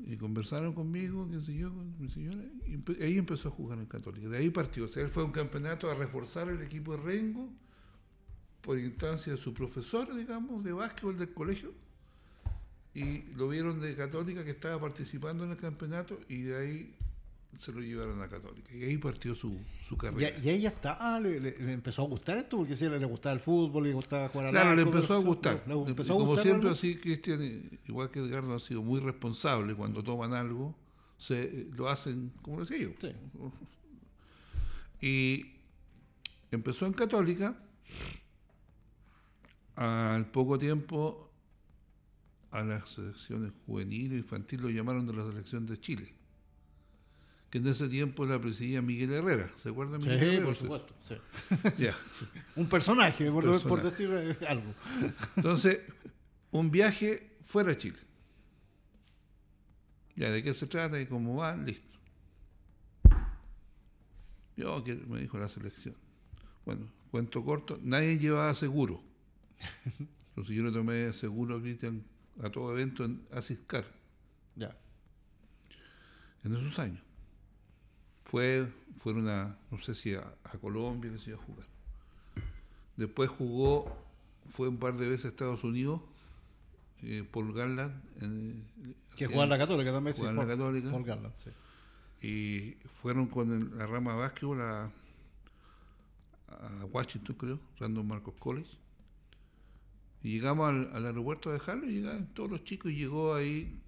Y 0.00 0.18
conversaron 0.18 0.74
conmigo, 0.74 1.26
qué 1.30 1.40
sé 1.40 1.54
yo, 1.54 1.72
con 1.72 1.98
mi 1.98 2.10
señora, 2.10 2.44
y 2.66 3.02
ahí 3.02 3.16
empezó 3.16 3.48
a 3.48 3.52
jugar 3.52 3.78
en 3.78 3.86
Católica. 3.86 4.28
De 4.28 4.36
ahí 4.36 4.50
partió. 4.50 4.84
O 4.84 4.88
sea, 4.88 5.02
él 5.02 5.08
fue 5.08 5.22
a 5.22 5.26
un 5.26 5.32
campeonato 5.32 5.90
a 5.90 5.94
reforzar 5.94 6.50
el 6.50 6.60
equipo 6.60 6.94
de 6.94 7.02
Rengo 7.02 7.48
por 8.60 8.78
instancia 8.78 9.32
de 9.32 9.38
su 9.38 9.54
profesor, 9.54 10.14
digamos, 10.14 10.62
de 10.62 10.72
básquetbol 10.72 11.16
del 11.16 11.32
colegio. 11.32 11.72
Y 12.92 13.22
lo 13.34 13.48
vieron 13.48 13.80
de 13.80 13.96
Católica 13.96 14.44
que 14.44 14.50
estaba 14.50 14.78
participando 14.78 15.44
en 15.44 15.52
el 15.52 15.56
campeonato 15.56 16.20
y 16.28 16.42
de 16.42 16.56
ahí 16.58 16.94
se 17.58 17.72
lo 17.72 17.80
llevaron 17.80 18.20
a 18.22 18.28
Católica. 18.28 18.74
Y 18.74 18.82
ahí 18.84 18.98
partió 18.98 19.34
su, 19.34 19.58
su 19.80 19.96
carrera. 19.96 20.36
y 20.42 20.48
ahí 20.48 20.60
ya 20.62 20.68
está, 20.70 20.96
ah, 21.00 21.20
le, 21.20 21.38
le- 21.40 21.58
le 21.58 21.72
empezó 21.72 22.02
a 22.02 22.06
gustar 22.06 22.38
esto, 22.38 22.56
porque 22.58 22.74
a 22.74 22.76
él 22.86 22.98
le 23.00 23.06
gustaba 23.06 23.32
el 23.34 23.40
fútbol, 23.40 23.84
le 23.84 23.92
gustaba 23.92 24.28
jugar 24.28 24.46
al 24.48 24.52
Claro, 24.52 24.74
le 24.76 24.82
empezó 24.82 25.14
a 25.14 25.18
gustar. 25.18 25.62
le 25.66 25.74
Y 25.74 25.78
empezó 25.86 26.12
a 26.12 26.16
como 26.16 26.26
gustar 26.28 26.42
siempre, 26.44 26.70
así, 26.70 26.96
Cristian, 26.96 27.42
eh, 27.42 27.78
igual 27.86 28.10
que 28.10 28.20
Edgardo, 28.20 28.54
ha 28.54 28.60
sido 28.60 28.82
muy 28.82 29.00
responsable 29.00 29.74
cuando 29.74 30.02
toman 30.02 30.34
algo, 30.34 30.74
se 31.16 31.42
eh, 31.44 31.68
lo 31.72 31.88
hacen, 31.88 32.32
como 32.42 32.60
decía 32.60 32.78
yo. 32.78 32.90
Sí. 33.00 33.12
Y 35.00 35.46
empezó 36.50 36.86
en 36.86 36.92
Católica, 36.92 37.56
al 39.76 40.30
poco 40.30 40.58
tiempo 40.58 41.30
a 42.52 42.62
las 42.62 42.90
selecciones 42.90 43.52
juveniles 43.66 44.12
e 44.12 44.16
infantil 44.18 44.60
lo 44.62 44.70
llamaron 44.70 45.06
de 45.06 45.12
la 45.12 45.24
selección 45.26 45.66
de 45.66 45.78
Chile, 45.80 46.14
que 47.54 47.58
en 47.58 47.68
ese 47.68 47.88
tiempo 47.88 48.26
la 48.26 48.40
presidía 48.40 48.82
Miguel 48.82 49.12
Herrera, 49.12 49.48
¿se 49.54 49.68
acuerdan 49.68 50.02
Sí, 50.02 50.08
Miguel 50.08 50.28
Herrera? 50.28 50.44
por 50.44 50.54
supuesto. 50.56 50.92
sí. 51.00 51.14
Un 52.56 52.68
personaje, 52.68 53.30
por, 53.30 53.44
Personaje. 53.44 53.68
por 53.68 53.80
decir 53.80 54.10
eh, 54.12 54.44
algo. 54.48 54.74
Entonces, 55.36 55.78
un 56.50 56.72
viaje 56.72 57.36
fuera 57.42 57.68
de 57.68 57.78
Chile. 57.78 57.98
Ya, 60.16 60.32
¿de 60.32 60.42
qué 60.42 60.52
se 60.52 60.66
trata 60.66 61.00
y 61.00 61.06
cómo 61.06 61.36
va? 61.36 61.56
Listo. 61.56 61.96
Yo, 64.56 64.82
que 64.82 64.96
me 64.96 65.20
dijo 65.20 65.38
la 65.38 65.48
selección. 65.48 65.94
Bueno, 66.64 66.88
cuento 67.12 67.44
corto, 67.44 67.78
nadie 67.84 68.18
llevaba 68.18 68.52
seguro. 68.54 69.00
Entonces 70.30 70.56
yo 70.56 70.64
le 70.64 70.72
tomé 70.72 71.12
seguro, 71.12 71.62
Cristian, 71.62 72.02
a 72.42 72.50
todo 72.50 72.72
evento 72.72 73.04
en 73.04 73.24
Asiscar, 73.30 73.84
Ya. 74.56 74.76
en 76.42 76.56
esos 76.56 76.76
años. 76.80 77.03
Fue, 78.34 78.68
fueron 78.98 79.28
a, 79.28 79.56
no 79.70 79.78
sé 79.78 79.94
si 79.94 80.14
a, 80.14 80.20
a 80.44 80.58
Colombia, 80.58 81.10
que 81.12 81.18
se 81.18 81.30
iba 81.30 81.38
a 81.38 81.42
jugar. 81.42 81.66
Después 82.96 83.28
jugó, 83.30 83.96
fue 84.50 84.68
un 84.68 84.78
par 84.78 84.96
de 84.96 85.08
veces 85.08 85.26
a 85.26 85.28
Estados 85.28 85.64
Unidos, 85.64 86.00
eh, 87.02 87.26
Paul 87.30 87.52
Garland. 87.52 87.92
en- 88.20 88.64
Que 89.16 89.24
hacían- 89.26 89.30
jugaba 89.30 89.44
en 89.44 89.50
la 89.50 89.58
Católica 89.58 89.92
también, 89.92 90.14
sí. 90.14 90.22
la 90.22 90.46
Católica. 90.46 90.90
Paul 90.90 91.04
Garland, 91.04 91.34
sí. 91.38 91.50
Y 92.26 92.76
fueron 92.88 93.26
con 93.26 93.52
el- 93.52 93.76
la 93.78 93.86
rama 93.86 94.12
de 94.12 94.18
básquetbol 94.18 94.60
a, 94.62 94.90
a 96.48 96.84
Washington, 96.86 97.36
creo, 97.36 97.60
Random 97.78 98.06
Marcos 98.06 98.34
College. 98.38 98.70
Y 100.22 100.30
llegamos 100.32 100.68
al, 100.68 100.90
al 100.94 101.06
aeropuerto 101.06 101.50
a 101.50 101.52
dejarlo 101.52 101.86
y 101.88 101.94
llegaron 102.00 102.26
todos 102.28 102.50
los 102.50 102.64
chicos 102.64 102.90
y 102.92 102.96
llegó 102.96 103.34
ahí, 103.34 103.78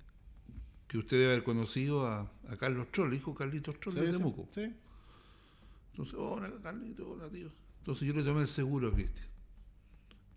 que 0.88 0.98
usted 0.98 1.18
debe 1.18 1.32
haber 1.32 1.44
conocido 1.44 2.06
a, 2.06 2.30
a 2.48 2.56
Carlos 2.56 2.90
Troll, 2.92 3.14
hijo 3.14 3.34
Carlitos 3.34 3.78
Troll 3.80 3.94
Sí, 3.94 4.00
de 4.00 4.12
Temuco. 4.12 4.48
sí. 4.50 4.72
Entonces, 5.92 6.14
hola 6.18 6.52
Carlito, 6.62 7.10
hola 7.10 7.28
tío. 7.30 7.48
Entonces 7.78 8.06
yo 8.06 8.12
le 8.14 8.22
tomé 8.22 8.42
el 8.42 8.46
seguro 8.46 8.88
a 8.88 8.92
Cristian. 8.92 9.26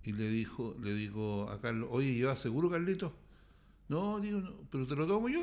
Y 0.04 0.14
le 0.14 0.30
dijo, 0.30 0.76
le 0.82 0.94
digo 0.94 1.50
a 1.50 1.60
Carlos, 1.60 1.90
oye, 1.92 2.14
¿llevas 2.16 2.40
seguro, 2.40 2.70
Carlito? 2.70 3.14
No, 3.90 4.20
digo, 4.20 4.40
no, 4.40 4.54
pero 4.72 4.88
te 4.88 4.96
lo 4.96 5.06
tomo 5.06 5.28
yo. 5.30 5.42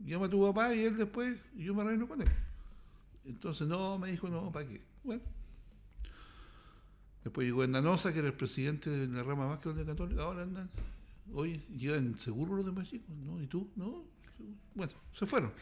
Llama 0.00 0.26
a 0.26 0.28
tu 0.28 0.42
papá 0.42 0.74
y 0.74 0.80
él 0.84 0.96
después, 0.96 1.38
y 1.56 1.64
yo 1.64 1.74
me 1.74 1.82
arreglo 1.82 2.06
con 2.06 2.20
él. 2.20 2.28
Entonces, 3.24 3.66
no, 3.66 3.98
me 3.98 4.10
dijo, 4.10 4.28
no, 4.28 4.52
¿para 4.52 4.68
qué? 4.68 4.82
Bueno. 5.02 5.22
Después 7.24 7.46
llegó 7.46 7.64
Endanosa, 7.64 8.12
que 8.12 8.18
era 8.20 8.28
el 8.28 8.34
presidente 8.34 8.90
de 8.90 9.06
la 9.08 9.22
rama 9.22 9.46
básquetbol 9.46 9.76
de 9.76 9.84
Católica. 9.86 10.22
Ahora 10.22 10.42
andan, 10.42 10.68
oye, 11.32 11.60
¿llevan 11.76 12.18
seguro 12.18 12.54
los 12.56 12.66
demás 12.66 12.88
chicos? 12.88 13.08
No, 13.16 13.42
¿y 13.42 13.46
tú? 13.46 13.68
No. 13.76 14.04
Bueno, 14.74 14.92
se 15.12 15.26
fueron 15.26 15.52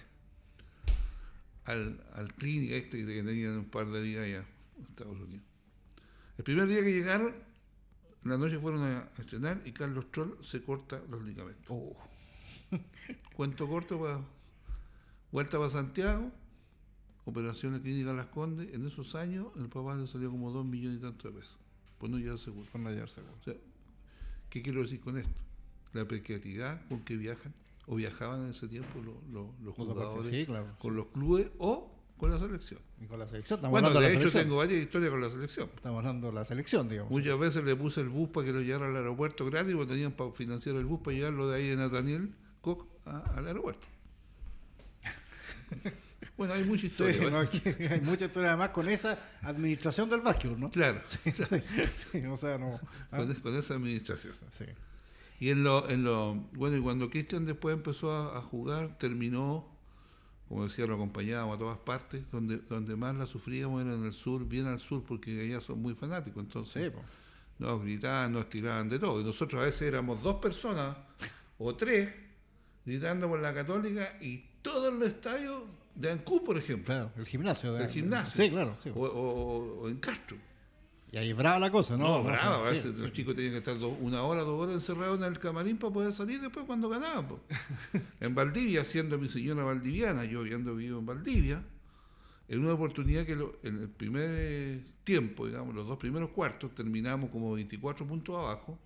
al, 1.64 2.04
al 2.14 2.34
clínica 2.34 2.74
este 2.76 3.04
que 3.04 3.22
tenían 3.22 3.58
un 3.58 3.64
par 3.64 3.90
de 3.90 4.02
días 4.02 4.24
allá 4.24 4.44
en 4.78 4.84
Estados 4.86 5.18
Unidos. 5.20 5.46
El 6.36 6.44
primer 6.44 6.66
día 6.66 6.82
que 6.82 6.92
llegaron, 6.92 7.34
en 8.24 8.30
la 8.30 8.38
noche 8.38 8.58
fueron 8.58 8.82
a, 8.82 9.00
a 9.00 9.20
estrenar 9.20 9.62
y 9.64 9.72
Carlos 9.72 10.10
Troll 10.10 10.36
se 10.42 10.62
corta 10.62 11.00
los 11.08 11.22
ligamentos. 11.22 11.66
Oh, 11.68 11.96
Cuento 13.36 13.68
corto 13.68 14.00
para 14.00 14.20
vuelta 15.30 15.58
para 15.58 15.68
Santiago, 15.68 16.30
operación 17.24 17.74
de 17.74 17.80
clínica 17.80 18.12
Las 18.12 18.26
Condes. 18.26 18.72
En 18.72 18.86
esos 18.86 19.14
años 19.14 19.48
el 19.56 19.68
papá 19.68 19.94
le 19.94 20.06
salió 20.06 20.30
como 20.30 20.50
dos 20.50 20.64
millones 20.64 20.98
y 20.98 21.02
tanto 21.02 21.28
de 21.28 21.40
pesos. 21.40 21.56
Pues 21.98 22.10
no 22.10 22.18
lleva 22.18 22.36
seguro. 22.36 22.66
por 22.70 22.80
no 22.80 22.88
hallar 22.88 23.08
seguro. 23.08 23.34
O 23.40 23.44
sea, 23.44 23.54
¿qué 24.50 24.62
quiero 24.62 24.82
decir 24.82 25.00
con 25.00 25.16
esto? 25.18 25.40
La 25.92 26.06
precariedad 26.06 26.86
con 26.88 27.04
que 27.04 27.16
viajan 27.16 27.54
o 27.86 27.96
viajaban 27.96 28.42
en 28.44 28.50
ese 28.50 28.66
tiempo 28.68 29.00
los, 29.02 29.14
los, 29.32 29.46
los 29.60 29.64
Los 29.64 29.74
jugadores 29.74 30.26
Sí, 30.28 30.46
claro. 30.46 30.74
con 30.78 30.96
los 30.96 31.06
clubes 31.06 31.48
o 31.58 31.90
con 32.16 32.30
la 32.30 32.38
selección. 32.38 32.80
Y 33.00 33.06
con 33.06 33.18
la 33.18 33.26
selección. 33.26 33.58
Estamos 33.58 33.72
Bueno, 33.72 33.88
hablando 33.88 34.00
de 34.00 34.06
de 34.06 34.12
la 34.14 34.18
hecho 34.20 34.30
selección. 34.30 34.44
tengo 34.44 34.56
varias 34.56 34.80
historias 34.82 35.10
con 35.10 35.20
la 35.20 35.30
selección. 35.30 35.70
Estamos 35.76 35.98
hablando 35.98 36.26
de 36.28 36.32
la 36.34 36.44
selección, 36.44 36.88
digamos. 36.88 37.10
Muchas 37.10 37.38
veces 37.38 37.64
le 37.64 37.76
puse 37.76 38.00
el 38.00 38.08
bus 38.08 38.30
para 38.30 38.46
que 38.46 38.52
lo 38.52 38.60
llevara 38.62 38.86
al 38.90 38.96
aeropuerto 38.96 39.44
gratis, 39.46 39.74
porque 39.74 39.92
tenían 39.92 40.12
para 40.12 40.30
financiar 40.32 40.76
el 40.76 40.84
bus 40.86 41.00
para 41.02 41.16
llevarlo 41.16 41.48
de 41.48 41.56
ahí 41.56 41.68
de 41.68 41.76
Nathaniel 41.76 42.34
Koch 42.62 42.86
a- 43.04 43.18
al 43.36 43.46
aeropuerto. 43.48 43.86
bueno, 46.36 46.54
hay 46.54 46.64
mucha 46.64 46.86
historia. 46.86 47.16
¿eh? 47.16 47.88
hay 47.90 48.00
mucha 48.00 48.24
historia 48.26 48.50
además 48.50 48.70
con 48.70 48.88
esa 48.88 49.18
administración 49.42 50.08
del 50.08 50.20
básquetbol, 50.20 50.60
¿no? 50.60 50.70
Claro, 50.70 51.00
Sí, 51.06 51.18
sí, 51.94 52.24
o 52.26 52.36
sea, 52.36 52.58
no. 52.58 52.78
ah, 53.10 53.16
con, 53.18 53.34
con 53.34 53.54
esa 53.56 53.74
administración. 53.74 54.32
sí. 54.50 54.64
Y 55.44 55.50
en 55.50 55.62
lo, 55.62 55.88
en 55.90 56.04
lo, 56.04 56.34
bueno, 56.54 56.76
y 56.76 56.80
cuando 56.80 57.10
Cristian 57.10 57.44
después 57.44 57.74
empezó 57.74 58.12
a, 58.12 58.38
a 58.38 58.40
jugar, 58.40 58.96
terminó, 58.98 59.66
como 60.48 60.64
decía, 60.64 60.86
lo 60.86 60.94
acompañábamos 60.94 61.56
a 61.56 61.58
todas 61.58 61.78
partes, 61.78 62.24
donde, 62.32 62.58
donde 62.68 62.96
más 62.96 63.14
la 63.14 63.26
sufríamos 63.26 63.82
era 63.84 63.92
en 63.94 64.04
el 64.04 64.12
sur, 64.12 64.46
bien 64.46 64.66
al 64.66 64.80
sur, 64.80 65.02
porque 65.04 65.38
allá 65.42 65.60
son 65.60 65.82
muy 65.82 65.94
fanáticos, 65.94 66.42
entonces 66.42 66.92
Sí, 66.92 66.98
nos 67.58 67.82
gritaban, 67.82 68.32
nos 68.32 68.48
tiraban 68.48 68.88
de 68.88 68.98
todo. 68.98 69.20
Y 69.20 69.24
nosotros 69.24 69.60
a 69.60 69.64
veces 69.66 69.82
éramos 69.82 70.22
dos 70.22 70.36
personas 70.36 70.96
o 71.58 71.74
tres, 71.74 72.10
gritando 72.86 73.28
por 73.28 73.38
la 73.40 73.52
Católica 73.52 74.16
y 74.22 74.38
todos 74.62 74.94
los 74.94 75.06
estadios 75.08 75.62
de 75.94 76.10
Ancú, 76.10 76.42
por 76.42 76.56
ejemplo. 76.56 76.86
Claro, 76.86 77.10
el 77.18 77.26
gimnasio. 77.26 77.74
De, 77.74 77.84
El 77.84 77.90
gimnasio. 77.90 78.44
Sí, 78.44 78.50
claro. 78.50 78.76
sí. 78.82 78.90
O, 78.94 79.00
o- 79.04 79.80
o 79.82 79.88
en 79.90 79.96
Castro. 79.98 80.36
Y 81.12 81.16
ahí 81.16 81.32
brava 81.32 81.60
la 81.60 81.70
cosa, 81.70 81.96
¿no? 81.96 82.08
No, 82.18 82.24
bravo, 82.24 82.64
a 82.64 82.68
sí, 82.68 82.72
veces 82.74 82.94
sí. 82.96 83.02
los 83.02 83.12
chicos 83.12 83.36
tenían 83.36 83.52
que 83.52 83.58
estar 83.58 83.78
dos- 83.78 83.96
una 84.00 84.22
hora, 84.22 84.42
dos 84.42 84.60
horas 84.60 84.74
encerrados 84.74 85.18
en 85.18 85.24
el 85.24 85.38
camarín 85.38 85.76
para 85.78 85.92
poder 85.92 86.12
salir 86.12 86.40
después 86.40 86.66
cuando 86.66 86.88
ganaban. 86.88 87.36
en 88.20 88.34
Valdivia, 88.34 88.84
siendo 88.84 89.16
mi 89.18 89.28
señora 89.28 89.62
valdiviana, 89.62 90.24
yo 90.24 90.40
habiendo 90.40 90.74
vivido 90.74 90.98
en 90.98 91.06
Valdivia, 91.06 91.62
en 92.48 92.58
una 92.58 92.72
oportunidad 92.74 93.24
que 93.24 93.36
lo- 93.36 93.56
en 93.62 93.78
el 93.78 93.88
primer 93.88 94.82
tiempo, 95.04 95.46
digamos, 95.46 95.72
los 95.74 95.86
dos 95.86 95.98
primeros 95.98 96.30
cuartos, 96.30 96.74
terminamos 96.74 97.30
como 97.30 97.52
24 97.52 98.04
puntos 98.06 98.36
abajo 98.36 98.78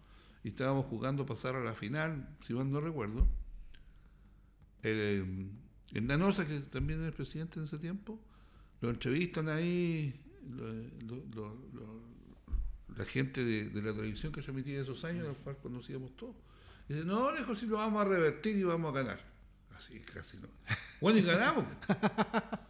y 0.45 0.49
estábamos 0.49 0.85
jugando 0.87 1.25
pasar 1.25 1.57
a 1.57 1.65
la 1.65 1.73
final, 1.73 2.29
si 2.43 2.53
mal 2.53 2.71
no 2.71 2.81
recuerdo. 2.81 3.27
El, 4.83 5.51
el 5.93 6.07
Nanosa, 6.07 6.47
que 6.47 6.61
también 6.61 7.01
era 7.01 7.09
el 7.09 7.15
presidente 7.15 7.59
en 7.59 7.65
ese 7.65 7.79
tiempo, 7.79 8.19
lo 8.81 8.91
entrevistan 8.91 9.49
ahí 9.49 10.15
lo- 10.51 11.23
lo- 11.35 12.08
la 12.99 13.05
gente 13.05 13.45
de, 13.45 13.69
de 13.71 13.81
la 13.81 13.95
televisión 13.95 14.33
que 14.33 14.43
transmitía 14.43 14.83
esos 14.83 15.05
años, 15.05 15.25
los 15.25 15.37
cuales 15.39 15.63
conocíamos 15.63 16.17
todos. 16.17 16.35
Y 16.89 16.95
dice, 16.95 17.07
no, 17.07 17.31
lejos 17.31 17.61
si 17.61 17.67
lo 17.67 17.77
vamos 17.77 18.05
a 18.05 18.09
revertir 18.09 18.57
y 18.57 18.65
vamos 18.65 18.93
a 18.93 19.03
ganar. 19.03 19.21
Así, 19.77 20.01
casi 20.01 20.39
no. 20.39 20.49
Bueno, 21.01 21.19
y 21.19 21.23
ganamos. 21.23 21.65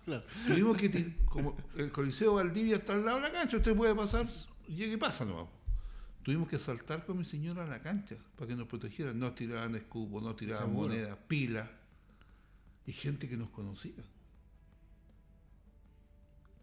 Claro. 0.09 0.25
Tuvimos 0.47 0.79
que, 0.79 1.17
como 1.27 1.55
el 1.77 1.93
Coliseo 1.93 2.33
Valdivia 2.33 2.77
está 2.77 2.95
al 2.95 3.05
lado 3.05 3.19
de 3.19 3.25
la 3.25 3.33
cancha, 3.33 3.59
usted 3.59 3.77
puede 3.77 3.95
pasar, 3.95 4.27
llegue 4.67 4.95
y 4.95 4.97
pasa 4.97 5.27
nomás. 5.27 5.49
Tuvimos 6.23 6.49
que 6.49 6.57
saltar 6.57 7.05
con 7.05 7.19
mi 7.19 7.27
señora 7.27 7.65
a 7.65 7.67
la 7.67 7.83
cancha 7.83 8.17
para 8.35 8.49
que 8.49 8.57
nos 8.57 8.67
protegieran. 8.69 9.19
Nos 9.19 9.35
tiraban 9.35 9.75
escupos, 9.75 10.23
nos 10.23 10.35
tiraban 10.37 10.73
monedas, 10.73 11.19
pilas. 11.29 11.69
Y 12.87 12.93
gente 12.93 13.29
que 13.29 13.37
nos 13.37 13.51
conocía. 13.51 14.03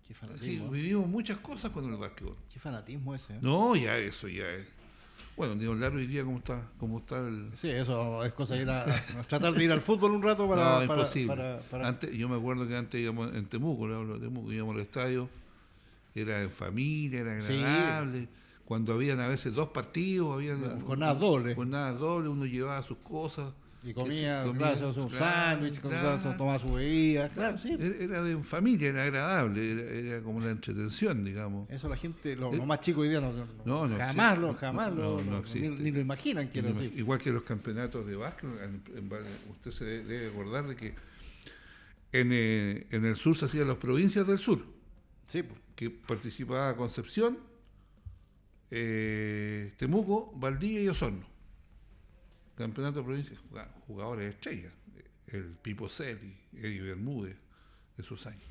Qué 0.07 0.13
Sí, 0.39 0.61
vivimos 0.71 1.07
muchas 1.07 1.37
cosas 1.39 1.71
con 1.71 1.85
el 1.91 1.97
básquetbol. 1.97 2.35
Qué 2.53 2.59
fanatismo 2.59 3.15
ese. 3.15 3.33
¿eh? 3.35 3.39
No, 3.41 3.75
ya 3.75 3.97
eso 3.97 4.27
ya 4.27 4.47
es. 4.47 4.65
Bueno, 5.35 5.55
ni 5.55 5.65
hablar 5.65 5.93
hoy 5.93 6.05
día 6.07 6.23
cómo 6.23 6.37
está, 6.37 6.69
cómo 6.79 6.99
está 6.99 7.19
el. 7.27 7.49
Sí, 7.55 7.69
eso 7.69 8.23
es 8.23 8.31
cosa 8.33 8.55
de 8.55 8.61
ir 8.61 8.69
a, 8.69 8.85
tratar 9.27 9.53
de 9.53 9.63
ir 9.63 9.71
al 9.71 9.81
fútbol 9.81 10.11
un 10.11 10.21
rato 10.23 10.47
para. 10.47 10.63
no, 10.81 10.87
para- 10.87 11.01
imposible. 11.01 11.27
para- 11.27 11.59
para- 11.59 11.87
Antes, 11.87 12.11
yo 12.13 12.29
me 12.29 12.37
acuerdo 12.37 12.67
que 12.67 12.75
antes 12.75 13.01
íbamos 13.01 13.33
en 13.35 13.45
Temuco, 13.47 13.87
le 13.87 13.95
hablo 13.95 14.13
de 14.19 14.27
Temuco, 14.27 14.51
íbamos 14.51 14.75
al 14.75 14.81
estadio, 14.81 15.27
era 16.13 16.41
en 16.41 16.51
familia, 16.51 17.21
era 17.21 17.41
Sí. 17.41 17.53
agradable. 17.61 18.27
Cuando 18.63 18.93
habían 18.93 19.19
a 19.19 19.27
veces 19.27 19.53
dos 19.53 19.69
partidos, 19.69 20.33
habían 20.35 20.79
jornadas 20.81 21.19
dobles. 21.19 21.55
Jornadas 21.55 21.99
dobles, 21.99 22.31
uno 22.31 22.45
llevaba 22.45 22.81
sus 22.83 22.97
cosas. 22.99 23.53
Y 23.85 23.93
comía, 23.93 24.43
se- 24.43 24.51
claro, 24.57 24.87
un 25.03 25.09
sándwich, 25.09 25.79
claro. 25.79 26.35
tomaba 26.37 26.57
su 26.59 26.73
bebida. 26.73 27.29
Claro, 27.29 27.57
sí. 27.57 27.73
Era 27.79 27.85
era 28.03 28.23
de 28.23 28.37
familia, 28.43 28.89
era 28.89 29.03
agradable, 29.03 29.71
era, 29.71 29.81
era 30.15 30.21
como 30.23 30.39
la 30.39 30.51
entretención, 30.51 31.23
digamos. 31.23 31.69
Eso 31.69 31.87
la 31.87 31.97
gente, 31.97 32.35
los 32.35 32.53
Eh, 32.53 32.57
los 32.57 32.65
más 32.65 32.79
chicos 32.81 33.03
hoy 33.03 33.09
día 33.09 33.19
no, 33.21 33.31
no- 33.31 33.45
no, 33.65 33.87
no 33.87 33.97
jamás, 33.97 34.39
lo, 34.39 34.53
jamás 34.55 34.93
lo, 34.93 35.21
ni, 35.53 35.69
ni 35.69 35.91
lo 35.91 35.99
imaginan 35.99 36.49
que 36.49 36.59
era 36.59 36.71
así. 36.71 36.91
Igual 36.95 37.19
que 37.19 37.31
los 37.31 37.43
campeonatos 37.43 38.05
de 38.07 38.15
básquet, 38.15 38.49
usted 39.51 39.71
se 39.71 39.85
debe- 40.03 40.27
acordar 40.29 40.67
de 40.67 40.75
que 40.75 40.95
en, 42.11 42.29
eh, 42.31 42.87
en 42.91 43.05
el 43.05 43.15
sur 43.17 43.35
se 43.37 43.45
hacían 43.45 43.67
las 43.67 43.77
provincias 43.77 44.25
del 44.25 44.37
sur, 44.37 44.59
Sí, 45.27 45.43
que 45.75 45.89
participaba 45.89 46.75
Concepción, 46.77 47.37
eh, 48.71 49.71
Temuco, 49.77 50.31
Valdivia 50.35 50.81
y 50.81 50.87
Osorno. 50.87 51.25
Campeonato 52.55 52.99
de 52.99 53.05
provincias, 53.05 53.39
juga- 53.49 53.69
jugadores 53.87 54.33
estrellas, 54.33 54.73
el 55.27 55.57
Pipo 55.61 55.89
Celi, 55.89 56.35
Eddie 56.53 56.81
Bermúdez, 56.81 57.35
de 57.97 58.03
esos 58.03 58.25
años. 58.27 58.43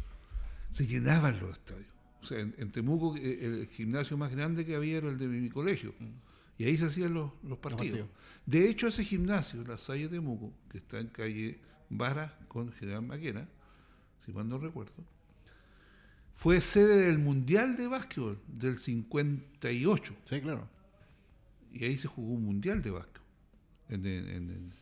Se 0.71 0.87
llenaban 0.87 1.39
los 1.41 1.53
estadios. 1.53 1.89
O 2.21 2.27
sea, 2.27 2.41
en, 2.41 2.55
en 2.59 2.71
Temuco 2.73 3.17
eh, 3.17 3.45
el 3.45 3.69
gimnasio 3.69 4.17
más 4.17 4.31
grande 4.31 4.65
que 4.65 4.75
había 4.77 4.99
era 4.99 5.09
el 5.09 5.19
de 5.19 5.27
mi, 5.29 5.41
mi 5.41 5.51
colegio. 5.51 5.95
Y 6.59 6.65
ahí 6.65 6.77
se 6.77 6.87
hacían 6.87 7.13
los, 7.15 7.33
los 7.43 7.59
partidos. 7.59 8.01
partidos. 8.01 8.09
De 8.47 8.69
hecho, 8.69 8.87
ese 8.89 9.05
gimnasio, 9.05 9.63
la 9.65 9.79
Salle 9.79 10.09
Temuco, 10.09 10.53
que 10.71 10.79
está 10.79 10.99
en 11.01 11.09
calle 11.09 11.61
Vara 11.91 12.39
con 12.49 12.73
General 12.73 13.03
Maquena, 13.03 13.49
si 14.19 14.33
mal 14.33 14.49
no 14.49 14.59
recuerdo, 14.59 14.93
fue 16.33 16.61
sede 16.61 17.07
del 17.07 17.19
Mundial 17.19 17.77
de 17.77 17.87
Básquetbol 17.87 18.41
del 18.49 18.79
58. 18.79 20.17
Sí, 20.25 20.41
claro. 20.41 20.69
Y 21.73 21.85
ahí 21.85 21.99
se 21.99 22.09
jugó 22.09 22.33
un 22.35 22.45
Mundial 22.45 22.83
de 22.83 22.91
Básquetbol. 22.91 23.24
En, 23.89 24.05
en- 24.07 24.73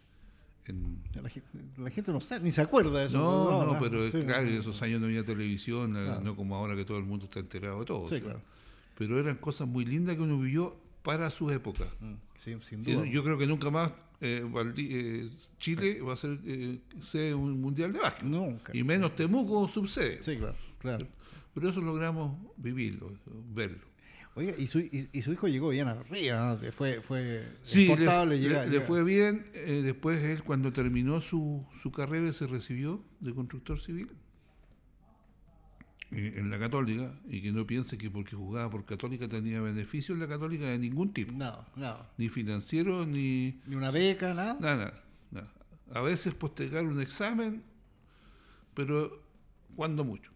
en- 0.66 1.02
La 1.20 1.28
gente, 1.28 1.48
la 1.76 1.90
gente 1.90 2.12
no 2.12 2.20
sabe, 2.20 2.44
ni 2.44 2.52
se 2.52 2.60
acuerda 2.60 3.00
de 3.00 3.06
eso. 3.06 3.18
no, 3.18 3.64
no, 3.66 3.72
no, 3.74 3.80
pero 3.80 4.08
sí, 4.10 4.22
claro, 4.22 4.46
en 4.46 4.58
esos 4.60 4.80
años 4.82 5.00
no 5.00 5.06
había 5.08 5.24
televisión, 5.24 5.90
Claro. 5.92 6.20
no 6.20 6.36
como 6.36 6.54
ahora 6.56 6.76
que 6.76 6.84
todo 6.84 6.98
el 6.98 7.04
mundo 7.04 7.24
está 7.24 7.40
enterado 7.40 7.80
de 7.80 7.84
todo. 7.86 8.06
Sí, 8.08 8.14
o 8.14 8.18
sea. 8.18 8.20
claro. 8.26 8.40
Pero 8.96 9.18
eran 9.18 9.36
cosas 9.36 9.66
muy 9.66 9.84
lindas 9.84 10.14
que 10.16 10.22
uno 10.22 10.38
vivió 10.38 10.76
para 11.02 11.30
su 11.30 11.50
época. 11.50 11.86
Mm, 12.00 12.12
sí, 12.38 12.56
sin 12.60 12.84
Yo, 12.84 13.00
duda. 13.00 13.06
yo 13.10 13.24
creo 13.24 13.36
que 13.38 13.46
nunca 13.48 13.70
más 13.70 13.92
eh, 14.20 14.46
eh, 14.76 15.30
Chile 15.58 16.00
va 16.00 16.12
a 16.12 16.16
ser 16.16 16.38
eh, 16.44 16.78
sede 17.00 17.34
un 17.34 17.60
mundial 17.60 17.92
de 17.92 17.98
básquet. 17.98 18.22
Nunca. 18.24 18.70
Y 18.76 18.84
menos 18.84 19.16
Temuco 19.16 19.66
subsede. 19.66 20.22
Sí, 20.22 20.36
claro, 20.36 20.54
claro. 20.78 21.08
Pero 21.54 21.68
eso 21.68 21.80
logramos 21.80 22.38
vivirlo, 22.56 23.12
verlo. 23.52 23.80
Oiga, 24.34 24.54
y 24.58 24.66
su, 24.66 24.78
y, 24.80 25.08
y 25.12 25.20
su 25.22 25.32
hijo 25.32 25.46
llegó 25.46 25.68
bien 25.68 25.88
arriba, 25.88 26.56
¿no? 26.62 26.72
Fue, 26.72 27.02
fue 27.02 27.46
Sí, 27.62 27.86
le, 27.86 27.96
le- 27.96 28.38
llega- 28.40 28.64
le 28.64 28.70
llega- 28.70 28.84
fue 28.86 29.04
bien. 29.04 29.46
eh, 29.52 29.82
después 29.84 30.22
él, 30.22 30.42
cuando 30.42 30.72
terminó 30.72 31.20
su, 31.20 31.66
su 31.72 31.92
carrera, 31.92 32.32
se 32.32 32.46
recibió 32.46 33.04
de 33.20 33.34
constructor 33.34 33.78
civil 33.78 34.08
eh, 36.12 36.34
en 36.36 36.48
la 36.50 36.58
Católica. 36.58 37.12
Y 37.28 37.42
que 37.42 37.52
no 37.52 37.66
piense 37.66 37.98
que 37.98 38.10
porque 38.10 38.34
jugaba 38.36 38.70
por 38.70 38.84
Católica 38.86 39.28
tenía 39.28 39.60
beneficio 39.60 40.14
en 40.14 40.20
la 40.20 40.28
Católica 40.28 40.64
de 40.66 40.78
ningún 40.78 41.12
tipo. 41.12 41.32
No, 41.32 41.66
no. 41.76 41.98
Ni 42.16 42.28
financiero, 42.30 43.04
ni 43.06 43.60
Ni 43.66 43.74
una 43.76 43.90
beca, 43.90 44.32
nada. 44.34 44.56
nada, 44.60 44.76
nada, 44.76 45.04
nada. 45.30 45.52
A 45.92 46.00
veces 46.00 46.32
postergar 46.34 46.84
un 46.86 47.02
examen, 47.02 47.62
pero 48.74 49.22
cuando 49.76 50.04
mucho. 50.04 50.32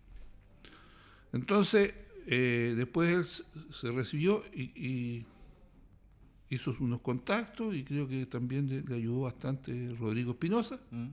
Entonces, 1.32 1.94
eh, 2.26 2.74
después 2.76 3.08
él 3.14 3.24
se- 3.72 3.90
recibió 3.92 4.44
y, 4.52 4.62
y 4.74 5.26
hizo 6.50 6.74
unos 6.80 7.00
contactos 7.00 7.74
y 7.74 7.84
creo 7.84 8.06
que 8.08 8.26
también 8.26 8.68
le, 8.68 8.82
le 8.82 8.94
ayudó 8.96 9.22
bastante 9.22 9.94
Rodrigo 9.98 10.32
Espinosa 10.32 10.80
Mm. 10.90 11.08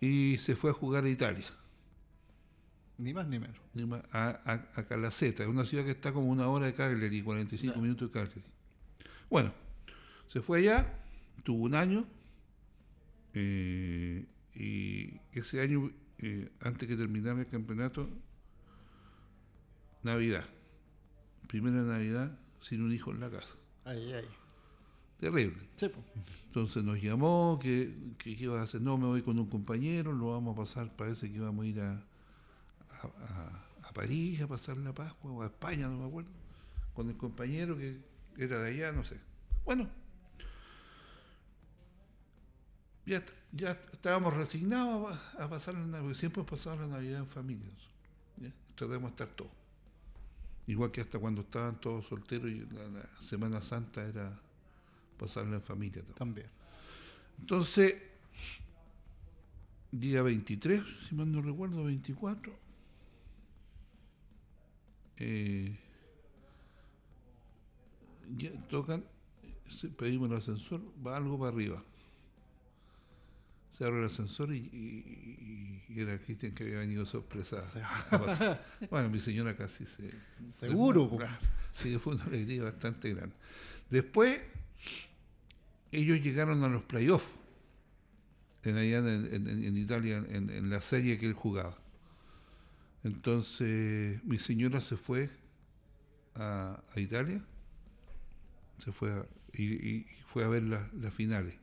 y 0.00 0.36
se 0.38 0.56
fue 0.56 0.70
a 0.70 0.74
jugar 0.74 1.04
a 1.04 1.08
Italia, 1.10 1.46
Ni 2.98 3.12
más 3.14 3.26
ni 3.28 3.38
menos. 3.38 3.56
a, 4.12 4.28
a, 4.44 4.80
a 4.80 4.84
Calaceta, 4.86 5.48
una 5.48 5.64
ciudad 5.64 5.84
que 5.84 5.90
está 5.92 6.12
como 6.12 6.28
una 6.30 6.48
hora 6.48 6.66
de 6.66 6.74
Cagliari, 6.74 7.22
45 7.22 7.74
Ya. 7.74 7.80
minutos 7.80 8.08
de 8.08 8.12
Cagliari. 8.12 8.42
Bueno, 9.30 9.52
se 10.26 10.40
fue 10.42 10.58
allá, 10.60 11.00
tuvo 11.44 11.64
un 11.64 11.74
año 11.74 12.06
eh, 13.34 14.26
y 14.54 15.20
ese 15.32 15.60
año, 15.60 15.90
eh, 16.18 16.50
antes 16.60 16.88
que 16.88 16.96
terminara 16.96 17.40
el 17.40 17.46
campeonato, 17.46 18.08
Navidad, 20.02 20.44
primera 21.48 21.82
Navidad 21.82 22.38
sin 22.60 22.82
un 22.82 22.92
hijo 22.92 23.10
en 23.10 23.20
la 23.20 23.30
casa. 23.30 23.54
Ay, 23.84 24.12
ay. 24.12 24.24
Terrible. 25.18 25.56
Sí, 25.76 25.88
pues. 25.88 26.04
Entonces 26.46 26.82
nos 26.82 27.00
llamó, 27.00 27.58
que, 27.62 28.14
que 28.18 28.36
qué 28.36 28.44
iba 28.44 28.58
a 28.60 28.62
hacer, 28.64 28.80
no, 28.80 28.96
me 28.98 29.06
voy 29.06 29.22
con 29.22 29.38
un 29.38 29.46
compañero, 29.48 30.12
lo 30.12 30.32
vamos 30.32 30.54
a 30.56 30.60
pasar, 30.60 30.96
parece 30.96 31.30
que 31.30 31.36
íbamos 31.36 31.64
a 31.64 31.68
ir 31.68 31.80
a, 31.80 31.92
a, 31.92 33.06
a- 33.06 33.66
a 33.88 33.92
París 33.92 34.40
a 34.40 34.46
pasar 34.46 34.76
la 34.78 34.92
Pascua, 34.94 35.32
o 35.32 35.42
a 35.42 35.46
España, 35.46 35.88
no 35.88 35.98
me 35.98 36.06
acuerdo, 36.06 36.30
con 36.94 37.08
el 37.10 37.16
compañero 37.16 37.76
que 37.76 37.98
era 38.38 38.58
de 38.60 38.70
allá, 38.70 38.92
no 38.92 39.04
sé. 39.04 39.20
Bueno, 39.64 39.88
ya, 43.06 43.22
ya 43.52 43.70
estábamos 43.92 44.34
resignados 44.34 45.18
a, 45.36 45.44
a 45.44 45.48
pasar 45.50 45.74
la 45.74 45.86
Navidad, 45.86 46.14
siempre 46.14 46.40
hemos 46.40 46.50
pasado 46.50 46.76
la 46.80 46.86
Navidad 46.86 47.20
en 47.20 47.26
familia. 47.26 47.70
¿ya? 48.36 48.52
Tratamos 48.74 49.02
de 49.02 49.08
estar 49.10 49.28
todos. 49.28 49.50
Igual 50.70 50.92
que 50.92 51.00
hasta 51.00 51.18
cuando 51.18 51.40
estaban 51.40 51.80
todos 51.80 52.06
solteros 52.06 52.48
y 52.48 52.60
la, 52.72 52.86
la 52.88 53.20
Semana 53.20 53.60
Santa 53.60 54.04
era 54.06 54.40
pasarla 55.18 55.56
en 55.56 55.62
familia. 55.62 56.02
todo. 56.02 56.14
También. 56.14 56.46
Entonces, 57.40 57.96
día 59.90 60.22
23, 60.22 60.80
si 61.08 61.14
mal 61.16 61.32
no 61.32 61.42
recuerdo, 61.42 61.82
24, 61.82 62.52
eh, 65.16 65.76
ya 68.36 68.52
tocan, 68.68 69.04
pedimos 69.98 70.30
el 70.30 70.36
ascensor, 70.36 70.80
va 71.04 71.16
algo 71.16 71.36
para 71.36 71.50
arriba. 71.50 71.82
Se 73.80 73.86
abre 73.86 74.00
el 74.00 74.04
ascensor 74.08 74.52
y, 74.54 74.58
y- 74.58 75.84
y 75.88 76.00
era 76.02 76.18
Cristian 76.18 76.52
que 76.52 76.64
había 76.64 76.80
venido 76.80 77.06
sorpresa. 77.06 77.62
Sí. 77.62 77.78
a 77.82 78.18
pasar. 78.18 78.66
Bueno, 78.90 79.08
mi 79.08 79.18
señora 79.20 79.56
casi 79.56 79.86
se... 79.86 80.10
Seguro. 80.52 81.08
Sí, 81.70 81.96
fue 81.96 82.14
una 82.16 82.24
alegría 82.24 82.62
bastante 82.64 83.14
grande. 83.14 83.34
Después, 83.88 84.38
ellos 85.92 86.20
llegaron 86.22 86.62
a 86.62 86.68
los 86.68 86.82
playoffs 86.82 87.24
en 88.64 88.76
allá 88.76 88.98
en, 88.98 89.34
en- 89.34 89.64
en 89.64 89.76
Italia, 89.78 90.18
en, 90.28 90.50
en 90.50 90.68
la 90.68 90.82
serie 90.82 91.16
que 91.18 91.24
él 91.24 91.32
jugaba. 91.32 91.78
Entonces 93.02 94.22
mi 94.24 94.36
señora 94.36 94.82
se 94.82 94.98
fue 94.98 95.30
a, 96.34 96.82
a 96.94 97.00
Italia, 97.00 97.42
se 98.78 98.92
fue 98.92 99.10
a- 99.10 99.26
y, 99.54 99.64
y 99.64 100.06
fue 100.26 100.44
a 100.44 100.48
ver 100.48 100.64
la- 100.64 100.90
las 101.00 101.14
finales. 101.14 101.54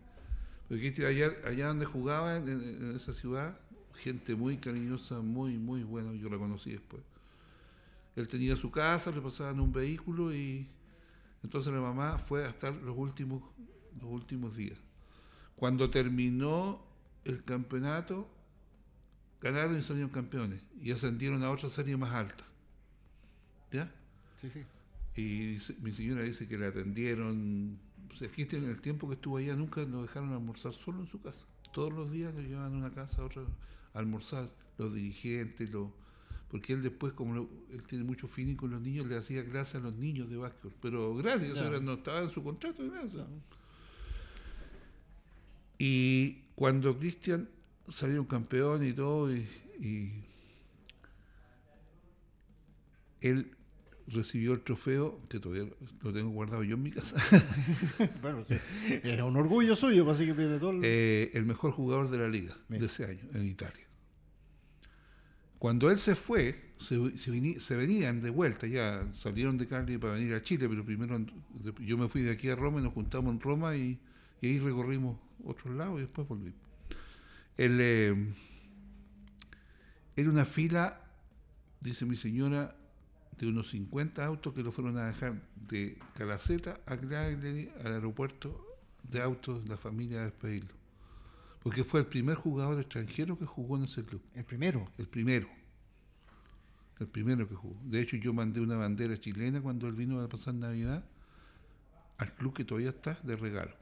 Porque 0.67 0.93
allá, 1.05 1.31
allá 1.45 1.67
donde 1.67 1.85
jugaba, 1.85 2.37
en, 2.37 2.95
esa 2.95 3.13
ciudad, 3.13 3.57
gente 3.95 4.35
muy 4.35 4.57
cariñosa, 4.57 5.21
muy, 5.21 5.57
muy 5.57 5.83
buena, 5.83 6.13
yo 6.13 6.29
la 6.29 6.37
conocí 6.37 6.71
después. 6.71 7.01
Él 8.15 8.27
tenía 8.27 8.55
su 8.55 8.71
casa, 8.71 9.11
le 9.11 9.21
pasaban 9.21 9.59
un 9.59 9.71
vehículo 9.71 10.33
y 10.33 10.67
entonces 11.43 11.71
la 11.71 11.79
mamá 11.79 12.17
fue 12.17 12.45
a 12.45 12.49
estar 12.49 12.73
los 12.73 12.97
últimos, 12.97 13.43
los 14.01 14.09
últimos 14.09 14.55
días. 14.55 14.77
Cuando 15.55 15.89
terminó 15.89 16.83
el 17.23 17.43
campeonato, 17.43 18.27
ganaron 19.41 19.77
y 19.77 19.81
salieron 19.81 20.09
campeones 20.09 20.61
y 20.81 20.91
ascendieron 20.91 21.43
a 21.43 21.51
otra 21.51 21.69
serie 21.69 21.95
más 21.95 22.13
alta. 22.13 22.43
¿Ya? 23.71 23.91
Sí, 24.35 24.49
sí. 24.49 24.63
Y 25.15 25.57
mi 25.81 25.93
señora 25.93 26.21
dice 26.21 26.47
que 26.47 26.57
le 26.57 26.67
atendieron. 26.67 27.79
Sea, 28.13 28.27
aquí 28.27 28.47
en 28.51 28.63
el 28.65 28.81
tiempo 28.81 29.07
que 29.07 29.15
estuvo 29.15 29.37
allá 29.37 29.55
nunca 29.55 29.81
lo 29.83 30.01
dejaron 30.01 30.31
almorzar 30.33 30.73
solo 30.73 30.99
en 31.01 31.07
su 31.07 31.21
casa. 31.21 31.45
Todos 31.73 31.93
los 31.93 32.11
días 32.11 32.33
lo 32.33 32.41
llevaban 32.41 32.73
a 32.73 32.77
una 32.77 32.91
casa 32.91 33.21
a 33.21 33.25
otra 33.25 33.43
a 33.93 33.99
almorzar. 33.99 34.49
Los 34.77 34.93
dirigentes, 34.93 35.71
los, 35.71 35.89
porque 36.49 36.73
él 36.73 36.83
después, 36.83 37.13
como 37.13 37.33
lo- 37.33 37.49
él 37.71 37.81
tiene 37.83 38.03
mucho 38.03 38.27
feeling 38.27 38.55
con 38.55 38.69
los 38.71 38.79
niños, 38.81 39.07
le 39.07 39.17
hacía 39.17 39.43
clases 39.47 39.75
a 39.75 39.79
los 39.79 39.95
niños 39.95 40.29
de 40.29 40.37
básquetbol. 40.37 40.73
Pero 40.81 41.15
gracias, 41.15 41.57
era- 41.57 41.79
no 41.79 41.93
estaba 41.93 42.21
en 42.21 42.29
su 42.29 42.43
contrato. 42.43 42.83
ni 42.83 42.89
nada, 42.89 43.03
o 43.05 43.09
sea. 43.09 43.27
Y 45.79 46.43
cuando 46.55 46.97
Cristian 46.97 47.49
salieron 47.87 48.25
campeones 48.25 48.91
y 48.91 48.93
todo, 48.93 49.35
y, 49.35 49.47
y 49.79 50.11
él 53.21 53.56
recibió 54.07 54.53
el 54.53 54.61
trofeo, 54.61 55.19
que 55.29 55.39
todavía 55.39 55.69
lo 56.01 56.13
tengo 56.13 56.29
guardado 56.29 56.63
yo 56.63 56.75
en 56.75 56.83
mi 56.83 56.91
casa, 56.91 57.17
Bueno, 58.21 58.45
sí. 58.47 58.55
Era 59.03 59.25
un 59.25 59.35
orgullo 59.35 59.75
suyo, 59.75 60.09
así 60.09 60.25
que 60.25 60.33
tiene 60.33 60.57
todo 60.59 60.71
el... 60.71 60.81
eh, 60.83 61.31
el 61.33 61.45
mejor 61.45 61.71
jugador 61.71 62.09
de 62.09 62.17
la 62.17 62.29
liga 62.29 62.55
de 62.69 62.85
ese 62.85 63.05
año 63.05 63.25
en 63.33 63.45
Italia. 63.47 63.85
Cuando 65.59 65.89
él 65.89 65.97
se 65.97 66.15
fue, 66.15 66.73
se, 66.77 67.17
se 67.59 67.75
venían 67.75 68.21
de 68.21 68.29
vuelta, 68.29 68.67
ya 68.67 69.07
salieron 69.11 69.57
de 69.57 69.67
Cali 69.67 69.97
para 69.97 70.13
venir 70.13 70.33
a 70.35 70.41
Chile, 70.41 70.69
pero 70.69 70.85
primero 70.85 71.19
yo 71.79 71.97
me 71.97 72.07
fui 72.07 72.21
de 72.21 72.31
aquí 72.31 72.49
a 72.49 72.55
Roma 72.55 72.79
y 72.79 72.83
nos 72.83 72.93
juntamos 72.93 73.33
en 73.33 73.41
Roma 73.41 73.75
y, 73.75 73.99
y 74.39 74.47
ahí 74.47 74.59
recorrimos 74.59 75.17
otros 75.43 75.75
lados 75.75 75.97
y 75.97 76.01
después 76.01 76.27
volvimos. 76.27 76.59
Eh, 77.57 78.33
era 80.15 80.29
una 80.29 80.45
fila, 80.45 81.01
dice 81.81 82.05
mi 82.05 82.15
señora, 82.15 82.75
de 83.37 83.47
unos 83.47 83.69
50 83.69 84.25
autos 84.25 84.53
que 84.53 84.63
lo 84.63 84.71
fueron 84.71 84.97
a 84.97 85.07
dejar 85.07 85.41
de 85.67 85.97
Calaceta 86.15 86.79
a 86.85 86.97
Cagliari, 86.97 87.69
al 87.83 87.93
aeropuerto 87.93 88.65
de 89.03 89.21
autos 89.21 89.63
de 89.63 89.69
la 89.69 89.77
familia 89.77 90.21
a 90.21 90.23
despedirlo. 90.25 90.73
Porque 91.61 91.83
fue 91.83 91.99
el 91.99 92.05
primer 92.07 92.35
jugador 92.35 92.79
extranjero 92.79 93.37
que 93.37 93.45
jugó 93.45 93.77
en 93.77 93.83
ese 93.83 94.03
club. 94.03 94.21
El 94.33 94.45
primero. 94.45 94.89
El 94.97 95.07
primero. 95.07 95.47
El 96.99 97.07
primero 97.07 97.47
que 97.47 97.55
jugó. 97.55 97.79
De 97.83 98.01
hecho, 98.01 98.17
yo 98.17 98.33
mandé 98.33 98.59
una 98.59 98.75
bandera 98.77 99.17
chilena 99.19 99.61
cuando 99.61 99.87
él 99.87 99.93
vino 99.93 100.19
a 100.19 100.27
pasar 100.27 100.55
Navidad 100.55 101.03
al 102.17 102.33
club 102.33 102.53
que 102.55 102.65
todavía 102.65 102.89
está 102.89 103.19
de 103.21 103.35
regalo. 103.35 103.73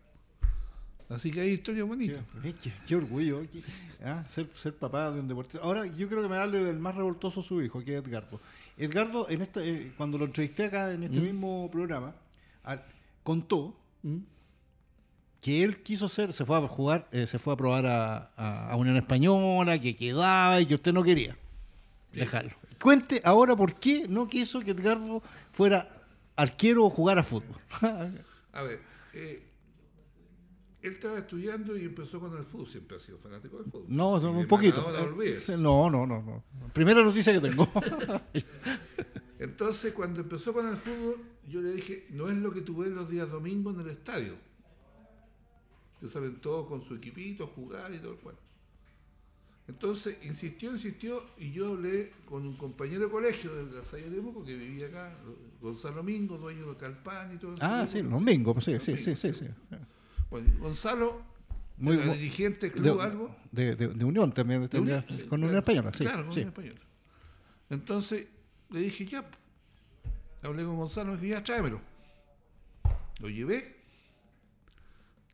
Así 1.07 1.31
que 1.31 1.39
hay 1.41 1.51
historias 1.51 1.87
bonitas. 1.87 2.25
qué- 2.61 2.73
qué 2.87 2.95
orgullo. 2.95 3.43
qué- 3.49 3.61
ah, 4.03 4.25
ser, 4.27 4.49
ser 4.55 4.75
papá 4.75 5.11
de 5.11 5.19
un 5.21 5.27
deportista. 5.27 5.59
Ahora, 5.63 5.85
yo 5.85 6.09
creo 6.09 6.23
que 6.23 6.27
me 6.27 6.35
hable 6.37 6.63
del 6.63 6.79
más 6.79 6.95
revoltoso 6.95 7.41
su 7.43 7.61
hijo, 7.61 7.81
que 7.83 7.95
es 7.95 8.03
Edgardo. 8.03 8.41
Edgardo, 8.77 9.27
en 9.29 9.41
esta, 9.41 9.63
eh, 9.63 9.91
cuando 9.97 10.17
lo 10.17 10.25
entrevisté 10.25 10.65
acá 10.65 10.91
en 10.91 11.03
este 11.03 11.19
¿Mm? 11.19 11.23
mismo 11.23 11.69
programa, 11.71 12.13
al- 12.63 12.83
contó 13.23 13.75
¿Mm? 14.03 14.17
que 15.41 15.63
él 15.63 15.81
quiso 15.83 16.09
ser, 16.09 16.33
se 16.33 16.43
fue 16.45 16.57
a 16.57 16.67
jugar, 16.67 17.07
eh, 17.11 17.27
se 17.27 17.39
fue 17.39 17.53
a 17.53 17.57
probar 17.57 17.85
a, 17.85 18.31
a- 18.35 18.71
a 18.71 18.75
Unión 18.75 18.97
Española, 18.97 19.79
que 19.79 19.95
quedaba 19.95 20.59
y 20.59 20.65
que 20.65 20.75
usted 20.75 20.91
no 20.93 21.03
quería 21.03 21.37
dejarlo. 22.11 22.51
Cuente 22.81 23.21
ahora 23.23 23.55
por 23.55 23.75
qué 23.75 24.05
no 24.09 24.27
quiso 24.27 24.59
que 24.61 24.71
Edgardo 24.71 25.21
fuera 25.51 25.89
arquero 26.35 26.85
o 26.85 26.89
jugar 26.89 27.17
a 27.19 27.23
fútbol. 27.23 27.59
A 28.53 28.61
ver, 28.61 28.79
eh, 29.13 29.43
él 30.87 30.93
estaba 30.93 31.17
estudiando 31.17 31.77
y 31.77 31.85
empezó 31.85 32.19
con 32.19 32.35
el 32.37 32.43
fútbol. 32.43 32.67
Siempre 32.67 32.97
ha 32.97 32.99
sido 32.99 33.17
fanático 33.17 33.57
del 33.57 33.65
fútbol. 33.65 33.85
no, 33.87 34.21
Y 34.21 34.25
un 34.25 34.47
poquito. 34.47 34.85
Olvídese. 34.85 35.57
No, 35.57 35.89
no, 35.89 36.05
no, 36.05 36.21
no. 36.21 36.43
Primera 36.73 37.03
noticia 37.03 37.33
que 37.33 37.47
tengo. 37.47 37.67
Entonces, 39.39 39.93
cuando 39.93 40.21
empezó 40.21 40.53
con 40.53 40.67
el 40.67 40.77
fútbol, 40.77 41.17
yo 41.47 41.61
le 41.61 41.73
dije, 41.73 42.07
no 42.11 42.29
es 42.29 42.35
lo 42.35 42.51
que 42.51 42.61
tú 42.61 42.77
ves 42.77 42.91
los 42.91 43.09
días 43.09 43.29
domingos 43.29 43.75
en 43.75 43.81
el 43.81 43.89
estadio. 43.89 44.33
Que 45.99 46.07
salen 46.07 46.39
todos 46.41 46.67
con 46.67 46.81
su 46.81 46.95
equipito, 46.95 47.43
a 47.43 47.47
jugar 47.47 47.93
y 47.93 47.99
todo 47.99 48.13
el 48.13 48.19
cuento. 48.19 48.41
Entonces, 49.67 50.17
insistió, 50.23 50.71
insistió, 50.71 51.23
y 51.39 51.51
yo 51.51 51.73
hablé 51.73 52.11
con 52.25 52.45
un 52.45 52.55
compañero 52.55 53.05
de 53.05 53.09
colegio 53.09 53.53
de 53.55 53.77
la 53.77 53.83
Salle 53.83 54.11
de 54.11 54.19
Buco, 54.19 54.45
que 54.45 54.55
vivía 54.55 54.87
acá, 54.87 55.17
Gonzalo 55.59 56.03
Mingo, 56.03 56.37
dueño 56.37 56.67
de 56.67 56.77
Calpán 56.77 57.33
y 57.33 57.37
todo 57.37 57.53
eso. 57.55 57.63
ah, 57.63 57.87
sí, 57.87 58.03
los 58.03 58.21
Mingo, 58.21 58.59
sí, 58.61 58.79
sí, 58.79 58.95
sí, 58.95 59.15
sí, 59.15 59.31
Bueno, 60.41 60.59
Gonzalo, 60.59 61.21
Muy 61.77 61.95
era 61.95 62.11
dirigente 62.13 62.67
De, 62.69 62.73
club, 62.73 62.99
algo. 62.99 63.35
de, 63.53 63.75
de- 63.77 63.87
de 63.87 64.03
Unión 64.05 64.33
también, 64.33 64.61
De 64.63 64.67
tenía- 64.67 64.95
Unión, 64.97 65.05
con 65.05 65.27
claro, 65.29 65.35
Unión 65.45 65.57
Española, 65.57 65.91
sí. 65.93 66.03
Claro, 66.03 66.23
con 66.23 66.33
sí. 66.33 66.39
Unión 66.41 66.49
Española. 66.49 66.79
Entonces 67.69 68.27
le 68.69 68.79
dije, 68.81 69.05
ya, 69.05 69.21
po. 69.29 69.37
hablé 70.43 70.63
con 70.65 70.75
Gonzalo, 70.75 71.11
me 71.13 71.17
dije, 71.19 71.29
ya, 71.29 71.43
tráemelo. 71.43 71.79
Lo 73.21 73.29
llevé, 73.29 73.77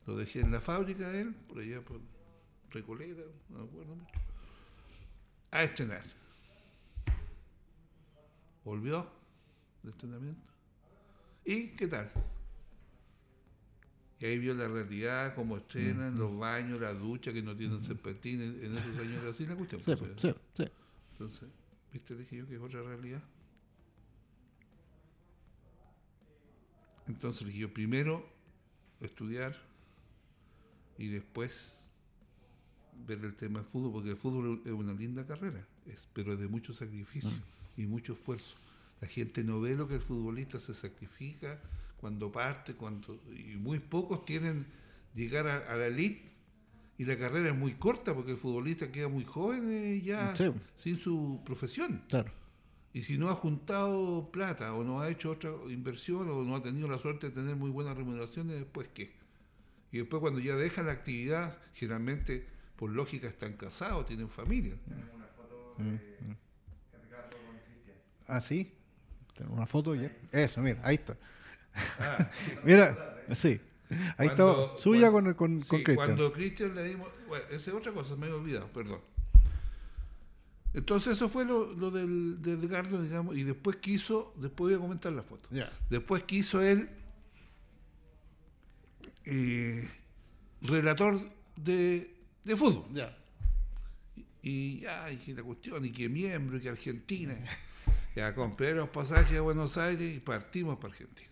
lo 0.06 0.16
dejé 0.18 0.42
en 0.42 0.52
la 0.52 0.62
fábrica 0.62 1.10
de 1.10 1.22
él, 1.22 1.34
por 1.34 1.58
allá 1.60 1.82
por 1.82 2.00
Recoleta, 2.70 3.22
no 3.50 3.58
me 3.60 3.64
acuerdo 3.66 3.96
mucho, 3.96 4.14
a 5.50 5.64
estrenar. 5.64 6.04
Volvió 8.64 9.08
de 9.82 9.90
entrenamiento. 9.92 10.42
¿Y 11.44 11.70
qué 11.70 11.88
tal? 11.88 12.12
Y 14.22 14.26
ahí 14.26 14.38
vio 14.38 14.54
la 14.54 14.68
realidad, 14.68 15.34
cómo 15.34 15.58
estrenan, 15.58 16.18
los 16.18 16.38
baños, 16.38 16.80
la 16.80 16.94
ducha, 16.94 17.34
que 17.34 17.42
no 17.42 17.56
tienen 17.56 17.82
serpentina 17.82 18.44
en 18.44 18.66
en 18.66 18.78
esos 18.78 18.98
años 19.00 19.24
así 19.26 19.48
la 19.48 19.56
cuestión. 19.56 19.82
Sí, 19.82 19.96
pues, 19.96 20.12
sí, 20.18 20.32
sí. 20.54 20.64
entonces, 21.14 21.50
¿viste? 21.92 22.16
Dije 22.16 22.38
yo 22.38 22.48
que 22.48 22.56
es 22.56 22.62
otra 22.62 22.84
realidad. 22.84 23.24
Entonces 27.08 27.48
dije 27.48 27.60
yo, 27.60 27.74
primero 27.74 28.24
estudiar 29.00 29.56
y 31.00 31.08
después 31.08 31.84
ver 33.08 33.26
el 33.26 33.34
tema 33.34 33.62
del 33.62 33.68
fútbol, 33.68 33.92
porque 33.92 34.12
el 34.12 34.18
fútbol 34.18 34.62
es 34.64 34.72
una 34.72 34.94
linda 34.94 35.26
carrera, 35.26 35.66
es, 35.88 36.08
pero 36.14 36.34
es 36.34 36.40
de 36.40 36.48
mucho 36.48 36.74
sacrificio 36.74 37.32
y 37.76 37.88
mucho 37.88 38.14
esfuerzo. 38.14 38.56
La 39.02 39.08
gente 39.08 39.44
no 39.44 39.60
ve 39.60 39.76
lo 39.76 39.88
que 39.88 39.96
el 39.96 40.02
futbolista 40.02 40.60
se 40.60 40.76
sacrifica 40.76 41.60
cuando 42.02 42.32
parte, 42.32 42.74
cuando 42.74 43.22
y 43.32 43.56
muy 43.56 43.80
pocos 43.80 44.26
tienen 44.26 44.66
llegar 45.16 45.48
a, 45.48 45.72
a 45.72 45.76
la 45.78 45.88
elite 45.88 46.30
y 46.98 47.06
la 47.06 47.18
carrera 47.18 47.50
es 47.50 47.56
muy 47.56 47.74
corta 47.76 48.14
porque 48.14 48.32
el 48.32 48.38
futbolista 48.38 48.92
queda 48.92 49.08
muy 49.08 49.24
joven 49.24 49.70
eh, 49.72 50.02
ya 50.02 50.36
Sí. 50.36 50.52
sin 50.76 50.98
su 50.98 51.42
profesión. 51.46 52.04
Claro. 52.10 52.32
Y 52.94 53.04
si 53.04 53.18
no 53.18 53.30
ha 53.30 53.36
juntado 53.36 54.30
plata 54.32 54.74
o 54.74 54.84
no 54.84 55.00
ha 55.02 55.10
hecho 55.10 55.32
otra 55.32 55.52
inversión 55.70 56.30
o 56.30 56.44
no 56.44 56.56
ha 56.58 56.62
tenido 56.62 56.88
la 56.90 56.98
suerte 56.98 57.30
de 57.30 57.34
tener 57.36 57.56
muy 57.56 57.70
buenas 57.70 57.96
remuneraciones, 57.96 58.56
después 58.58 58.90
qué. 58.94 59.14
Y 59.94 60.00
después 60.00 60.20
cuando 60.20 60.40
ya 60.42 60.56
deja 60.56 60.84
la 60.84 60.92
actividad, 60.92 61.58
generalmente 61.74 62.46
por 62.76 62.90
lógica 62.90 63.28
están 63.28 63.54
casados, 63.54 64.06
tienen 64.08 64.28
familia. 64.28 64.76
Ah, 68.28 68.42
sí. 68.42 68.72
Tengo 69.36 69.54
una 69.54 69.66
foto 69.66 69.96
ya. 69.96 70.12
Eso, 70.32 70.62
mira, 70.62 70.80
ahí 70.84 70.96
está. 70.96 71.18
Ah, 72.00 72.30
Mira, 72.64 73.18
sí. 73.34 73.60
Ahí 74.18 74.28
Cuando- 74.30 74.66
está 74.72 74.82
suya 74.82 75.12
cuando- 75.12 75.36
con, 75.36 75.60
con, 75.62 75.80
sí, 75.80 75.84
con. 75.84 75.96
Cuando 75.96 76.32
Cristian 76.32 76.74
le 76.76 76.84
dimos. 76.84 77.10
Bueno, 77.28 77.46
esa 77.52 77.72
es 77.72 77.76
otra 77.78 77.92
cosa, 77.92 78.16
me 78.16 78.28
he 78.28 78.32
olvidado, 78.32 78.68
perdón. 78.72 79.02
Entonces, 80.74 81.14
eso 81.18 81.28
fue 81.28 81.44
lo, 81.44 81.74
lo 81.74 81.92
del, 81.92 82.42
de 82.42 82.54
Edgardo, 82.54 83.02
digamos, 83.02 83.36
y 83.36 83.44
después 83.44 83.76
quiso, 83.78 84.34
después 84.38 84.70
voy 84.70 84.74
a 84.76 84.80
comentar 84.80 85.12
la 85.12 85.22
foto. 85.24 85.50
Ya. 85.52 85.70
Después 85.90 86.24
quiso 86.24 86.62
él, 86.62 86.90
eh, 89.26 89.90
relator 90.62 91.22
de, 91.58 92.16
de 92.44 92.56
fútbol. 92.58 92.86
Ya. 92.94 93.18
Y, 94.44 94.86
ay, 94.86 95.18
que 95.18 95.34
la 95.34 95.44
cuestión, 95.44 95.86
y 95.86 95.92
que 95.92 96.10
miembro, 96.10 96.58
y 96.58 96.62
que 96.62 96.70
Argentina. 96.70 97.36
Ya 98.16 98.34
compré 98.36 98.74
los 98.74 98.90
pasajes 98.90 99.38
a 99.38 99.42
Buenos 99.42 99.78
Aires 99.78 100.16
y 100.16 100.20
partimos 100.20 100.78
para 100.78 100.94
Argentina. 100.94 101.30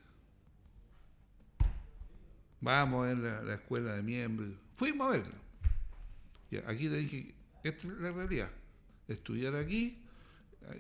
Vamos 2.62 3.04
a 3.04 3.08
ver 3.08 3.18
la, 3.18 3.42
la 3.44 3.54
escuela 3.56 3.94
de 3.94 4.04
miembros. 4.04 4.50
Fuimos 4.76 5.08
a 5.08 5.12
verla. 5.12 5.36
Ya, 6.52 6.64
aquí 6.70 6.90
le 6.90 6.98
dije, 6.98 7.34
esta 7.64 7.88
es 7.88 7.94
la 8.00 8.12
realidad. 8.12 8.50
Estudiar 9.08 9.56
aquí, 9.56 9.98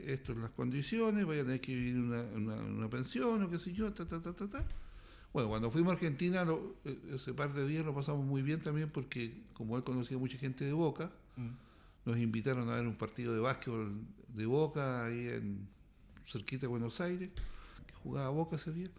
esto 0.05 0.33
en 0.33 0.41
las 0.41 0.51
condiciones, 0.51 1.25
vayan 1.25 1.43
a 1.43 1.45
tener 1.47 1.61
que 1.61 1.75
vivir 1.75 1.97
una, 1.99 2.21
una, 2.21 2.55
una 2.55 2.89
pensión 2.89 3.41
o 3.43 3.49
qué 3.49 3.57
sé 3.57 3.73
yo, 3.73 3.93
ta, 3.93 4.07
ta, 4.07 4.21
ta, 4.21 4.33
ta, 4.33 4.47
ta. 4.49 4.65
Bueno, 5.31 5.49
cuando 5.49 5.69
fuimos 5.71 5.91
a 5.91 5.93
Argentina, 5.93 6.43
lo- 6.43 6.75
eh, 6.85 6.97
ese 7.13 7.33
par 7.33 7.53
de 7.53 7.65
días 7.67 7.85
lo 7.85 7.93
pasamos 7.93 8.25
muy 8.25 8.41
bien 8.41 8.61
también 8.61 8.89
porque 8.89 9.31
como 9.53 9.77
él 9.77 9.83
conocía 9.83 10.17
mucha 10.17 10.37
gente 10.37 10.65
de 10.65 10.73
Boca, 10.73 11.11
Mm. 11.37 11.49
nos 12.05 12.17
invitaron 12.17 12.67
a 12.69 12.75
ver 12.75 12.85
un 12.87 12.95
partido 12.95 13.33
de 13.33 13.39
básquetbol 13.39 13.93
de 14.27 14.45
Boca 14.45 15.05
ahí 15.05 15.27
en 15.27 15.67
cerquita 16.25 16.61
de 16.61 16.67
Buenos 16.67 16.99
Aires, 16.99 17.29
que 17.87 17.93
jugaba 18.03 18.29
Boca 18.29 18.55
ese 18.57 18.73
día. 18.73 18.89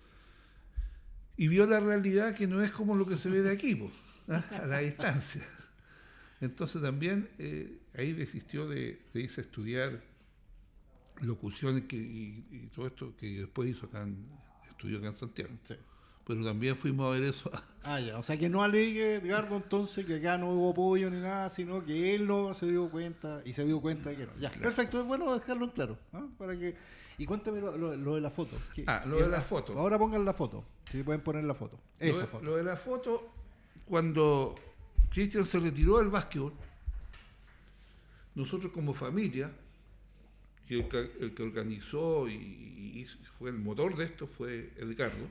Y 1.40 1.48
vio 1.48 1.64
la 1.64 1.80
realidad 1.80 2.34
que 2.34 2.46
no 2.46 2.62
es 2.62 2.70
como 2.70 2.94
lo 2.94 3.06
que 3.06 3.16
se 3.16 3.30
ve 3.30 3.40
de 3.40 3.50
aquí, 3.50 3.82
¿ah? 4.28 4.44
a 4.62 4.66
la 4.66 4.80
distancia. 4.80 5.40
Entonces 6.38 6.82
también 6.82 7.30
eh, 7.38 7.78
ahí 7.96 8.12
desistió 8.12 8.68
de, 8.68 9.00
de 9.14 9.20
irse 9.22 9.40
a 9.40 9.44
estudiar 9.44 10.02
locuciones 11.22 11.84
que, 11.84 11.96
y, 11.96 12.44
y 12.50 12.66
todo 12.74 12.88
esto 12.88 13.16
que 13.16 13.38
después 13.38 13.70
hizo 13.70 13.86
acá 13.86 14.02
en, 14.02 14.18
estudió 14.68 14.98
acá 14.98 15.06
en 15.06 15.12
Santiago. 15.14 15.50
Sí. 15.66 15.76
Pero 16.26 16.44
también 16.44 16.76
fuimos 16.76 17.06
a 17.06 17.18
ver 17.18 17.30
eso 17.30 17.50
Ah, 17.84 18.00
ya. 18.00 18.18
O 18.18 18.22
sea 18.22 18.36
que 18.36 18.50
no 18.50 18.62
alegue, 18.62 19.14
Edgardo, 19.14 19.56
entonces 19.56 20.04
que 20.04 20.16
acá 20.16 20.36
no 20.36 20.50
hubo 20.50 20.72
apoyo 20.72 21.08
ni 21.08 21.20
nada, 21.20 21.48
sino 21.48 21.82
que 21.86 22.14
él 22.14 22.26
no 22.26 22.52
se 22.52 22.66
dio 22.66 22.90
cuenta 22.90 23.40
y 23.46 23.54
se 23.54 23.64
dio 23.64 23.80
cuenta 23.80 24.14
que 24.14 24.26
no. 24.26 24.32
Ya, 24.38 24.50
perfecto, 24.50 25.00
es 25.00 25.06
bueno 25.06 25.32
dejarlo 25.32 25.64
en 25.64 25.70
claro. 25.70 25.98
¿ah? 26.12 26.26
Para 26.36 26.54
que... 26.58 26.76
Y 27.20 27.26
cuéntame 27.26 27.60
lo, 27.60 27.76
lo- 27.76 27.94
lo 27.96 28.14
de 28.14 28.20
la 28.22 28.30
foto. 28.30 28.56
¿Qué- 28.74 28.84
Ah, 28.86 29.02
lo 29.06 29.16
de 29.20 29.28
la 29.28 29.42
foto. 29.42 29.78
Ahora 29.78 29.98
pongan 29.98 30.24
la 30.24 30.32
foto. 30.32 30.64
Si 30.88 31.02
pueden 31.02 31.20
poner 31.20 31.44
la 31.44 31.52
foto. 31.54 31.78
Lo 31.98 32.06
Esa 32.06 32.20
de, 32.22 32.26
foto. 32.26 32.44
lo 32.44 32.56
de 32.56 32.64
la 32.64 32.76
foto, 32.76 33.28
cuando 33.84 34.54
Cristian 35.10 35.44
se 35.44 35.60
retiró 35.60 35.98
del 35.98 36.08
básquetbol, 36.08 36.54
nosotros 38.34 38.72
como 38.72 38.94
familia, 38.94 39.52
el, 40.68 40.88
que 40.88 40.98
el 41.20 41.34
que 41.34 41.42
organizó 41.42 42.26
y, 42.28 42.34
y 42.34 43.06
fue 43.38 43.50
el 43.50 43.58
motor 43.58 43.96
de 43.96 44.04
esto 44.04 44.26
fue 44.26 44.72
Edgardo, 44.78 45.26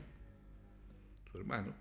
su 1.32 1.38
hermano, 1.38 1.72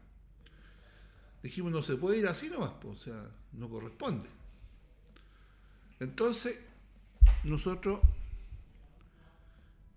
dijimos 1.43 1.71
no 1.71 1.81
se 1.83 1.97
puede 1.97 2.17
ir 2.17 2.27
así 2.27 2.49
nomás, 2.49 2.71
o 2.83 2.95
sea, 2.95 3.29
no 3.53 3.69
corresponde. 3.69 4.27
Entonces, 5.99 6.57
nosotros 7.43 7.99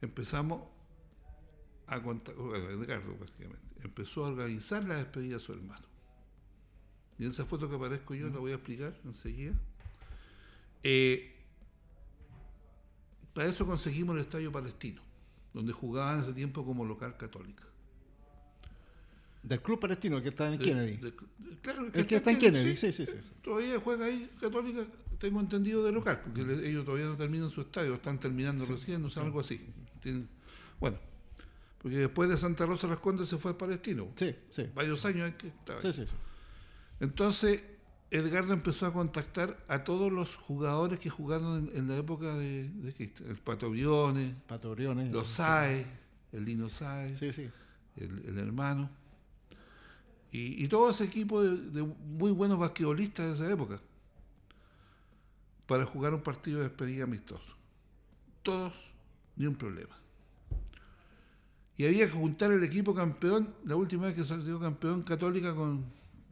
empezamos 0.03 0.68
a 1.86 2.03
contar, 2.03 2.34
bueno, 2.34 2.68
Edgardo 2.70 3.16
básicamente, 3.18 3.62
empezó 3.82 4.24
a 4.26 4.28
organizar 4.28 4.84
la 4.84 4.96
despedida 4.96 5.34
de 5.34 5.40
su 5.40 5.53
hermano. 5.53 5.86
Y 7.18 7.24
en 7.24 7.30
esa 7.30 7.44
foto 7.44 7.68
que 7.68 7.76
aparezco 7.76 8.14
yo, 8.14 8.28
la 8.28 8.38
voy 8.38 8.53
a 8.53 8.57
explicar 8.57 8.94
enseguida. 9.05 9.53
Eh, 10.82 11.34
para 13.34 13.48
eso 13.48 13.66
conseguimos 13.66 14.14
el 14.16 14.22
Estadio 14.22 14.50
Palestino, 14.53 15.00
donde 15.55 15.72
jugaban 15.72 16.18
en 16.18 16.24
ese 16.24 16.34
tiempo 16.34 16.64
como 16.64 16.84
local 16.84 17.16
católica. 17.16 17.64
Del 19.42 19.61
Club 19.61 19.80
Palestino, 19.80 20.22
que 20.22 20.28
está 20.28 20.53
en 20.53 20.59
Kennedy. 20.61 20.96
de- 20.98 21.14
claro, 21.62 21.86
el 21.92 22.07
que 22.07 22.16
está 22.16 22.30
en 22.30 22.38
Kennedy, 22.38 22.76
sí, 22.76 22.92
sí, 22.92 23.07
sí. 23.07 23.12
sí. 23.20 23.30
Todavía 23.42 23.80
juega 23.80 24.05
ahí 24.07 24.30
Católica, 24.40 24.86
tengo 25.18 25.40
entendido 25.40 25.82
de 25.84 25.90
local, 25.92 26.20
porque 26.22 26.42
ellos 26.68 26.84
todavía 26.84 27.07
no 27.07 27.16
terminan 27.16 27.50
su 27.50 27.61
estadio, 27.62 27.94
están 27.94 28.20
terminando 28.20 28.64
recién, 28.66 29.03
no 29.03 29.11
sé, 29.11 29.20
algo 29.20 29.40
así. 29.40 29.61
Bueno, 30.80 30.98
porque 31.78 31.96
después 31.98 32.28
de 32.28 32.36
Santa 32.36 32.66
Rosa 32.66 32.86
Las 32.88 32.98
Condes 32.98 33.28
se 33.28 33.38
fue 33.38 33.53
al 33.53 33.57
Palestino. 33.57 34.09
Sí, 34.16 34.34
sí. 34.50 34.68
Varios 34.74 35.05
años 35.05 35.26
hay 35.26 35.32
que 35.32 35.48
estar 35.48 35.76
ahí. 35.76 35.82
Sí, 35.82 35.92
sí, 35.92 36.07
sí. 36.07 36.14
Entonces, 37.00 37.62
Edgardo 38.11 38.53
empezó 38.53 38.86
a 38.86 38.92
contactar 38.92 39.64
a 39.68 39.84
todos 39.84 40.12
los 40.12 40.36
jugadores 40.36 40.98
que 40.98 41.11
jugaron 41.11 41.68
en, 41.70 41.76
en 41.76 41.88
la 41.88 41.96
época 41.96 42.34
de, 42.34 42.68
de 42.68 42.92
Cristian. 42.94 43.30
El 43.30 43.36
Pato 43.36 43.70
Briones, 43.70 44.36
Pato 44.46 44.70
Briones. 44.72 45.11
los 45.12 45.30
Saez, 45.30 45.86
el 46.32 46.44
Lino 46.44 46.68
Saez, 46.68 47.18
Sí, 47.18 47.32
sí. 47.32 47.50
el, 47.96 48.24
el 48.26 48.38
hermano. 48.38 48.90
Y, 50.30 50.64
y 50.64 50.68
todo 50.68 50.90
ese 50.90 51.05
equipo 51.05 51.42
de, 51.42 51.57
de 51.70 51.82
muy 51.82 52.32
buenos 52.32 52.59
basquetbolistas 52.59 53.26
de 53.26 53.32
esa 53.44 53.53
época. 53.53 53.80
Para 55.66 55.86
jugar 55.86 56.12
un 56.14 56.20
partido 56.22 56.59
de 56.59 56.64
despedida 56.68 57.05
amistoso. 57.05 57.57
Todos, 58.42 58.91
ni 59.37 59.47
un 59.47 59.55
problema. 59.55 59.97
Y 61.76 61.87
había 61.87 62.07
que 62.07 62.12
juntar 62.12 62.53
el 62.53 62.62
equipo 62.62 62.95
campeón, 62.95 63.55
la 63.64 63.76
última 63.76 64.07
vez 64.07 64.14
que 64.14 64.24
salió 64.24 64.61
campeón 64.61 65.03
Católica 65.03 65.55
con 65.55 65.85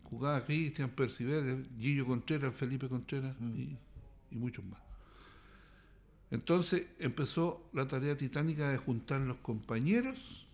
jugaba 0.05 0.45
Cristian, 0.45 0.91
Perciber, 0.91 1.67
Gillo 1.79 2.05
Contreras, 2.05 2.55
Felipe 2.55 2.89
Contreras 2.89 3.37
y, 3.41 3.77
y 4.31 4.37
muchos 4.37 4.65
más. 4.65 4.81
Entonces 6.31 6.87
empezó 6.99 7.69
la 7.73 7.89
tarea 7.89 8.17
titánica 8.17 8.69
de 8.69 8.77
juntar 8.77 9.21
los 9.21 9.39
compañeros 9.39 10.47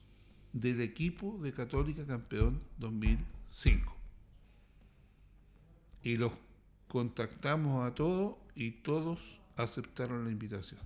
del 0.52 0.80
equipo 0.80 1.38
de 1.42 1.52
Católica 1.52 2.06
campeón 2.06 2.62
2005. 2.78 3.94
Y 6.02 6.16
los 6.16 6.32
contactamos 6.88 7.86
a 7.86 7.94
todos 7.94 8.36
y 8.54 8.70
todos 8.70 9.40
aceptaron 9.56 10.24
la 10.24 10.30
invitación. 10.30 10.80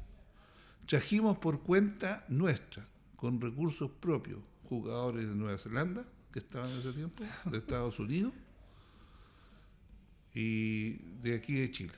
Trajimos 0.90 1.38
por 1.38 1.60
cuenta 1.62 2.24
nuestra, 2.26 2.84
con 3.14 3.40
recursos 3.40 3.92
propios, 4.00 4.40
jugadores 4.68 5.28
de 5.28 5.36
Nueva 5.36 5.56
Zelanda, 5.56 6.04
que 6.32 6.40
estaban 6.40 6.68
en 6.68 6.78
ese 6.78 6.92
tiempo, 6.92 7.22
de 7.44 7.58
Estados 7.58 8.00
Unidos 8.00 8.32
y 10.34 10.94
de 11.22 11.36
aquí 11.36 11.54
de 11.54 11.70
Chile. 11.70 11.92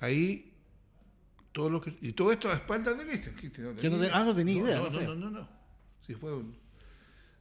Ahí 0.00 0.54
todo 1.52 1.68
lo 1.68 1.82
que, 1.82 1.98
y 2.00 2.14
todo 2.14 2.32
esto 2.32 2.48
a 2.50 2.54
espaldas 2.54 2.96
de 2.96 3.04
Cristian. 3.04 3.34
Cristian 3.34 3.76
no 3.76 4.08
ah, 4.14 4.24
no 4.24 4.34
tenía 4.34 4.62
idea, 4.62 4.78
No, 4.78 4.88
no 4.88 5.00
no, 5.02 5.06
no, 5.06 5.14
no, 5.16 5.30
no. 5.40 5.48
Sí, 6.00 6.14
fue 6.14 6.34
un- 6.34 6.56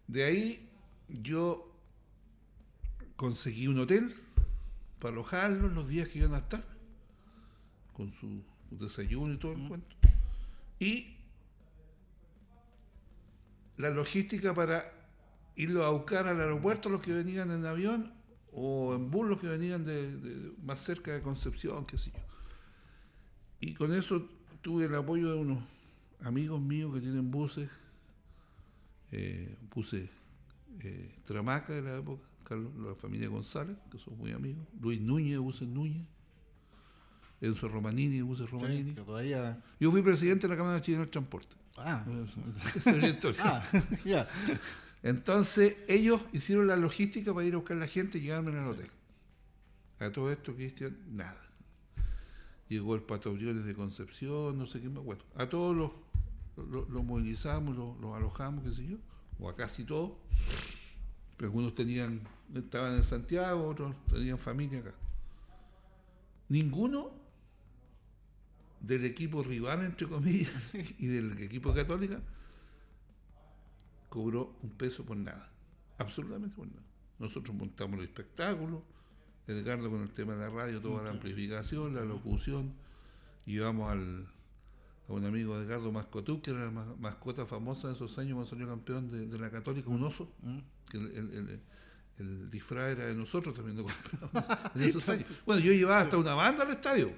de 0.05 0.25
ahí 0.25 0.69
yo 1.07 1.73
conseguí 3.15 3.69
un 3.69 3.79
hotel 3.79 4.13
para 4.99 5.13
alojarlos 5.13 5.71
los 5.71 5.87
días 5.87 6.09
que 6.09 6.19
iban 6.19 6.33
a 6.33 6.39
estar, 6.39 6.61
con 7.93 8.11
su 8.11 8.43
desayuno 8.71 9.33
y 9.33 9.37
todo 9.37 9.53
el 9.53 9.67
cuento. 9.67 9.95
Y 10.79 11.15
la 13.77 13.89
logística 13.89 14.53
para 14.53 14.91
irlos 15.55 15.83
a 15.85 15.89
buscar 15.89 16.27
al 16.27 16.39
aeropuerto 16.39 16.89
los 16.89 17.01
que 17.01 17.13
venían 17.13 17.51
en 17.51 17.65
avión 17.65 18.13
o 18.51 18.93
en 18.95 19.09
bus 19.11 19.27
los 19.27 19.39
que 19.39 19.47
venían 19.47 19.83
de, 19.85 20.17
de- 20.17 20.51
más 20.63 20.79
cerca 20.79 21.13
de 21.13 21.21
Concepción, 21.21 21.85
qué 21.85 21.97
sé 21.97 22.11
yo. 22.11 22.19
Y 23.59 23.73
con 23.73 23.93
eso 23.93 24.29
tuve 24.61 24.85
el 24.85 24.95
apoyo 24.95 25.31
de 25.31 25.37
unos 25.37 25.63
amigos 26.21 26.61
míos 26.61 26.93
que 26.93 27.01
tienen 27.01 27.31
buses, 27.31 27.69
eh, 29.11 29.57
buses 29.73 30.09
eh, 30.81 31.15
Tramaca 31.25 31.73
de 31.73 31.81
la 31.81 31.97
época, 31.97 32.23
Carlos, 32.43 32.71
la 32.77 32.95
familia 32.95 33.27
González, 33.29 33.75
que 33.91 33.97
son 33.97 34.17
muy 34.17 34.31
amigos, 34.31 34.65
Luis 34.79 35.01
Núñez 35.01 35.37
Buses 35.39 35.67
Núñez, 35.67 36.05
Enzo 37.45 37.67
Romanini 37.67 38.21
Buses 38.21 38.49
Romanini. 38.49 38.91
Sí, 38.91 38.95
todavía. 38.95 39.61
Yo 39.79 39.91
fui 39.91 40.01
presidente 40.01 40.47
de 40.47 40.53
la 40.53 40.57
Cámara 40.57 40.81
Chilena 40.81 41.03
del 41.03 41.11
Transporte. 41.11 41.55
Ah, 41.77 42.05
ah, 43.39 43.63
ya. 44.05 44.27
Entonces 45.03 45.77
ellos 45.87 46.21
hicieron 46.33 46.67
la 46.67 46.75
logística 46.75 47.33
para 47.33 47.45
ir 47.45 47.53
a 47.53 47.57
buscar 47.57 47.77
a 47.77 47.81
la 47.81 47.87
gente 47.87 48.17
y 48.17 48.21
llegarme 48.21 48.57
al 48.57 48.67
hotel. 48.67 48.89
A 49.99 50.11
todo 50.11 50.31
esto, 50.31 50.55
Cristian, 50.55 50.97
nada. 51.11 51.41
Llegó 52.67 52.95
el 52.95 53.01
Pato 53.01 53.31
Briones 53.33 53.65
de 53.65 53.75
Concepción, 53.75 54.57
no 54.57 54.65
sé 54.65 54.81
qué 54.81 54.89
más. 54.89 55.03
Bueno, 55.03 55.23
a 55.35 55.47
todos 55.47 55.75
los 55.75 55.91
los 56.57 56.89
los 56.89 57.03
movilizamos, 57.03 57.75
los, 57.75 57.99
los 57.99 58.15
alojamos, 58.15 58.63
qué 58.63 58.71
sé 58.71 58.87
yo, 58.87 58.97
o 59.39 59.49
a 59.49 59.55
casi 59.55 59.83
todos. 59.83 60.11
Pero 61.37 61.49
algunos 61.49 61.75
tenían, 61.75 62.21
estaban 62.53 62.95
en 62.95 63.03
Santiago, 63.03 63.67
otros 63.67 63.93
tenían 64.09 64.37
familia 64.37 64.79
acá. 64.79 64.93
Ninguno 66.47 67.24
del 68.79 69.05
equipo 69.05 69.41
rival, 69.43 69.83
entre 69.83 70.07
comillas, 70.07 70.51
y 70.99 71.07
del 71.07 71.37
equipo 71.41 71.73
católica 71.73 72.21
cobró 74.09 74.55
un 74.61 74.69
peso 74.71 75.03
por 75.05 75.17
nada. 75.17 75.49
Absolutamente 75.97 76.55
por 76.55 76.67
nada. 76.67 76.81
Nosotros 77.19 77.55
montamos 77.55 77.97
los 77.99 78.07
espectáculos, 78.07 78.81
Edgardo 79.47 79.89
con 79.91 80.01
el 80.01 80.09
tema 80.09 80.33
de 80.33 80.39
la 80.39 80.49
radio, 80.49 80.81
toda 80.81 81.03
la 81.03 81.11
amplificación, 81.11 81.93
la 81.93 82.03
locución, 82.03 82.73
llevamos 83.45 83.91
al, 83.91 84.27
a 85.07 85.13
un 85.13 85.23
amigo 85.25 85.57
de 85.57 85.65
Edgardo 85.65 85.91
Mascotú, 85.91 86.41
que 86.41 86.49
era 86.51 86.65
la 86.65 86.71
ma- 86.71 86.95
mascota 86.99 87.45
famosa 87.45 87.89
de 87.89 87.93
esos 87.93 88.17
años 88.17 88.33
cuando 88.33 88.49
salió 88.49 88.67
campeón 88.67 89.07
de, 89.11 89.27
de 89.27 89.37
la 89.39 89.51
Católica, 89.51 89.89
un 89.89 90.03
oso, 90.03 90.31
Mm. 90.41 90.57
que 90.89 90.97
el, 90.97 91.11
el- 91.11 91.33
el- 91.33 91.59
el 92.17 92.49
disfraz 92.49 92.91
era 92.93 93.05
de 93.05 93.13
nosotros 93.13 93.53
también, 93.53 93.77
de 94.73 94.87
esos 94.87 95.07
años. 95.09 95.27
Bueno, 95.45 95.61
yo 95.61 95.73
llevaba 95.73 95.99
hasta 96.01 96.17
una 96.17 96.33
banda 96.33 96.63
al 96.63 96.71
estadio, 96.71 97.11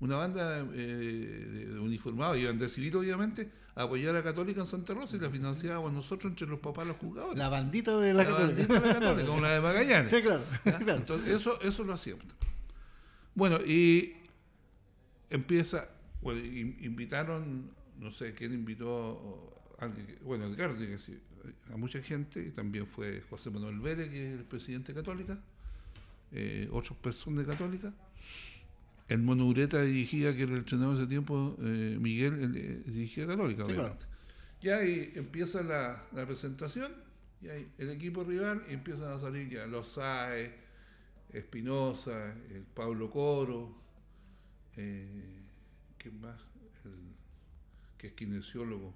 una 0.00 0.16
banda 0.16 0.60
eh, 0.60 0.64
de, 0.74 1.66
de 1.66 1.78
uniformados, 1.78 2.36
iban 2.38 2.58
de 2.58 2.68
civil 2.68 2.96
obviamente, 2.96 3.50
a 3.74 3.82
apoyar 3.84 4.14
a 4.16 4.22
Católica 4.22 4.60
en 4.60 4.66
Santa 4.66 4.94
Rosa 4.94 5.16
y 5.16 5.20
la 5.20 5.30
financiábamos 5.30 5.92
nosotros 5.92 6.30
entre 6.30 6.46
los 6.46 6.60
papás 6.60 6.86
los 6.86 6.96
jugadores. 6.96 7.38
La 7.38 7.48
bandita 7.48 7.96
de 7.98 8.12
la, 8.14 8.22
La 8.24 8.28
Católica. 8.30 8.46
bandita 8.68 8.80
de 8.80 8.86
la 8.88 8.94
Católica, 9.00 9.26
como 9.28 9.40
la 9.40 9.50
de 9.54 9.60
Magallanes. 9.60 10.10
Sí, 10.10 10.22
claro. 10.22 10.42
Entonces, 10.96 11.28
eso, 11.28 11.60
eso 11.60 11.84
lo 11.84 11.92
hacíamos. 11.94 12.24
Bueno, 13.34 13.58
y 13.64 14.14
empieza, 15.30 15.88
bueno, 16.22 16.40
in- 16.40 16.76
invitaron, 16.82 17.70
no 17.98 18.10
sé 18.10 18.32
quién 18.34 18.52
invitó, 18.52 19.52
a 19.78 19.84
alguien 19.86 20.18
bueno, 20.22 20.46
Edgardo, 20.46 20.78
que 20.78 20.96
a 21.72 21.76
mucha 21.76 22.00
gente, 22.02 22.40
y 22.44 22.50
también 22.50 22.86
fue 22.86 23.22
José 23.28 23.50
Manuel 23.50 23.78
Vélez, 23.80 24.10
que 24.10 24.32
es 24.34 24.38
el 24.38 24.44
presidente 24.44 24.92
católica, 24.94 25.38
eh, 26.32 26.68
otras 26.72 26.98
personas 26.98 27.46
de 27.46 27.52
católica. 27.52 27.92
El 29.08 29.22
Mono 29.22 29.46
Ureta 29.46 29.82
dirigía, 29.82 30.34
que 30.34 30.42
era 30.42 30.52
el 30.52 30.58
entrenador 30.58 30.96
de 30.96 31.02
ese 31.02 31.08
tiempo, 31.08 31.56
eh, 31.60 31.96
Miguel 32.00 32.56
eh, 32.56 32.82
dirigía 32.86 33.26
Católica, 33.26 33.64
Sí, 33.64 33.72
obviamente. 33.72 34.06
Ya 34.60 34.78
ahí 34.78 35.12
empieza 35.14 35.62
la, 35.62 36.04
la 36.12 36.26
presentación, 36.26 36.92
y 37.40 37.48
ahí 37.48 37.70
el 37.78 37.90
equipo 37.90 38.24
rival 38.24 38.64
y 38.68 38.74
empiezan 38.74 39.12
a 39.12 39.18
salir 39.18 39.48
ya 39.48 39.66
los 39.66 39.90
SAE, 39.90 40.52
Espinosa, 41.32 42.32
el 42.50 42.62
Pablo 42.62 43.10
Coro, 43.10 43.76
eh, 44.76 45.42
¿quién 45.98 46.20
más? 46.20 46.40
El, 46.84 46.92
que 47.98 48.08
es 48.08 48.12
kinesiólogo, 48.14 48.92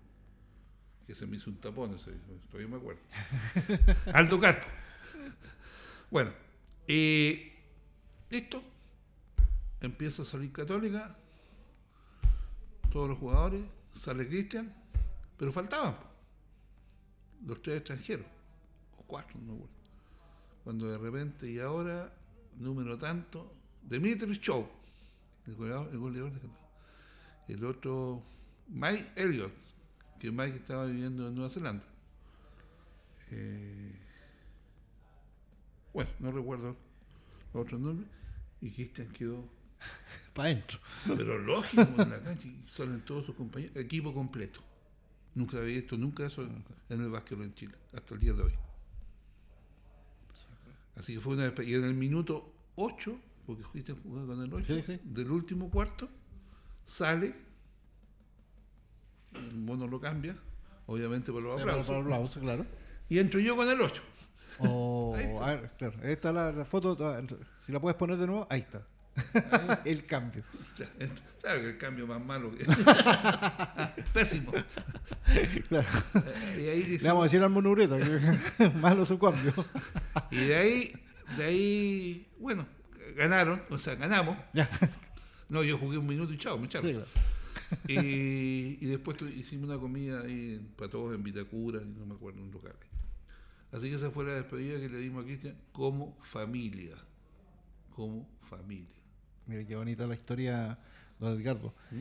que 1.06 1.14
se 1.14 1.26
me 1.26 1.36
hizo 1.36 1.50
un 1.50 1.56
tapón, 1.56 1.94
ese, 1.94 2.12
todavía 2.50 2.68
me 2.68 2.76
acuerdo. 2.76 3.00
Aldo 4.12 4.40
Carpo. 4.40 4.66
Bueno, 6.10 6.32
y 6.88 7.52
listo. 8.30 8.62
Empieza 9.80 10.22
a 10.22 10.24
salir 10.24 10.52
Católica, 10.52 11.16
todos 12.90 13.08
los 13.08 13.18
jugadores, 13.18 13.64
sale 13.92 14.26
Cristian, 14.28 14.74
pero 15.36 15.52
faltaban 15.52 15.96
los 17.46 17.62
tres 17.62 17.78
extranjeros, 17.78 18.26
o 18.98 19.02
cuatro, 19.04 19.38
no 19.40 19.54
acuerdo. 19.54 19.74
Cuando 20.64 20.90
de 20.90 20.98
repente, 20.98 21.50
y 21.50 21.58
ahora, 21.58 22.12
número 22.58 22.98
tanto, 22.98 23.54
Dimitri 23.82 24.38
goleador, 25.56 25.88
el 25.90 25.98
goleador 25.98 26.32
de 26.32 26.40
Católica. 26.40 26.60
El 27.48 27.64
otro, 27.64 28.22
Mike 28.68 29.12
Elliott, 29.16 29.52
que 30.18 30.30
Mike 30.30 30.58
estaba 30.58 30.84
viviendo 30.84 31.26
en 31.26 31.34
Nueva 31.34 31.50
Zelanda. 31.50 31.84
Eh, 33.30 33.92
bueno, 35.92 36.10
no 36.18 36.30
recuerdo 36.30 36.76
los 37.54 37.64
otros 37.64 37.80
nombres. 37.80 38.08
Y 38.60 38.70
Cristian 38.70 39.08
quedó, 39.08 39.42
Para 40.34 40.48
adentro. 40.50 40.78
pero 41.06 41.38
lógico, 41.38 41.82
en 42.02 42.10
la 42.10 42.20
cancha, 42.20 42.48
salen 42.70 43.00
todos 43.02 43.26
sus 43.26 43.34
compañeros, 43.34 43.76
equipo 43.76 44.12
completo. 44.14 44.60
Nunca 45.34 45.58
había 45.58 45.76
visto 45.76 45.96
nunca 45.96 46.26
eso 46.26 46.42
en, 46.42 46.64
en 46.88 47.00
el 47.02 47.10
básquetbol 47.10 47.44
en 47.46 47.54
Chile, 47.54 47.74
hasta 47.92 48.14
el 48.14 48.20
día 48.20 48.32
de 48.32 48.42
hoy. 48.42 48.52
Así 50.96 51.14
que 51.14 51.20
fue 51.20 51.34
una 51.34 51.52
Y 51.64 51.74
en 51.74 51.84
el 51.84 51.94
minuto 51.94 52.52
8, 52.76 53.18
porque 53.46 53.62
Cristian 53.72 53.98
jugaba 54.02 54.26
con 54.26 54.42
el 54.42 54.52
8, 54.52 54.64
Sí, 54.64 54.82
sí. 54.82 55.00
del 55.04 55.30
último 55.30 55.70
cuarto, 55.70 56.08
sale, 56.84 57.34
el 59.34 59.56
mono 59.56 59.86
lo 59.86 60.00
cambia, 60.00 60.36
obviamente 60.86 61.32
por 61.32 61.42
los 61.42 61.54
Sí, 61.54 61.60
aplausos, 61.62 61.86
para 61.86 61.98
el 62.00 62.04
aplauso, 62.04 62.40
claro. 62.40 62.66
y 63.08 63.18
entro 63.18 63.40
yo 63.40 63.56
con 63.56 63.68
el 63.68 63.80
8. 63.80 64.02
O, 64.60 65.14
Ahí 65.16 65.24
está. 65.24 65.46
a 65.48 65.54
ver, 65.54 65.70
claro. 65.78 66.32
La, 66.34 66.52
la 66.52 66.64
foto. 66.64 66.96
Si 67.58 67.72
la 67.72 67.80
puedes 67.80 67.96
poner 67.96 68.16
de 68.18 68.26
nuevo, 68.26 68.46
ahí 68.50 68.60
está. 68.60 68.86
El 69.84 70.06
cambio. 70.06 70.42
Claro 71.40 71.60
que 71.60 71.68
el 71.70 71.78
cambio 71.78 72.06
más 72.06 72.24
malo 72.24 72.50
que. 72.52 72.64
Pésimo. 74.14 74.52
Claro. 75.68 75.88
Eh, 76.14 76.60
Y 76.62 76.68
ahí 76.68 76.82
Le 76.82 76.88
dice- 76.90 77.06
vamos 77.08 77.22
a 77.22 77.24
decir 77.24 77.42
al 77.42 77.50
monureta 77.50 77.96
que 77.98 78.68
malo 78.80 79.04
su 79.04 79.18
cambio. 79.18 79.52
Y 80.30 80.36
de 80.36 80.54
ahí, 80.56 80.92
de 81.36 81.44
ahí, 81.44 82.28
bueno, 82.38 82.66
ganaron, 83.16 83.62
o 83.70 83.78
sea, 83.78 83.94
ganamos. 83.94 84.36
Ya. 84.52 84.68
No, 85.48 85.62
yo 85.64 85.76
jugué 85.78 85.98
un 85.98 86.06
minuto 86.06 86.32
y 86.32 86.38
chao, 86.38 86.58
me. 86.58 86.66
Sí, 86.70 86.78
claro. 86.78 87.06
y, 87.88 88.78
y 88.80 88.86
después 88.86 89.16
hicimos 89.36 89.68
una 89.70 89.78
comida 89.78 90.20
ahí 90.22 90.60
para 90.76 90.90
todos 90.90 91.14
en 91.14 91.22
Vitacura, 91.22 91.80
no 91.80 92.06
me 92.06 92.14
acuerdo, 92.14 92.40
un 92.42 92.50
local. 92.52 92.74
Así 93.72 93.88
que 93.88 93.94
esa 93.94 94.10
fue 94.10 94.24
la 94.24 94.32
despedida 94.32 94.80
que 94.80 94.88
le 94.88 94.98
dimos 94.98 95.22
a 95.22 95.26
Cristian 95.26 95.56
como 95.72 96.16
familia. 96.20 96.96
Como 97.94 98.28
familia. 98.48 98.88
Mira 99.50 99.64
qué 99.66 99.74
bonita 99.74 100.06
la 100.06 100.14
historia, 100.14 100.78
don 101.18 101.38
Edgardo. 101.40 101.74
¿Mm? 101.90 102.00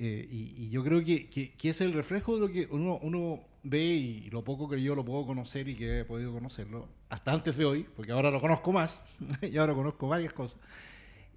Eh, 0.00 0.28
y, 0.30 0.64
y 0.64 0.70
yo 0.70 0.84
creo 0.84 1.02
que, 1.02 1.28
que- 1.30 1.52
que 1.54 1.70
es 1.70 1.80
el 1.80 1.92
reflejo 1.94 2.34
de 2.34 2.40
lo 2.40 2.52
que 2.52 2.68
uno, 2.70 2.98
uno 3.02 3.40
ve 3.64 3.84
y 3.84 4.30
lo 4.30 4.44
poco 4.44 4.68
que 4.68 4.80
yo 4.82 4.94
lo 4.94 5.04
puedo 5.04 5.26
conocer 5.26 5.66
y 5.68 5.74
que 5.74 6.00
he 6.00 6.04
podido 6.04 6.32
conocerlo, 6.32 6.88
hasta 7.08 7.32
antes 7.32 7.56
de 7.56 7.64
hoy, 7.64 7.86
porque 7.96 8.12
ahora 8.12 8.30
lo 8.30 8.40
conozco 8.40 8.70
más 8.72 9.02
y 9.42 9.56
ahora 9.56 9.74
conozco 9.74 10.06
varias 10.08 10.32
cosas, 10.34 10.60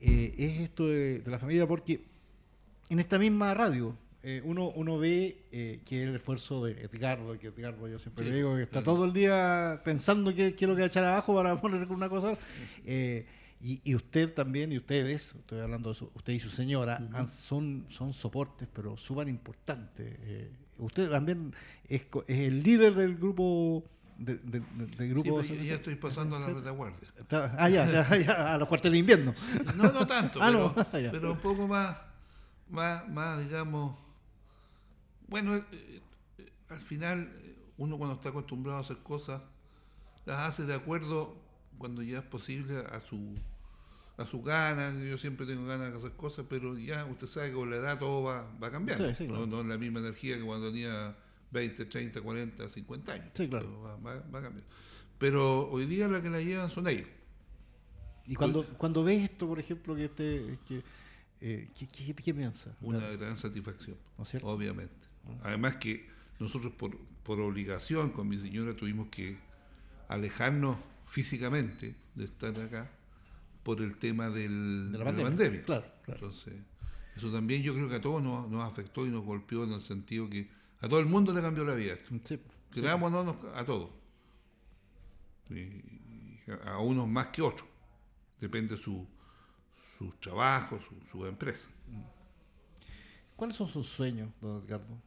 eh, 0.02 0.34
es 0.38 0.60
esto 0.62 0.88
de, 0.88 1.20
de 1.20 1.32
la 1.32 1.40
familia, 1.40 1.66
porque 1.66 2.02
en 2.90 3.00
esta 3.00 3.18
misma 3.18 3.54
radio 3.54 3.96
eh, 4.24 4.42
uno, 4.46 4.70
uno 4.76 5.00
ve 5.00 5.46
eh, 5.52 5.80
que 5.84 6.04
el 6.04 6.16
esfuerzo 6.16 6.66
de 6.66 6.74
Edgardo, 6.84 7.40
que 7.40 7.48
Edgardo 7.48 7.88
yo 7.88 7.98
siempre 7.98 8.26
Sí, 8.26 8.30
le 8.30 8.36
digo 8.36 8.56
que 8.56 8.62
está 8.64 8.84
claro. 8.84 8.98
todo 8.98 9.06
el 9.06 9.14
día 9.14 9.82
pensando 9.84 10.36
que 10.36 10.54
quiero 10.54 10.76
que 10.76 10.86
echar 10.86 11.04
abajo 11.06 11.34
para 11.34 11.60
poner 11.62 11.88
una 11.92 12.10
cosa. 12.10 12.38
Y, 13.62 13.82
y 13.84 13.96
usted 13.96 14.34
también, 14.34 14.72
y 14.72 14.78
ustedes, 14.78 15.36
estoy 15.36 15.60
hablando 15.60 15.90
de 15.90 15.96
su- 15.96 16.12
usted 16.16 16.34
y 16.34 16.40
su 16.40 16.50
señora, 16.50 16.98
han- 17.14 17.28
son, 17.28 17.86
son 17.90 18.12
soportes, 18.14 18.68
pero 18.74 18.98
súper 18.98 19.28
importantes. 19.28 20.18
eh. 20.22 20.52
usted 20.78 21.10
también 21.12 21.54
es, 21.88 22.08
es 22.28 22.40
el 22.40 22.64
líder 22.64 22.96
del 22.96 23.16
grupo. 23.18 23.84
De, 24.18 24.36
de- 24.38 24.60
de- 24.60 24.86
del 24.86 24.98
Sí, 24.98 25.10
grupo 25.10 25.38
pero 25.42 25.56
ya- 25.56 25.64
ya 25.64 25.74
estoy 25.76 25.96
pasando 25.96 26.36
a 26.36 26.40
la 26.40 26.48
retaguardia. 26.48 27.08
Ah, 27.58 27.70
ya, 27.70 27.90
ya, 27.90 28.18
ya, 28.26 28.54
a 28.54 28.58
los 28.60 28.68
cuarteles 28.68 28.94
de 28.94 29.00
invierno. 29.00 29.34
No, 29.76 29.92
no 29.92 30.06
tanto, 30.06 30.40
Ah, 30.42 30.48
pero, 30.48 30.76
no, 30.94 31.00
ya. 31.00 31.12
pero 31.12 31.32
un 31.34 31.40
poco 31.40 31.68
más, 31.68 31.98
más, 32.70 33.08
más 33.10 33.40
digamos. 33.40 33.96
Bueno, 35.28 35.56
eh, 35.56 35.64
eh, 36.38 36.52
al 36.70 36.80
final, 36.82 37.32
eh, 37.42 37.56
uno 37.78 37.98
cuando 37.98 38.16
está 38.16 38.30
acostumbrado 38.30 38.78
a 38.78 38.82
hacer 38.82 38.98
cosas, 38.98 39.42
las 40.26 40.40
hace 40.40 40.66
de 40.66 40.74
acuerdo 40.76 41.36
cuando 41.78 42.04
ya 42.04 42.20
es 42.20 42.26
posible 42.26 42.78
a 42.92 43.00
su 43.00 43.36
a 44.22 44.26
su 44.26 44.42
ganas. 44.42 44.96
Yo 45.04 45.18
siempre 45.18 45.46
tengo 45.46 45.66
ganas 45.66 45.92
de 45.92 45.98
hacer 45.98 46.12
cosas, 46.14 46.46
pero 46.50 46.78
ya 46.78 47.06
usted 47.06 47.28
sabe 47.28 47.50
que 47.50 47.56
con 47.56 47.70
la 47.70 47.78
edad 47.78 48.00
todo 48.00 48.24
va, 48.24 48.50
va 48.62 48.72
cambiando. 48.72 49.08
Sí, 49.10 49.16
sí, 49.16 49.28
claro. 49.28 49.46
no, 49.46 49.58
no 49.58 49.62
es 49.62 49.68
la 49.68 49.78
misma 49.78 50.00
energía 50.00 50.38
que 50.38 50.44
cuando 50.44 50.68
tenía 50.68 51.16
20, 51.52 51.86
30, 51.86 52.22
40, 52.22 52.70
50 52.70 53.14
años. 53.14 53.30
Sí, 53.34 53.48
claro. 53.48 53.68
Pero 53.68 53.82
Va, 53.82 53.96
va, 53.98 54.16
va 54.16 54.42
cambiando. 54.42 54.70
Pero 55.18 55.70
hoy 55.70 55.86
día 55.86 56.08
la 56.08 56.22
que 56.22 56.30
la 56.30 56.42
llevan 56.42 56.70
son 56.70 56.88
ellos. 56.88 57.08
Y 58.26 58.36
cuando, 58.36 58.66
cuando 58.78 59.04
ves 59.04 59.24
esto, 59.24 59.48
por 59.48 59.60
ejemplo, 59.60 59.96
que 59.96 60.06
este. 60.06 60.60
Que, 60.66 60.84
eh, 61.42 61.70
¿qué, 61.78 61.88
qué, 61.88 62.14
qué 62.14 62.34
piensa? 62.34 62.76
una 62.82 63.00
gran 63.12 63.36
satisfacción, 63.36 63.98
¿No 64.18 64.24
es 64.24 64.30
cierto? 64.30 64.48
obviamente. 64.48 65.08
Además 65.44 65.76
que 65.76 66.08
nosotros 66.40 66.74
por, 66.74 66.98
por 67.24 67.40
obligación 67.40 68.12
con 68.12 68.28
mi 68.28 68.38
señora 68.38 68.76
tuvimos 68.76 69.08
que 69.10 69.38
alejarnos 70.08 70.78
físicamente 71.06 71.96
de 72.16 72.26
estar 72.26 72.58
acá 72.60 72.90
por 73.64 73.82
el 73.82 73.98
tema 73.98 74.30
del- 74.30 74.92
De 74.92 74.98
de 74.98 74.98
la 74.98 75.24
pandemia. 75.24 75.64
Claro, 75.64 75.86
claro. 76.04 76.20
Entonces, 76.20 76.54
eso 77.16 77.32
también 77.32 77.62
yo 77.62 77.74
creo 77.74 77.88
que 77.90 77.96
a 77.96 78.02
todos 78.02 78.22
nos, 78.24 78.50
nos 78.50 78.64
afectó 78.70 79.06
y 79.06 79.10
nos 79.10 79.24
golpeó 79.26 79.64
en 79.64 79.74
el 79.74 79.82
sentido 79.82 80.30
que 80.30 80.50
a 80.80 80.88
todo 80.90 81.00
el 81.00 81.06
mundo 81.06 81.32
le 81.34 81.42
cambió 81.42 81.64
la 81.64 81.76
vida 81.76 81.94
esto. 81.94 82.10
Sí, 82.24 82.40
sí. 82.74 82.82
Nos- 82.82 83.46
a 83.56 83.66
todos. 83.66 83.90
Y- 85.50 85.82
a 86.66 86.80
unos 86.80 87.08
más 87.08 87.28
que 87.28 87.42
otros. 87.42 87.68
Depende 88.40 88.76
su, 88.78 89.08
su 89.98 90.12
trabajo, 90.20 90.80
su, 90.80 90.96
su 91.10 91.26
empresa. 91.26 91.70
¿Cuáles 93.36 93.56
son 93.56 93.68
sus 93.68 93.88
sueños, 93.88 94.30
don 94.42 94.64
Edgardo? 94.64 94.98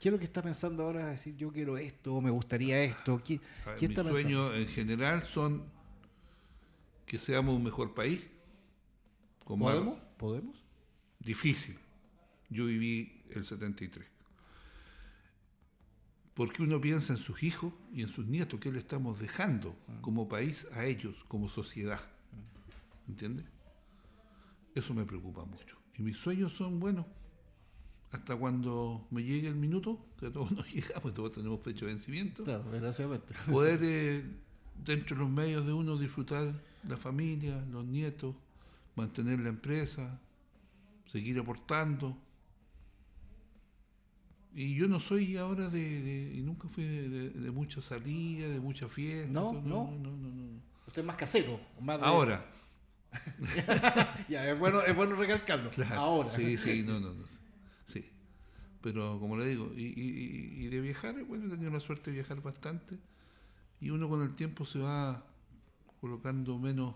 ¿Qué 0.00 0.08
es 0.08 0.12
lo 0.12 0.18
que 0.18 0.24
está 0.24 0.42
pensando 0.42 0.82
ahora? 0.84 1.06
Decir, 1.08 1.36
yo 1.36 1.52
quiero 1.52 1.76
esto, 1.76 2.20
me 2.20 2.30
gustaría 2.30 2.82
esto. 2.82 3.20
¿Qué, 3.24 3.38
ver, 3.38 3.74
está 3.74 4.02
pensando? 4.02 4.12
sueños 4.12 4.54
en 4.56 4.66
general 4.68 5.22
son 5.22 5.62
que 7.10 7.18
seamos 7.18 7.56
un 7.56 7.64
mejor 7.64 7.92
país. 7.92 8.20
Como 9.44 9.64
¿Podemos? 9.64 9.98
¿Podemos? 10.16 10.64
Difícil. 11.18 11.76
Yo 12.50 12.66
viví 12.66 13.24
el 13.30 13.44
73. 13.44 14.06
Porque 16.34 16.62
uno 16.62 16.80
piensa 16.80 17.12
en 17.12 17.18
sus 17.18 17.42
hijos 17.42 17.72
y 17.92 18.02
en 18.02 18.08
sus 18.08 18.28
nietos, 18.28 18.60
que 18.60 18.70
le 18.70 18.78
estamos 18.78 19.18
dejando 19.18 19.74
como 20.02 20.28
país 20.28 20.68
a 20.74 20.84
ellos, 20.84 21.24
como 21.24 21.48
sociedad. 21.48 22.00
¿Entiendes? 23.08 23.44
Eso 24.76 24.94
me 24.94 25.04
preocupa 25.04 25.44
mucho. 25.44 25.78
Y 25.98 26.02
mis 26.02 26.16
sueños 26.16 26.52
son, 26.52 26.78
bueno, 26.78 27.08
hasta 28.12 28.36
cuando 28.36 29.08
me 29.10 29.24
llegue 29.24 29.48
el 29.48 29.56
minuto, 29.56 29.98
que 30.16 30.26
a 30.26 30.32
todos 30.32 30.52
nos 30.52 30.72
llega, 30.72 31.00
pues 31.00 31.12
todos 31.12 31.32
tenemos 31.32 31.60
fecha 31.60 31.86
de 31.86 31.92
vencimiento. 31.92 32.44
Claro, 32.44 32.70
desgraciadamente. 32.70 33.34
poder 33.50 33.80
eh, 33.82 34.24
dentro 34.84 35.16
de 35.16 35.22
los 35.22 35.30
medios 35.30 35.66
de 35.66 35.72
uno 35.72 35.96
disfrutar 35.98 36.52
la 36.88 36.96
familia, 36.96 37.64
los 37.70 37.84
nietos, 37.84 38.34
mantener 38.96 39.40
la 39.40 39.48
empresa, 39.50 40.20
seguir 41.06 41.38
aportando. 41.38 42.16
Y 44.52 44.74
yo 44.74 44.88
no 44.88 44.98
soy 44.98 45.36
ahora 45.36 45.68
de, 45.68 46.02
de- 46.02 46.34
y 46.36 46.42
nunca 46.42 46.68
fui 46.68 46.84
de, 46.84 47.08
de- 47.08 47.30
de 47.30 47.50
mucha 47.50 47.80
salida, 47.80 48.48
de 48.48 48.58
mucha 48.60 48.88
fiesta. 48.88 49.30
No, 49.30 49.48
todo, 49.48 49.60
no. 49.62 49.90
no, 49.92 50.10
no, 50.16 50.28
no. 50.28 50.60
Usted 50.86 51.02
es 51.02 51.06
más 51.06 51.16
casero. 51.16 51.60
Más 51.80 52.00
de- 52.00 52.06
Ahora, 52.06 52.44
ya, 54.28 54.50
es 54.50 54.58
bueno, 54.58 54.82
es 54.82 54.94
bueno 54.96 55.14
recalcarlo. 55.14 55.70
Ahora. 55.94 56.30
Sí, 56.30 56.56
sí, 56.56 56.82
no, 56.82 56.98
no, 57.00 57.12
no. 57.14 57.24
Sí. 57.84 58.04
Pero 58.80 59.20
como 59.20 59.36
le 59.36 59.46
digo, 59.48 59.72
y, 59.76 59.82
y, 59.84 60.64
y 60.64 60.68
de 60.68 60.80
viajar, 60.80 61.22
bueno, 61.24 61.46
he 61.46 61.50
tenido 61.50 61.70
la 61.70 61.80
suerte 61.80 62.10
de 62.10 62.16
viajar 62.16 62.40
bastante. 62.42 62.98
Y 63.80 63.90
uno 63.90 64.08
con 64.08 64.22
el 64.22 64.34
tiempo 64.34 64.64
se 64.64 64.78
va 64.78 65.24
colocando 66.00 66.58
menos, 66.58 66.94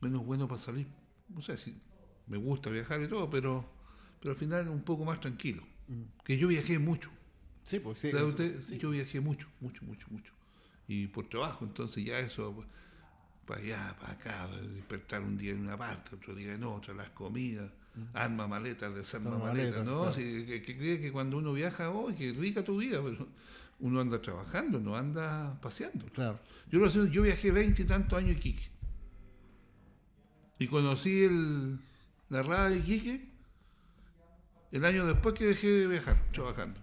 menos 0.00 0.24
bueno 0.24 0.46
para 0.46 0.60
salir. 0.60 0.86
No 1.28 1.40
sé 1.40 1.56
si 1.56 1.76
me 2.26 2.36
gusta 2.36 2.70
viajar 2.70 3.00
y 3.02 3.08
todo, 3.08 3.28
pero, 3.28 3.64
pero 4.20 4.32
al 4.32 4.38
final 4.38 4.68
un 4.68 4.82
poco 4.82 5.04
más 5.04 5.20
tranquilo. 5.20 5.62
Mm. 5.88 6.02
Que 6.24 6.38
yo 6.38 6.48
viajé 6.48 6.78
mucho. 6.78 7.10
Sí, 7.64 7.80
pues 7.80 7.98
sí. 7.98 8.10
¿Sabe 8.10 8.24
usted? 8.24 8.62
Yo 8.78 8.90
viajé 8.90 9.20
mucho, 9.20 9.48
mucho, 9.60 9.84
mucho, 9.84 10.06
mucho. 10.10 10.32
Y 10.86 11.06
por 11.06 11.28
trabajo, 11.28 11.64
entonces 11.64 12.04
ya 12.04 12.18
eso, 12.18 12.64
para 13.46 13.60
allá, 13.60 13.96
para 13.98 14.12
acá, 14.12 14.48
despertar 14.74 15.22
un 15.22 15.36
día 15.36 15.52
en 15.52 15.60
una 15.60 15.76
parte, 15.76 16.14
otro 16.14 16.34
día 16.34 16.54
en 16.54 16.64
otra, 16.64 16.92
las 16.92 17.10
comidas, 17.10 17.70
mm. 17.94 18.16
arma 18.16 18.46
maletas, 18.46 18.94
desarma 18.94 19.38
maletas, 19.38 19.84
¿no? 19.84 20.12
que, 20.12 20.62
cree 20.62 21.00
que 21.00 21.10
cuando 21.10 21.38
uno 21.38 21.54
viaja, 21.54 21.90
oh, 21.90 22.14
qué 22.14 22.32
rica 22.32 22.62
tu 22.62 22.76
vida, 22.76 23.02
pero 23.02 23.28
uno 23.84 24.00
anda 24.00 24.20
trabajando, 24.20 24.80
no 24.80 24.96
anda 24.96 25.58
paseando. 25.60 26.06
Claro. 26.06 26.40
Yo, 26.70 26.78
lo 26.78 26.88
sé, 26.88 27.10
yo 27.10 27.20
viajé 27.20 27.50
veinte 27.50 27.82
y 27.82 27.84
tantos 27.84 28.18
años 28.18 28.30
en 28.30 28.38
Iquique. 28.38 28.70
Y 30.58 30.66
conocí 30.68 31.24
el, 31.24 31.78
la 32.30 32.42
radio 32.42 32.70
de 32.70 32.78
Iquique 32.78 33.28
el 34.72 34.84
año 34.86 35.04
después 35.04 35.34
que 35.34 35.44
dejé 35.44 35.68
de 35.68 35.86
viajar, 35.86 36.16
trabajando. 36.32 36.80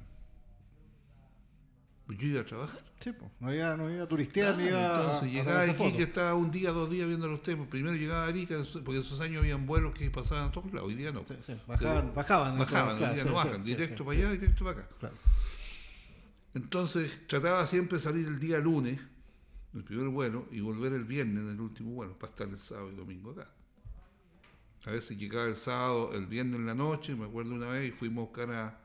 Pues 2.06 2.20
yo 2.20 2.28
iba 2.28 2.42
a 2.42 2.46
trabajar. 2.46 2.80
Sí, 3.00 3.12
pues, 3.14 3.32
no 3.40 3.52
iba, 3.52 3.76
no 3.76 3.90
iba 3.90 4.04
a 4.04 4.08
turistear 4.08 4.56
ni 4.56 4.66
iba 4.66 5.00
Entonces 5.00 5.24
a, 5.24 5.26
llegaba 5.26 5.62
a 5.62 5.68
Iquique, 5.68 6.04
estaba 6.04 6.36
un 6.36 6.52
día, 6.52 6.70
dos 6.70 6.88
días 6.88 7.08
viendo 7.08 7.28
los 7.28 7.42
temas. 7.42 7.68
Primero 7.68 7.96
llegaba 7.96 8.26
a 8.26 8.28
Arica, 8.28 8.62
porque 8.86 9.00
esos 9.00 9.20
años 9.22 9.40
habían 9.40 9.66
vuelos 9.66 9.96
que 9.96 10.08
pasaban 10.12 10.50
a 10.50 10.52
todos 10.52 10.72
lados, 10.72 10.88
hoy 10.88 10.94
día 10.94 11.12
no. 11.12 11.26
Sí, 11.28 11.34
sí. 11.42 11.56
Bajaban, 11.66 12.14
bajaban. 12.14 12.60
Bajaban, 12.60 13.02
hoy 13.02 13.16
día 13.16 13.26
no 13.26 13.34
bajan, 13.34 13.64
directo 13.64 14.06
para 14.06 14.20
allá, 14.20 14.32
directo 14.34 14.64
para 14.64 14.82
acá. 14.82 14.90
Claro. 15.00 15.16
Entonces 16.54 17.28
trataba 17.28 17.66
siempre 17.66 17.98
de 17.98 18.04
salir 18.04 18.28
el 18.28 18.40
día 18.40 18.60
lunes, 18.60 19.00
el 19.74 19.84
primer 19.84 20.10
vuelo, 20.10 20.48
y 20.52 20.60
volver 20.60 20.94
el 20.94 21.06
viernes 21.06 21.44
en 21.44 21.50
el 21.50 21.62
último 21.62 21.92
vuelo, 21.92 22.18
para 22.18 22.32
estar 22.32 22.48
el 22.50 22.58
sábado 22.58 22.92
y 22.92 22.96
domingo 22.96 23.32
acá. 23.32 23.50
A 24.86 24.92
veces 24.92 25.18
llegaba 25.18 25.46
el 25.46 25.56
sábado, 25.56 26.14
el 26.14 26.26
viernes 26.26 26.60
en 26.60 26.66
la 26.66 26.76
noche, 26.76 27.16
me 27.16 27.26
acuerdo 27.26 27.54
una 27.54 27.70
vez, 27.70 27.90
y 27.90 27.92
fuimos 27.92 28.24
a 28.24 28.26
buscar 28.28 28.52
a, 28.52 28.80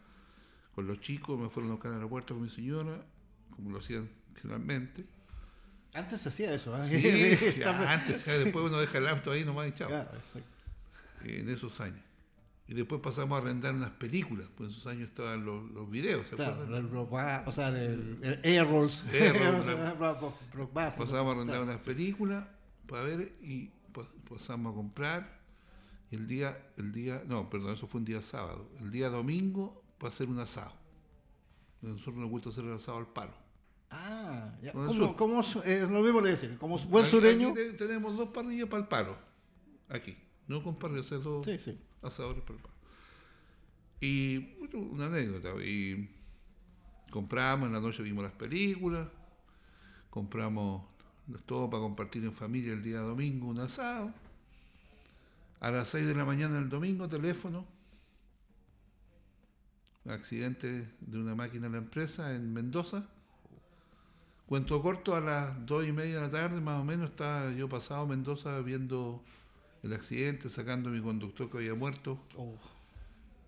con 0.74 0.86
los 0.86 1.00
chicos, 1.00 1.38
me 1.38 1.48
fueron 1.48 1.70
a 1.70 1.74
buscar 1.74 1.90
al 1.90 1.98
aeropuerto 1.98 2.34
con 2.34 2.42
mi 2.42 2.48
señora, 2.48 3.04
como 3.50 3.70
lo 3.70 3.78
hacían 3.78 4.08
generalmente. 4.36 5.04
Antes 5.94 6.20
se 6.20 6.28
hacía 6.28 6.52
eso, 6.52 6.76
¿eh? 6.78 6.84
Sí, 6.84 7.62
antes, 7.64 8.24
después 8.24 8.66
uno 8.66 8.78
deja 8.78 8.98
el 8.98 9.08
auto 9.08 9.32
ahí 9.32 9.44
nomás 9.44 9.68
y 9.68 9.72
chao. 9.72 9.90
en 11.24 11.48
esos 11.48 11.80
años. 11.80 12.05
Y 12.68 12.74
después 12.74 13.00
pasamos 13.00 13.38
a 13.38 13.42
arrendar 13.42 13.74
unas 13.74 13.92
películas, 13.92 14.48
pues 14.56 14.70
en 14.70 14.74
esos 14.74 14.86
años 14.88 15.10
estaban 15.10 15.44
los, 15.44 15.70
los 15.70 15.88
videos, 15.88 16.26
¿se 16.26 16.34
acuerdan? 16.34 16.90
o 17.46 17.52
sea, 17.52 17.68
el, 17.68 18.18
el 18.22 18.40
Air 18.42 18.66
Rolls. 18.68 19.04
pasamos 20.74 21.14
a 21.14 21.30
arrendar 21.30 21.62
unas 21.62 21.82
películas 21.82 22.44
para 22.88 23.04
ver 23.04 23.36
y 23.40 23.70
pasamos 24.28 24.72
a 24.72 24.74
comprar. 24.74 25.36
Y 26.10 26.16
el 26.16 26.26
día, 26.26 26.56
el 26.76 26.92
día, 26.92 27.22
no, 27.26 27.48
perdón, 27.48 27.72
eso 27.72 27.86
fue 27.86 28.00
un 28.00 28.04
día 28.04 28.20
sábado. 28.20 28.68
El 28.80 28.90
día 28.90 29.10
domingo 29.10 29.84
para 29.98 30.08
hacer 30.08 30.28
un 30.28 30.40
asado. 30.40 30.72
Nosotros 31.82 32.16
nos 32.16 32.30
gusta 32.30 32.48
hacer 32.48 32.64
el 32.64 32.72
asado 32.72 32.98
al 32.98 33.06
palo. 33.06 33.34
Ah, 33.90 34.52
ya. 34.60 34.72
¿Cómo, 34.72 35.40
es 35.40 35.88
lo 35.88 36.00
mismo 36.00 36.20
le 36.20 36.30
decir, 36.30 36.58
como 36.58 36.76
buen 36.78 37.06
sureño. 37.06 37.54
tenemos 37.78 38.16
dos 38.16 38.30
parrillas 38.30 38.68
para 38.68 38.82
el 38.82 38.88
palo. 38.88 39.16
Aquí. 39.88 40.16
No 40.48 40.62
con 40.62 40.76
parrillas, 40.76 41.22
dos. 41.22 41.44
Sí, 41.44 41.58
sí 41.60 41.78
asadores 42.06 42.42
para 42.42 42.58
el 42.58 42.64
Y 44.00 44.56
una 44.74 45.06
anécdota, 45.06 45.50
y 45.62 46.08
compramos, 47.10 47.68
en 47.68 47.72
la 47.72 47.80
noche 47.80 48.02
vimos 48.02 48.24
las 48.24 48.32
películas, 48.32 49.08
compramos 50.10 50.84
todo 51.46 51.68
para 51.68 51.82
compartir 51.82 52.24
en 52.24 52.32
familia 52.32 52.72
el 52.72 52.82
día 52.82 53.00
domingo, 53.00 53.48
un 53.48 53.60
asado. 53.60 54.12
A 55.60 55.70
las 55.70 55.88
6 55.88 56.06
de 56.06 56.14
la 56.14 56.24
mañana 56.24 56.56
del 56.56 56.68
domingo, 56.68 57.08
teléfono. 57.08 57.66
Accidente 60.08 60.88
de 61.00 61.18
una 61.18 61.34
máquina 61.34 61.66
de 61.66 61.72
la 61.72 61.78
empresa 61.78 62.34
en 62.34 62.52
Mendoza. 62.52 63.08
Cuento 64.46 64.80
corto, 64.80 65.16
a 65.16 65.20
las 65.20 65.66
2 65.66 65.88
y 65.88 65.92
media 65.92 66.16
de 66.16 66.20
la 66.20 66.30
tarde, 66.30 66.60
más 66.60 66.80
o 66.80 66.84
menos, 66.84 67.10
estaba 67.10 67.50
yo 67.50 67.68
pasado 67.68 68.06
Mendoza 68.06 68.60
viendo 68.60 69.24
el 69.86 69.94
accidente, 69.94 70.48
sacando 70.48 70.88
a 70.88 70.92
mi 70.92 71.00
conductor 71.00 71.50
que 71.50 71.58
había 71.58 71.74
muerto. 71.74 72.20
Oh. 72.36 72.58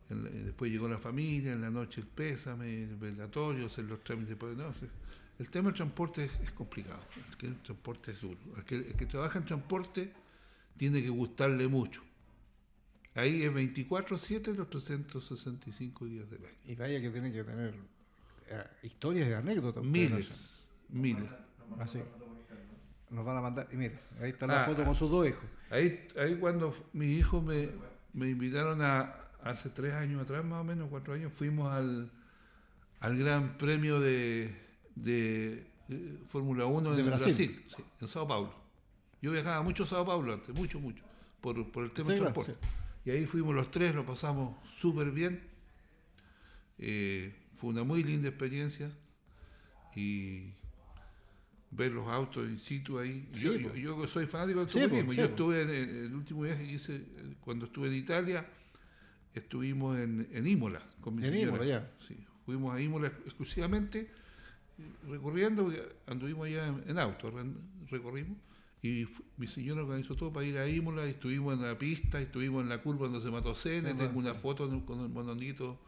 después 0.09 0.70
llegó 0.70 0.89
la 0.89 0.99
familia, 0.99 1.53
en 1.53 1.61
la 1.61 1.70
noche 1.70 2.01
el 2.01 2.07
pésame, 2.07 2.84
el 2.84 2.97
velatorio, 2.97 3.66
hacer 3.66 3.84
los 3.84 4.03
trámites. 4.03 4.36
No, 4.57 4.72
el 5.39 5.51
tema 5.51 5.68
del 5.68 5.76
transporte 5.76 6.30
es, 6.43 6.51
complicado, 6.53 7.01
el, 7.43 7.57
transporte 7.59 8.12
es 8.12 8.20
duro. 8.20 8.39
El 8.57 8.64
que, 8.64 9.07
trabaja 9.07 9.39
en 9.39 9.45
transporte 9.45 10.12
tiene 10.76 11.03
que 11.03 11.11
gustarle 11.11 11.68
mucho. 11.68 12.03
Ahí 13.14 13.43
es 13.43 13.53
24-7 13.53 14.55
los 14.55 14.70
365 14.70 16.07
días 16.07 16.30
del 16.30 16.45
año. 16.45 16.57
Y 16.66 16.74
vaya 16.74 17.01
que 17.01 17.11
tiene 17.11 17.32
que 17.32 17.43
tener 17.43 17.74
eh, 18.49 18.64
historias 18.82 19.28
y 19.28 19.32
anécdotas. 19.32 19.84
Miles, 19.84 20.68
miles. 20.89 21.30
Así. 21.78 21.99
Ah, 23.11 23.14
nos 23.14 23.24
van 23.24 23.36
a 23.36 23.40
mandar. 23.40 23.68
Y 23.72 23.76
mire, 23.76 23.98
ahí 24.20 24.30
está 24.30 24.46
la 24.46 24.62
ah, 24.62 24.66
foto 24.66 24.84
con 24.84 24.94
sus 24.94 25.11
dos 25.11 25.26
hijos. 25.26 25.44
Ahí, 25.70 26.09
ahí 26.18 26.36
cuando 26.36 26.74
mis 26.92 27.18
hijos 27.18 27.42
me, 27.42 27.68
me, 28.12 28.28
invitaron 28.28 28.82
a, 28.82 29.14
hace 29.42 29.70
tres 29.70 29.94
años 29.94 30.22
atrás, 30.22 30.44
más 30.44 30.61
o 30.61 30.64
menos, 30.64 30.88
cuatro 30.90 31.14
años, 31.14 31.32
fuimos 31.32 31.70
al, 31.72 32.11
al 33.00 33.18
Gran 33.18 33.59
Premio 33.59 34.00
de, 34.00 34.54
de, 34.94 35.66
eh, 35.88 36.18
Fórmula 36.26 36.66
1 36.66 36.98
en 36.98 37.06
Brasil, 37.06 37.64
en 38.00 38.09
Sao 38.09 38.26
Paulo. 38.26 38.54
Yo 39.20 39.32
viajaba 39.32 39.62
mucho 39.62 39.82
a 39.82 39.86
Sao 39.86 40.06
Paulo 40.06 40.32
antes, 40.32 40.54
mucho, 40.54 40.78
mucho, 40.80 41.04
por, 41.40 41.70
por 41.70 41.84
el 41.84 41.90
tema 41.92 42.11
del 42.11 42.20
transporte. 42.20 42.54
Y 43.04 43.11
ahí 43.11 43.26
fuimos 43.26 43.54
los 43.54 43.70
tres, 43.70 43.94
lo 43.94 44.04
pasamos 44.04 44.56
súper 44.68 45.11
bien. 45.11 45.42
Eh, 46.78 47.34
fue 47.56 47.70
una 47.70 47.82
muy 47.82 48.02
linda 48.04 48.28
experiencia. 48.28 48.90
Y 49.96 50.52
ver 51.71 51.93
los 51.93 52.09
autos 52.09 52.49
in 52.49 52.59
situ 52.59 52.99
ahí. 52.99 53.29
yo, 53.33 53.55
yo, 53.75 54.07
soy 54.07 54.27
fanático 54.27 54.64
de 54.64 54.73
todo 54.73 54.89
mismo. 54.89 55.12
yo 55.12 55.25
estuve 55.25 55.62
en 55.62 55.71
el, 55.71 56.14
último 56.14 56.43
viaje 56.43 56.64
que 56.64 56.73
hice, 56.73 57.05
cuando 57.41 57.66
estuve 57.66 57.89
en 57.89 57.95
Italia, 57.95 58.47
estuvimos 59.35 59.99
en, 59.99 60.29
en 60.33 60.47
Imola 60.47 60.83
con 61.01 61.14
mi 61.16 61.25
en 61.25 61.33
señora. 61.33 61.64
ya. 61.64 61.91
Sí, 62.07 62.16
fuimos 62.45 62.75
a 62.75 62.81
Imola 62.81 63.09
exclusivamente 63.09 64.11
recorriendo, 65.09 65.73
anduvimos 66.07 66.47
allá 66.47 66.75
en, 66.87 66.99
auto, 66.99 67.33
recorrimos. 67.91 68.39
Y 68.81 69.07
mi 69.37 69.49
señora 69.49 69.83
organizó 69.83 70.14
todo 70.14 70.33
para 70.33 70.47
ir 70.47 70.57
a 70.57 70.69
Imola, 70.69 71.05
y 71.05 71.11
estuvimos 71.11 71.55
en 71.55 71.62
la 71.62 71.77
pista, 71.77 72.21
estuvimos 72.21 72.62
en 72.62 72.69
la 72.69 72.79
curva 72.81 73.07
donde 73.07 73.21
se 73.21 73.31
mató 73.31 73.55
Cena, 73.55 73.97
tengo 73.97 74.19
una 74.19 74.35
foto 74.35 74.69
con 74.87 75.01
el 75.01 75.09
mononito 75.09 75.81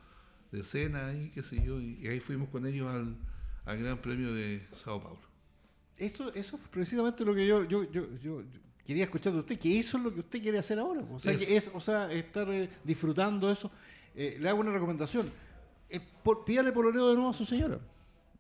de 0.51 0.65
Cena 0.65 1.07
ahí, 1.07 1.31
qué 1.33 1.45
sé 1.45 1.65
yo, 1.65 1.81
y, 1.81 2.05
ahí 2.09 2.19
fuimos 2.19 2.49
con 2.49 2.67
ellos 2.67 2.89
al, 2.89 3.17
al 3.65 3.79
Gran 3.79 3.99
Premio 3.99 4.35
de 4.35 4.67
Sao 4.73 5.01
Paulo 5.01 5.30
eso, 6.01 6.33
eso 6.35 6.57
es 6.57 6.69
precisamente 6.71 7.25
lo 7.25 7.35
que 7.35 7.47
yo, 7.47 7.65
yo, 7.65 7.85
yo, 7.91 8.07
yo, 8.23 8.43
quería 8.87 9.05
escuchar 9.05 9.35
de 9.35 9.41
usted, 9.41 9.59
que 9.59 9.79
eso 9.79 9.99
es 9.99 10.03
lo 10.03 10.13
que 10.13 10.21
usted 10.21 10.41
quiere 10.41 10.59
hacer 10.59 10.79
ahora. 10.79 11.03
O 11.13 11.19
sea, 11.19 11.37
que 11.37 11.57
es, 11.57 11.71
o 11.73 11.81
sea 11.81 12.11
estar 12.11 12.51
eh, 12.51 12.71
disfrutando 12.83 13.51
eso. 13.51 13.71
Eh, 14.15 14.39
le 14.41 14.49
hago 14.49 14.61
una 14.61 14.73
recomendación. 14.73 15.31
Eh, 15.91 16.01
por, 16.23 16.45
pídale 16.45 16.73
pololeo 16.73 17.09
de 17.09 17.15
nuevo 17.15 17.31
a 17.31 17.35
su 17.35 17.45
señora. 17.45 17.79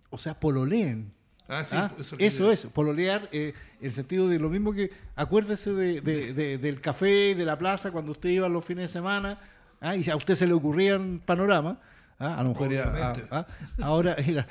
O 0.08 0.16
sea, 0.16 0.38
pololeen. 0.38 1.12
Ah, 1.46 1.64
sí, 1.64 1.76
¿Ah? 1.76 1.92
Eso, 2.18 2.50
es, 2.50 2.66
pololear, 2.66 3.28
en 3.32 3.54
el 3.80 3.92
sentido 3.92 4.28
de 4.28 4.38
lo 4.38 4.48
mismo 4.48 4.72
que 4.72 4.90
acuérdese 5.16 5.72
de, 5.74 6.00
de, 6.00 6.58
del 6.58 6.80
café, 6.80 7.34
de 7.34 7.44
la 7.44 7.58
plaza, 7.58 7.90
cuando 7.90 8.12
usted 8.12 8.30
iba 8.30 8.48
los 8.48 8.64
fines 8.64 8.84
de 8.84 8.88
semana, 8.88 9.38
¿ah? 9.80 9.96
y 9.96 10.08
a 10.08 10.16
usted 10.16 10.36
se 10.36 10.46
le 10.46 10.52
ocurrían 10.52 11.20
panoramas, 11.26 11.78
¿ah? 12.20 12.36
a 12.38 12.42
lo 12.44 12.50
mejor 12.50 12.72
ah, 12.76 13.46
ahora, 13.82 14.16
mira, 14.26 14.46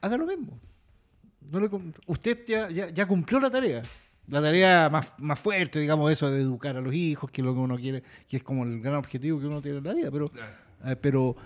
haga 0.00 0.16
lo 0.16 0.26
mismo 0.26 0.60
usted 2.06 2.46
ya, 2.46 2.68
ya, 2.68 3.06
cumplió 3.06 3.40
la 3.40 3.50
tarea. 3.50 3.82
La 4.26 4.40
tarea 4.40 4.88
más, 4.88 5.14
más 5.18 5.38
fuerte, 5.38 5.78
digamos, 5.78 6.10
eso 6.10 6.30
de 6.30 6.40
educar 6.40 6.76
a 6.76 6.80
los 6.80 6.94
hijos, 6.94 7.30
que 7.30 7.42
es 7.42 7.44
lo 7.44 7.52
que 7.52 7.60
uno 7.60 7.76
quiere, 7.76 8.02
que 8.26 8.38
es 8.38 8.42
como 8.42 8.64
el 8.64 8.80
gran 8.80 8.96
objetivo 8.96 9.38
que 9.38 9.46
uno 9.46 9.60
tiene 9.60 9.78
en 9.78 9.84
la 9.84 9.92
vida, 9.92 10.10
pero, 10.10 10.30
eh, 10.84 10.96
pero, 10.96 11.36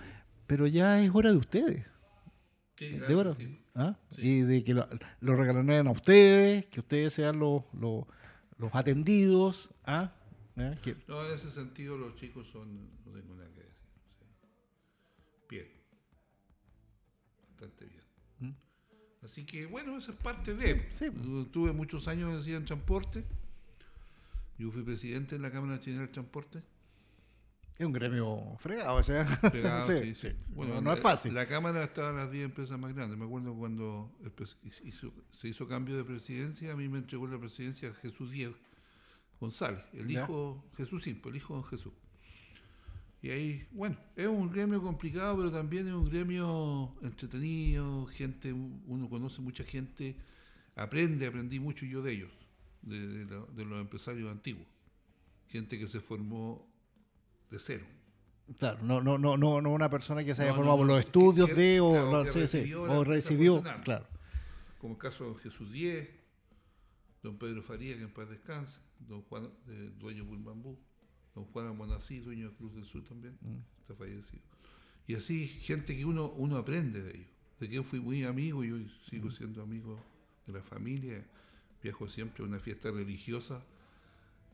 pero 0.47 0.65
ya 0.65 1.01
es 1.03 1.11
hora 1.13 1.31
de 1.31 1.37
ustedes. 1.37 1.85
de 2.79 3.59
¿Ah? 3.75 3.97
Y 4.17 4.41
de 4.41 4.63
que 4.63 4.73
lo, 4.73 4.87
lo 5.19 5.33
a 5.33 5.91
ustedes, 5.91 6.65
que 6.67 6.79
ustedes 6.79 7.13
sean 7.13 7.39
los, 7.39 7.63
los, 7.73 8.05
los 8.57 8.73
atendidos. 8.73 9.69
¿ah? 9.85 10.11
¿Eh? 10.57 10.95
No, 11.07 11.25
en 11.25 11.33
ese 11.33 11.49
sentido 11.49 11.97
los 11.97 12.15
chicos 12.15 12.47
son, 12.47 12.89
no 13.05 13.11
tengo 13.11 13.35
nada 13.35 13.49
que 13.53 13.63
decir. 13.63 13.87
Bien. 15.49 15.67
Bastante 17.47 17.85
bien. 17.85 17.98
Así 19.29 19.45
que 19.45 19.67
bueno, 19.67 19.95
eso 19.95 20.11
es 20.11 20.17
parte 20.17 20.55
de. 20.55 20.87
Sí, 20.89 21.05
Tuve 21.51 21.71
muchos 21.71 22.07
años 22.07 22.47
en 22.47 22.65
transporte 22.65 23.23
Yo 24.57 24.71
fui 24.71 24.81
presidente 24.81 25.35
en 25.35 25.43
la 25.43 25.51
Cámara 25.51 25.79
Chilena 25.79 26.01
del 26.01 26.09
Transporte. 26.11 26.63
Es 27.77 27.85
un 27.85 27.93
gremio 27.93 28.55
fregado, 28.57 28.95
o 28.97 29.03
sea. 29.03 29.25
Pegado, 29.51 29.87
sí, 30.01 30.15
sí. 30.15 30.29
Bueno, 30.49 30.81
no, 30.81 30.89
la- 30.89 30.93
es 30.97 30.99
fácil. 30.99 31.33
La 31.35 31.45
Cámara 31.45 31.83
estaba 31.83 32.09
en 32.09 32.15
las 32.17 32.31
10 32.31 32.45
empresas 32.45 32.79
más 32.79 32.91
grandes. 32.95 33.19
Me 33.19 33.25
acuerdo 33.25 33.53
cuando 33.53 34.11
hizo- 34.83 35.13
se 35.31 35.47
hizo 35.47 35.67
cambio 35.67 35.95
de 35.95 36.03
presidencia, 36.03 36.73
a 36.73 36.75
mí 36.75 36.89
me 36.89 36.97
entregó 36.97 37.27
la 37.27 37.37
presidencia 37.37 37.93
Jesús 38.01 38.31
Diego 38.31 38.55
González, 39.39 39.83
el 39.93 40.07
Ya. 40.07 40.23
hijo, 40.23 40.65
Jesús 40.75 41.03
Simpo, 41.03 41.29
el 41.29 41.35
hijo 41.35 41.55
de 41.61 41.69
Jesús. 41.69 41.93
Y 43.21 43.31
ahí, 43.31 43.67
bueno, 43.71 43.97
es 44.15 44.27
un 44.27 44.49
gremio 44.49 44.81
complicado, 44.81 45.35
pero 45.37 45.51
también 45.51 45.87
es 45.87 45.93
un 45.93 46.09
gremio 46.09 46.95
entretenido, 47.01 48.05
gente, 48.07 48.53
uno 48.53 49.09
conoce 49.09 49.41
mucha 49.41 49.63
gente, 49.65 50.15
aprende, 50.75 51.27
aprendí 51.27 51.59
mucho 51.59 51.85
yo 51.85 52.01
de 52.01 52.13
ellos, 52.13 52.31
de, 52.81 53.07
de 53.07 53.25
lo- 53.25 53.45
de 53.47 53.65
los 53.65 53.81
empresarios 53.81 54.31
antiguos. 54.31 54.65
Gente 55.49 55.77
que 55.77 55.85
se 55.87 55.99
formó 55.99 56.65
de 57.51 57.59
cero. 57.59 57.85
Claro, 58.57 58.79
no, 58.83 59.01
no, 59.01 59.17
no, 59.17 59.35
no, 59.35 59.61
no 59.61 59.69
una 59.71 59.89
persona 59.89 60.23
que 60.23 60.33
se 60.33 60.43
haya 60.43 60.51
No, 60.51 60.55
formado 60.57 60.77
no, 60.77 60.81
por 60.83 60.87
los 60.95 60.99
estudios 61.05 61.49
que- 61.49 61.55
de 61.55 61.79
o, 61.81 61.91
claro, 61.91 62.11
no, 62.23 62.31
sí, 62.31 62.39
recibió 62.39 63.55
o 63.55 63.63
claro. 63.83 64.07
como 64.79 64.93
el 64.93 64.99
caso 64.99 65.33
de 65.33 65.39
Jesús 65.41 65.71
Diez, 65.73 66.07
don 67.21 67.37
Pedro 67.37 67.61
Faría, 67.63 67.97
que 67.97 68.03
en 68.03 68.13
paz 68.13 68.29
descanse, 68.29 68.79
don 68.97 69.21
Juan, 69.23 69.49
eh, 69.67 69.91
dueño 69.99 70.23
de 70.23 70.37
Bambú, 70.37 70.79
don 71.39 71.45
Juan 71.53 71.67
Almonací, 71.67 72.19
dueño 72.19 72.49
de 72.49 72.55
Cruz 72.55 72.73
del 72.75 72.85
Sur 72.85 73.03
también, 73.05 73.37
Mm. 73.41 73.57
está 73.81 73.95
fallecido. 73.95 74.43
Y 75.07 75.15
así, 75.15 75.47
gente 75.47 75.95
que 75.95 76.05
uno, 76.05 76.29
uno 76.31 76.57
aprende 76.57 77.01
de 77.01 77.11
ellos, 77.17 77.29
de 77.59 77.67
que 77.69 77.75
yo 77.75 77.83
fui 77.83 77.99
muy 77.99 78.23
amigo 78.23 78.63
y 78.63 78.71
hoy 78.71 78.91
sigo 79.09 79.29
Mm. 79.29 79.31
siendo 79.31 79.61
amigo 79.63 79.99
de 80.45 80.53
la 80.53 80.61
familia, 80.61 81.25
viajo 81.81 82.07
siempre 82.09 82.43
a 82.43 82.47
una 82.47 82.59
fiesta 82.59 82.91
religiosa, 82.91 83.61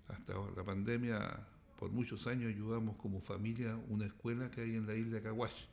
hasta 0.08 0.34
la 0.56 0.64
pandemia, 0.64 1.40
por 1.80 1.92
muchos 1.92 2.28
años 2.28 2.54
ayudamos 2.54 2.96
como 2.98 3.20
familia 3.22 3.76
una 3.90 4.06
escuela 4.06 4.50
que 4.52 4.62
hay 4.62 4.76
en 4.76 4.86
la 4.88 4.94
isla 4.96 5.16
de 5.16 5.22
Caguache. 5.24 5.66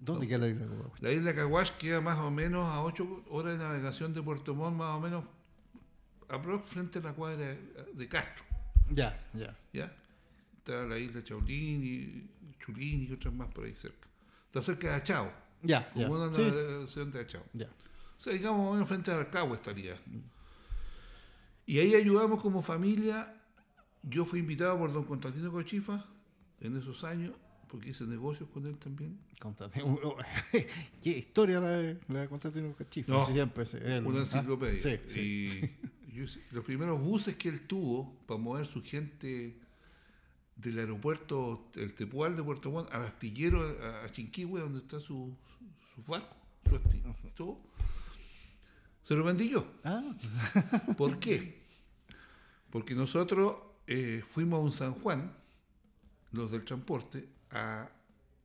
¿Dónde 0.00 0.28
queda 0.28 0.38
la 0.38 0.48
isla 0.48 0.62
de 0.66 0.68
Coahuila? 0.68 0.94
La 1.00 1.12
isla 1.12 1.30
de 1.30 1.34
Caguache 1.36 1.72
queda 1.78 2.00
más 2.00 2.18
o 2.18 2.30
menos 2.30 2.64
a 2.72 2.82
8 2.82 3.24
horas 3.28 3.58
de 3.58 3.64
navegación 3.64 4.14
de 4.14 4.22
Puerto 4.22 4.54
Montt, 4.54 4.76
más 4.76 4.94
o 4.96 5.00
menos 5.00 5.24
aprox 6.28 6.68
frente 6.68 6.98
a 7.00 7.02
la 7.02 7.12
cuadra 7.14 7.56
de 7.94 8.08
Castro. 8.08 8.44
Ya, 8.90 9.18
ya. 9.34 9.56
¿ya? 9.72 9.96
Está 10.66 10.84
la 10.84 10.98
isla 10.98 11.22
Chaulín 11.22 11.84
y 11.84 12.28
Chulín 12.58 13.06
y 13.08 13.12
otras 13.12 13.32
más 13.32 13.46
por 13.54 13.66
ahí 13.66 13.74
cerca. 13.76 14.08
Está 14.46 14.60
cerca 14.60 14.88
de 14.88 14.94
Achao, 14.94 15.32
Ya, 15.62 15.88
como 15.92 16.06
ya. 16.06 16.10
una 16.24 16.34
Sí, 16.34 16.42
navegación 16.42 17.12
de 17.12 17.20
Achao. 17.20 17.44
ya. 17.52 17.66
O 17.66 18.20
sea, 18.20 18.32
digamos, 18.32 18.72
menos 18.72 18.88
frente 18.88 19.12
a 19.12 19.18
Arcagua 19.20 19.54
estaría. 19.54 19.96
Y 21.66 21.78
ahí 21.78 21.94
ayudamos 21.94 22.42
como 22.42 22.62
familia. 22.62 23.32
Yo 24.02 24.24
fui 24.24 24.40
invitado 24.40 24.76
por 24.78 24.92
don 24.92 25.04
Constantino 25.04 25.52
Cochifa 25.52 26.04
en 26.60 26.76
esos 26.76 27.04
años, 27.04 27.32
porque 27.68 27.90
hice 27.90 28.04
negocios 28.04 28.48
con 28.50 28.66
él 28.66 28.76
también. 28.78 29.18
Constantino. 29.40 30.00
¿Qué 31.02 31.10
historia 31.10 31.60
la 31.60 31.68
de, 31.70 32.00
la 32.08 32.20
de 32.22 32.28
Constantino 32.28 32.74
Cachifo? 32.74 33.12
No, 33.12 33.24
siempre 33.26 33.66
se- 33.66 33.78
él, 33.98 34.04
Una 34.04 34.18
¿ah? 34.18 34.20
enciclopedia. 34.22 34.82
Sí, 34.82 34.98
sí. 35.06 35.70
Y 36.08 36.12
yo 36.16 36.26
sé- 36.26 36.42
los 36.50 36.64
primeros 36.64 37.00
buses 37.00 37.36
que 37.36 37.48
él 37.50 37.60
tuvo 37.68 38.16
para 38.26 38.40
mover 38.40 38.66
su 38.66 38.82
gente 38.82 39.60
del 40.56 40.78
aeropuerto, 40.78 41.70
el 41.74 41.94
Tepual 41.94 42.34
de 42.34 42.42
Puerto 42.42 42.70
Montt, 42.70 42.90
al 42.92 43.02
astillero, 43.02 43.76
a, 43.82 44.04
a 44.04 44.10
Chinquihue, 44.10 44.60
donde 44.60 44.80
está 44.80 44.98
su, 44.98 45.36
su, 45.58 46.02
su 46.02 46.10
barco, 46.10 46.34
su 46.68 46.76
astillero, 46.76 47.14
todo, 47.34 47.60
se 49.02 49.14
lo 49.14 49.22
vendí 49.22 49.48
yo. 49.48 49.64
Ah, 49.84 50.02
¿Por 50.98 51.20
qué? 51.20 51.62
Porque 52.70 52.94
nosotros 52.94 53.56
eh, 53.86 54.24
fuimos 54.26 54.58
a 54.58 54.62
un 54.62 54.72
San 54.72 54.94
Juan, 54.94 55.32
los 56.32 56.50
del 56.50 56.64
transporte, 56.64 57.28
a, 57.50 57.88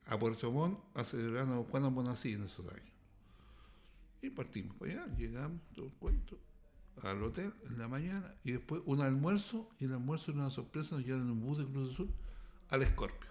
a 0.05 0.19
Puerto 0.19 0.51
Montt 0.51 0.79
a 0.93 1.03
celebrar 1.03 1.47
a 1.47 1.63
Juan 1.63 1.85
Almonací 1.85 2.33
en 2.33 2.43
esos 2.43 2.67
años. 2.67 2.91
Y 4.21 4.29
partimos 4.29 4.75
para 4.75 4.91
allá, 4.91 5.15
llegamos, 5.17 5.61
todo 5.73 5.85
el 5.85 5.93
cuento, 5.93 6.37
al 7.03 7.21
hotel 7.23 7.53
en 7.67 7.77
la 7.79 7.87
mañana 7.87 8.33
y 8.43 8.51
después 8.51 8.81
un 8.85 9.01
almuerzo, 9.01 9.69
y 9.79 9.85
el 9.85 9.93
almuerzo 9.93 10.31
era 10.31 10.41
una 10.41 10.49
sorpresa, 10.49 10.95
nos 10.95 11.05
llevaron 11.05 11.27
en 11.27 11.33
un 11.33 11.41
bus 11.41 11.57
de 11.59 11.65
Cruz 11.65 11.93
Sur 11.93 12.07
al 12.69 12.81
Escorpio. 12.83 13.29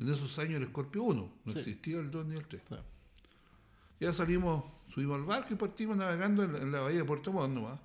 En 0.00 0.08
esos 0.08 0.38
años 0.38 0.56
el 0.56 0.64
Escorpio 0.64 1.02
1, 1.04 1.32
no 1.44 1.52
Sí. 1.52 1.58
existía 1.58 1.98
el 1.98 2.10
2 2.10 2.26
ni 2.26 2.36
el 2.36 2.46
3. 2.46 2.62
claro. 2.62 2.84
Ya 4.00 4.12
salimos, 4.12 4.64
subimos 4.88 5.16
al 5.16 5.24
barco 5.24 5.52
y 5.54 5.56
partimos 5.56 5.96
navegando 5.96 6.44
en, 6.44 6.52
la- 6.52 6.58
en 6.60 6.70
la 6.72 6.80
bahía 6.80 6.98
de 6.98 7.04
Puerto 7.04 7.32
Montt 7.32 7.52
nomás. 7.54 7.80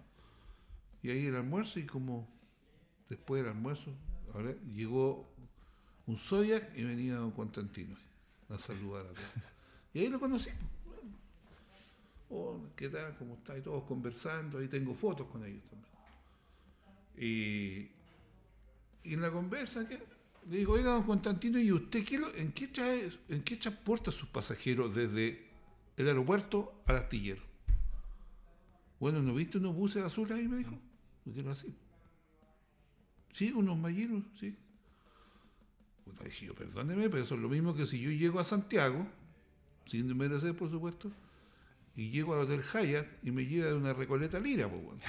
Y 1.01 1.09
ahí 1.09 1.26
el 1.26 1.36
almuerzo 1.36 1.80
y 1.80 1.86
como 1.88 2.28
después 3.09 3.41
del 3.43 3.51
almuerzo, 3.51 3.91
ahora 4.34 4.53
llegó 4.74 5.28
un 6.05 6.17
Zodiac 6.17 6.71
y 6.78 6.84
venía 6.84 7.15
don 7.15 7.32
Constantino 7.32 7.95
a 8.49 8.57
saludar 8.59 9.05
a 9.07 9.09
todos. 9.09 9.28
Y 9.95 9.99
ahí 10.01 10.09
lo 10.09 10.19
conocí. 10.19 10.49
¿Qué 12.75 12.89
tal? 12.89 13.15
¿Cómo 13.17 13.36
está? 13.36 13.57
Y 13.57 13.61
todos 13.61 13.84
conversando, 13.84 14.59
ahí 14.59 14.67
tengo 14.67 14.93
fotos 14.93 15.27
con 15.27 15.45
ellos 15.45 15.63
también. 15.69 15.93
Y, 17.15 17.91
en 19.11 19.21
la 19.21 19.31
conversa, 19.31 19.88
¿qué? 19.88 19.99
le 20.49 20.57
digo, 20.57 20.73
oiga, 20.73 20.91
don 20.91 21.03
Constantino, 21.03 21.59
¿y 21.59 21.71
usted 21.71 22.03
qué 22.03 22.19
en, 22.36 22.51
qué 22.51 22.67
trae, 22.67 23.09
en 23.29 23.43
qué 23.43 23.57
transporta 23.57 24.11
sus 24.11 24.29
pasajeros 24.29 24.93
desde 24.93 25.47
el 25.97 26.07
aeropuerto 26.07 26.81
al 26.86 26.97
astillero? 26.97 27.41
Bueno, 28.99 29.21
¿no 29.21 29.34
viste 29.34 29.57
unos 29.57 29.75
buses 29.75 30.03
azules 30.03 30.38
ahí? 30.38 30.47
Me 30.47 30.57
dijo. 30.57 30.77
¿Por 31.23 31.34
qué 31.34 31.49
así? 31.49 31.75
Sí, 33.34 33.51
unos 33.51 33.77
mallinos, 33.77 34.23
sí. 34.39 34.55
Puta, 36.05 36.23
dije 36.23 36.47
yo, 36.47 36.55
perdóneme, 36.55 37.09
pero 37.09 37.23
eso 37.23 37.36
es 37.36 37.41
lo 37.41 37.49
mismo 37.49 37.73
que 37.73 37.86
si 37.86 37.99
yo 37.99 38.11
llego 38.11 38.39
a 38.39 38.43
Santiago, 38.43 39.07
sin 39.86 40.15
merecer, 40.17 40.55
por 40.55 40.69
supuesto, 40.69 41.11
y 41.96 42.10
llego 42.10 42.34
al 42.34 42.41
Hotel 42.41 42.62
Hyatt 42.64 43.08
y 43.24 43.32
me 43.32 43.46
llega 43.46 43.68
de 43.68 43.74
una 43.76 43.94
recoleta 43.94 44.39
lira, 44.39 44.68
pues 44.70 44.82
bueno. 44.84 45.00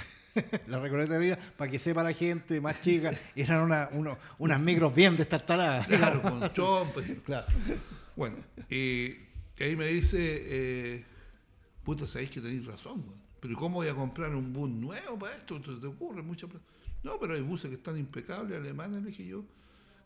La 0.67 0.81
recoleta 0.81 1.17
vida, 1.19 1.39
para 1.57 1.71
que 1.71 1.79
sepa 1.79 2.03
la 2.03 2.13
gente 2.13 2.61
más 2.61 2.81
chica, 2.81 3.13
eran 3.37 3.63
una, 3.63 3.89
uno- 3.93 4.19
unas 4.39 4.61
micros 4.61 4.95
bien 4.95 5.17
destartaladas. 5.17 5.87
Claro, 5.87 6.21
con 6.23 6.49
chompas. 6.51 7.05
Claro. 7.25 7.47
Bueno, 8.17 8.37
y 8.69 9.15
ahí 9.61 9.77
me 9.77 9.87
dice, 9.87 10.19
eh, 10.21 11.05
puta, 11.85 12.07
sabéis 12.07 12.31
que 12.31 12.41
tenéis 12.41 12.67
razón, 12.67 13.01
weón. 13.07 13.21
pero 13.41 13.57
¿cómo 13.57 13.77
voy 13.77 13.89
a 13.89 13.95
comprar 13.95 14.35
un 14.35 14.53
bus 14.53 14.69
nuevo 14.71 15.19
para 15.19 15.37
esto? 15.37 15.61
¿Te 15.61 15.75
te 15.77 15.87
ocurre 15.87 16.23
mucha 16.23 16.47
plata? 16.49 16.65
No, 17.05 17.19
pero 17.21 17.35
hay 17.35 17.41
buses 17.43 17.69
que 17.71 17.77
están 17.77 17.97
impecables, 17.99 18.59
alemanes, 18.59 19.03
le 19.03 19.11
dije 19.11 19.27
yo, 19.27 19.45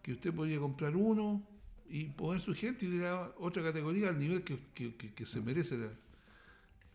que 0.03 0.13
usted 0.13 0.33
podría 0.35 0.59
comprar 0.59 0.95
uno 0.97 1.43
y 1.89 2.05
poner 2.05 2.41
su 2.43 2.55
gente 2.55 2.85
y 2.85 2.89
ir 2.97 3.05
a 3.05 3.33
otra 3.39 3.63
categoría 3.63 4.09
al 4.11 4.19
nivel 4.19 4.43
que, 4.43 4.59
que- 4.75 4.95
que- 4.95 5.15
que 5.15 5.25
se 5.25 5.41
merece 5.41 5.79
la, 5.79 5.89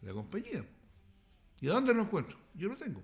la 0.04 0.14
compañía. 0.14 0.66
¿Y 1.62 1.68
dónde 1.68 1.93
lo 1.93 2.04
encuentro? 2.04 2.38
Yo 2.56 2.68
lo 2.68 2.78
tengo. 2.78 3.01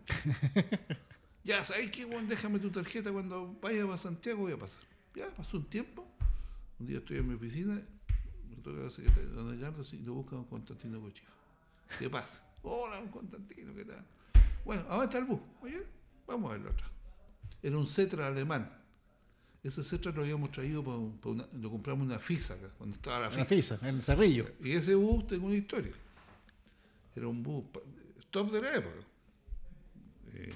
ya, 1.44 1.64
¿sabes 1.64 1.92
qué? 1.92 2.06
Déjame 2.06 2.60
tu 2.60 2.70
tarjeta 2.70 3.12
cuando 3.12 3.58
vaya 3.62 3.92
a 3.92 3.98
Santiago 3.98 4.42
voy 4.42 4.54
a 4.54 4.58
pasar. 4.58 4.84
Ya, 5.16 5.34
pasó 5.34 5.58
un 5.58 5.70
tiempo. 5.70 6.06
Un 6.80 6.88
día 6.88 7.00
estoy 7.00 7.18
en 7.18 7.28
mi 7.28 7.36
oficina, 7.36 7.82
me 8.50 8.56
toca 8.58 8.82
la 8.82 8.90
secretaria, 8.90 9.30
don 9.30 9.86
sí, 9.86 10.00
lo 10.00 10.14
busca 10.14 10.36
don 10.36 10.46
Constantino 10.46 11.02
Cochifa. 11.02 11.32
¿Qué 11.98 12.10
pasa? 12.10 12.46
Hola, 12.64 12.98
don 12.98 13.10
Constantino, 13.10 13.74
¿qué 13.74 13.86
tal? 13.86 14.06
Bueno, 14.64 14.84
¿a 14.84 14.92
dónde 14.92 15.06
está 15.06 15.18
el 15.18 15.26
bus? 15.26 15.40
Oye, 15.62 15.84
vamos 16.26 16.50
a 16.50 16.54
verlo 16.54 16.70
atrás. 16.70 16.90
Era 17.62 17.78
un 17.78 17.88
Cetra 17.88 18.28
alemán. 18.28 18.72
Ese 19.62 19.84
Cetra 19.84 20.14
lo 20.14 20.22
habíamos 20.22 20.52
traído 20.52 20.84
para, 20.84 20.98
para 21.22 21.32
una, 21.32 21.48
lo 21.54 21.70
compramos 21.70 22.06
en 22.06 22.12
una 22.12 22.20
FISA 22.20 22.54
acá, 22.54 22.70
cuando 22.78 22.96
estaba 22.96 23.20
la 23.20 23.26
La 23.26 23.32
FISA. 23.32 23.78
FISA, 23.78 23.90
en 23.90 23.96
el 23.96 24.02
Cerrillo. 24.02 24.48
Y 24.64 24.72
ese 24.72 24.96
bus 24.96 25.28
tengo 25.28 25.48
una 25.48 25.56
historia. 25.56 25.94
Era 27.20 27.28
un 27.28 27.44
bus 27.44 27.66
top 28.32 28.52
de 28.52 28.62
la 28.62 28.76
época. 28.76 28.96
Eh, 30.34 30.50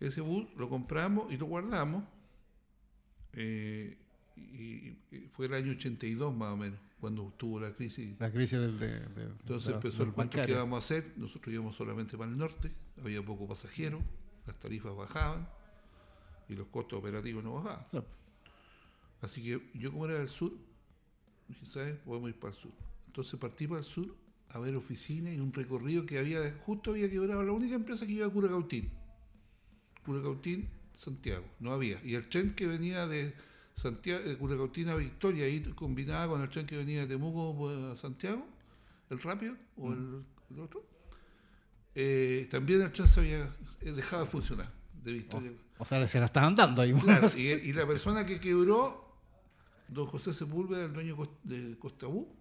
ese 0.00 0.20
bus 0.22 0.46
lo 0.56 0.68
compramos 0.68 1.30
y 1.32 1.36
lo 1.36 1.46
guardamos. 1.46 2.04
eh, 3.34 3.96
y, 4.36 4.96
y 5.14 5.28
fue 5.32 5.46
el 5.46 5.54
año 5.54 5.72
82 5.72 6.34
más 6.34 6.52
o 6.54 6.56
menos, 6.56 6.78
cuando 6.98 7.32
tuvo 7.36 7.60
la 7.60 7.72
crisis. 7.74 8.18
La 8.18 8.30
crisis 8.32 8.58
del. 8.58 8.78
de- 8.78 9.00
de- 9.00 9.22
Entonces 9.24 9.68
de- 9.68 9.74
empezó 9.74 10.02
el 10.02 10.12
cuento 10.12 10.38
que 10.42 10.52
íbamos 10.52 10.76
a 10.76 10.78
hacer. 10.78 11.12
Nosotros 11.16 11.52
íbamos 11.52 11.76
solamente 11.76 12.16
para 12.16 12.30
el 12.30 12.38
norte, 12.38 12.72
había 13.02 13.22
poco 13.22 13.46
pasajero, 13.46 14.00
las 14.46 14.58
tarifas 14.58 14.96
bajaban 14.96 15.46
y 16.48 16.54
los 16.54 16.68
costos 16.68 16.98
operativos 16.98 17.44
no 17.44 17.54
bajaban. 17.54 17.84
Sí. 17.90 17.98
Así 19.20 19.42
que 19.42 19.60
yo 19.78 19.92
como 19.92 20.06
era 20.06 20.18
del 20.18 20.28
sur, 20.28 20.52
dije, 21.48 21.66
¿sabes? 21.66 21.98
Podemos 21.98 22.30
ir 22.30 22.40
para 22.40 22.54
el 22.54 22.58
sur. 22.58 22.72
Entonces 23.08 23.38
partí 23.38 23.66
para 23.66 23.80
el 23.80 23.84
sur 23.84 24.16
a 24.52 24.58
ver 24.58 24.74
oficinas 24.76 25.32
y 25.32 25.40
un 25.40 25.52
recorrido 25.52 26.04
que 26.04 26.18
había, 26.18 26.52
justo 26.64 26.90
había 26.90 27.08
quebrado 27.08 27.42
la 27.42 27.52
única 27.52 27.74
empresa 27.74 28.06
que 28.06 28.12
iba 28.12 28.26
a 28.26 28.30
Curacautín. 28.30 28.90
Curacautín, 30.04 30.68
Santiago, 30.96 31.44
no 31.60 31.72
había. 31.72 32.00
Y 32.04 32.14
el 32.14 32.28
tren 32.28 32.54
que 32.54 32.66
venía 32.66 33.06
de 33.06 33.34
Santiago, 33.72 34.28
de 34.28 34.36
Curacautín 34.36 34.88
a 34.88 34.96
Victoria, 34.96 35.44
ahí 35.44 35.60
combinaba 35.74 36.32
con 36.32 36.42
el 36.42 36.48
tren 36.48 36.66
que 36.66 36.76
venía 36.76 37.02
de 37.02 37.06
Temuco 37.06 37.56
pues, 37.56 37.78
a 37.78 37.96
Santiago, 37.96 38.44
el 39.08 39.20
rápido 39.20 39.56
o 39.76 39.92
el, 39.92 40.24
el 40.50 40.60
otro, 40.60 40.84
eh, 41.94 42.48
también 42.50 42.82
el 42.82 42.92
tren 42.92 43.06
se 43.06 43.20
había 43.20 43.54
eh, 43.80 43.92
dejado 43.92 44.24
de 44.24 44.30
funcionar. 44.30 44.72
de 45.04 45.12
Victoria. 45.12 45.52
O, 45.78 45.84
sea, 45.84 46.06
se 46.08 46.18
la 46.18 46.26
estaban 46.26 46.56
dando 46.56 46.82
ahí. 46.82 46.92
Claro, 46.92 47.28
y, 47.36 47.48
y, 47.48 47.72
la 47.72 47.86
persona 47.86 48.26
que 48.26 48.40
quebró, 48.40 49.16
don 49.88 50.06
José 50.06 50.34
Sepúlveda, 50.34 50.86
el 50.86 50.92
dueño 50.92 51.16
de 51.44 51.78
Costabú, 51.78 52.39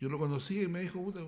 yo 0.00 0.08
lo 0.08 0.18
conocí 0.18 0.60
y 0.60 0.68
me 0.68 0.80
dijo, 0.80 1.02
puta, 1.02 1.20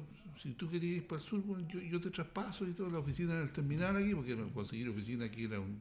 si 0.42 0.52
tú 0.52 0.68
querías 0.68 0.98
ir 0.98 1.06
para 1.06 1.20
el 1.20 1.26
sur, 1.26 1.42
yo, 1.68 2.00
te 2.00 2.10
traspaso 2.10 2.66
y 2.66 2.72
toda 2.72 2.90
la 2.90 2.98
oficina 2.98 3.34
en 3.34 3.42
el 3.42 3.52
terminal 3.52 3.96
aquí, 3.96 4.14
porque 4.14 4.36
no, 4.36 4.52
conseguir 4.52 4.88
oficina 4.88 5.24
aquí 5.26 5.44
era 5.44 5.60
un 5.60 5.80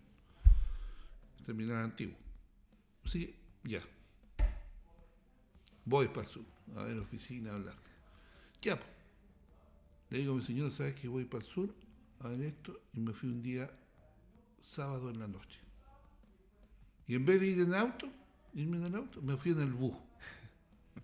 terminal 1.45 1.83
antiguo. 1.83 2.15
Así 3.03 3.27
que, 3.27 3.35
ya. 3.69 3.81
Voy 5.83 6.07
para 6.07 6.21
el 6.21 6.27
sur, 6.27 6.45
a 6.75 6.83
ver 6.83 6.97
oficina, 6.99 7.51
a 7.51 7.55
hablar. 7.55 7.75
Ya. 8.61 8.79
Le 10.09 10.19
digo 10.19 10.33
a 10.33 10.35
mi 10.37 10.41
señora, 10.41 10.71
¿sabes 10.71 10.95
que 10.95 11.07
voy 11.07 11.25
para 11.25 11.43
el 11.43 11.49
sur 11.49 11.73
a 12.21 12.29
ver 12.29 12.41
esto? 12.41 12.79
Y 12.93 12.99
me 12.99 13.13
fui 13.13 13.29
un 13.29 13.41
día 13.41 13.69
sábado 14.59 15.09
en 15.09 15.19
la 15.19 15.27
noche. 15.27 15.59
Y 17.07 17.15
en 17.15 17.25
vez 17.25 17.39
de 17.39 17.47
ir 17.47 17.59
en 17.59 17.73
auto, 17.73 18.07
irme 18.53 18.77
en 18.77 18.85
el 18.85 18.95
auto, 18.95 19.21
me 19.21 19.37
fui 19.37 19.51
en 19.51 19.61
el 19.61 19.73
bus. 19.73 19.95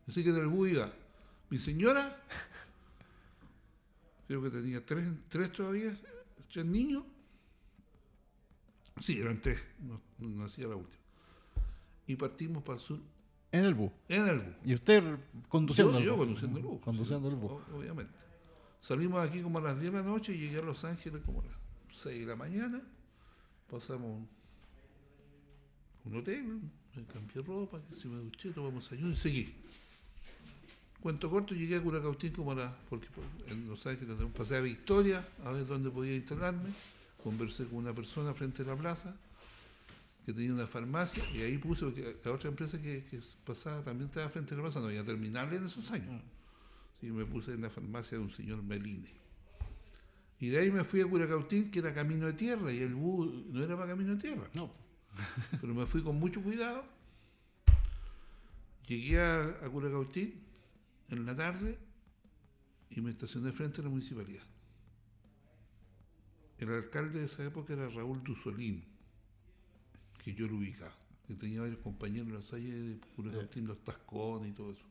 Así 0.08 0.24
que 0.24 0.30
en 0.30 0.38
el 0.38 0.48
bus 0.48 0.72
iba 0.72 0.92
mi 1.52 1.60
señora, 1.60 2.18
creo 4.26 4.42
que 4.42 4.50
tenía 4.50 4.84
tres, 4.86 5.06
tres 5.28 5.52
todavía, 5.52 5.96
tres 6.52 6.66
niños. 6.66 7.04
Sí, 8.98 9.20
eran 9.20 9.42
tres, 9.42 9.60
no, 10.18 10.46
hacía 10.46 10.68
la 10.68 10.78
última. 10.78 11.04
Y 12.08 12.16
partimos 12.16 12.64
para 12.64 12.78
el 12.78 12.84
sur. 12.84 13.00
¿En 13.52 13.66
el 13.66 13.74
bus? 13.74 13.92
En 14.08 14.28
el 14.30 14.40
bus. 14.40 14.56
¿Y 14.64 14.74
usted 14.74 15.04
conduciendo 15.50 15.98
el 15.98 16.04
bus? 16.04 16.06
Yo 16.06 16.18
conduciendo 16.18 16.58
el 16.58 16.66
bus. 16.66 16.82
Conduciendo 16.82 17.28
el 17.28 17.36
bus. 17.36 17.52
Obviamente. 17.74 18.14
Salimos 18.80 19.28
aquí 19.28 19.42
como 19.42 19.60
a 19.60 19.62
las 19.62 19.80
10 19.80 19.92
de 19.92 19.98
la 19.98 20.04
noche 20.06 20.34
y 20.34 20.38
llegué 20.38 20.60
a 20.60 20.64
Los 20.64 20.86
Ángeles 20.86 21.22
como 21.26 21.42
a 21.42 21.46
las 21.46 21.56
6 21.90 22.22
de 22.22 22.26
la 22.26 22.38
mañana. 22.38 22.82
Pasamos 23.70 24.26
un 26.06 26.16
hotel, 26.16 26.62
me 26.96 27.04
cambié 27.06 27.42
ropa, 27.42 27.82
que 27.82 27.94
se 27.94 28.08
me 28.08 28.16
duché, 28.24 28.52
tomamos 28.52 28.90
ayuno 28.92 29.12
y 29.12 29.18
seguí. 29.18 29.54
Cuento 31.02 31.30
corto, 31.30 31.56
llegué 31.56 31.78
a 31.78 31.82
Curacautín 31.82 32.32
como 32.32 32.54
la, 32.54 32.76
porque 32.90 33.08
en 33.48 33.68
Los 33.68 33.86
Ángeles 33.88 34.18
pasé 34.38 34.58
a 34.58 34.62
Victoria 34.62 35.28
a 35.44 35.52
ver 35.52 35.66
dónde 35.66 35.90
podía 35.90 36.16
instalarme. 36.16 36.70
Conversé 37.24 37.66
con 37.66 37.80
una 37.80 37.94
persona 37.94 38.34
frente 38.34 38.64
a 38.64 38.66
la 38.66 38.76
plaza 38.76 39.16
que 40.26 40.34
tenía 40.34 40.54
una 40.54 40.68
farmacia 40.68 41.24
y 41.34 41.42
ahí 41.42 41.58
puse, 41.58 41.86
porque 41.86 42.18
la 42.24 42.32
otra 42.32 42.50
empresa 42.50 42.80
que, 42.80 43.04
pasaba 43.44 43.84
también 43.84 44.10
estaba 44.10 44.30
frente 44.30 44.54
a 44.54 44.58
la 44.58 44.64
plaza, 44.64 44.80
no 44.80 44.88
había 44.88 45.04
terminales 45.04 45.60
en 45.60 45.66
esos 45.66 45.90
años. 45.92 46.12
Mm 46.12 46.42
y 47.02 47.08
me 47.08 47.26
puse 47.26 47.54
en 47.54 47.62
la 47.62 47.70
farmacia 47.70 48.18
de 48.18 48.24
un 48.24 48.32
señor 48.32 48.62
Meline. 48.62 49.10
Y 50.40 50.50
de 50.50 50.60
ahí 50.60 50.72
me 50.72 50.84
fui 50.84 51.02
a 51.02 51.06
Curacautín, 51.06 51.72
que 51.72 51.80
era 51.80 51.94
camino 51.94 52.28
de 52.28 52.34
tierra, 52.34 52.72
y 52.72 52.80
el 52.80 52.96
bus 52.96 53.46
no 53.48 53.64
era 53.64 53.76
para 53.76 53.90
camino 53.90 54.16
de 54.16 54.22
tierra. 54.22 54.48
No. 54.54 54.72
Pero 55.62 55.74
me 55.74 55.86
fui 55.86 56.02
con 56.02 56.18
mucho 56.18 56.42
cuidado. 56.42 56.84
Llegué 58.88 59.20
a, 59.20 59.42
a 59.42 59.70
Curacautín 59.70 60.51
en 61.12 61.26
la 61.26 61.36
tarde 61.36 61.78
y 62.90 63.02
me 63.02 63.12
estacioné 63.12 63.52
frente 63.52 63.82
a 63.82 63.84
la 63.84 63.90
municipalidad. 63.90 64.44
El 66.58 66.70
alcalde 66.70 67.20
de 67.20 67.26
esa 67.26 67.44
época 67.44 67.74
era 67.74 67.90
Raúl 67.90 68.24
Dusolín, 68.24 68.86
que 70.24 70.34
yo 70.34 70.48
lo 70.48 70.58
ubicaba. 70.58 70.96
Que 71.28 71.36
tenía 71.36 71.62
varios 71.62 71.80
compañeros 71.80 72.28
en 72.28 72.34
la 72.34 72.42
calle 72.42 72.84
de 72.84 73.00
Curacautín, 73.16 73.68
los 73.68 73.84
Tascones 73.84 74.52
y 74.52 74.54
todo 74.54 74.72
eso. 74.72 74.86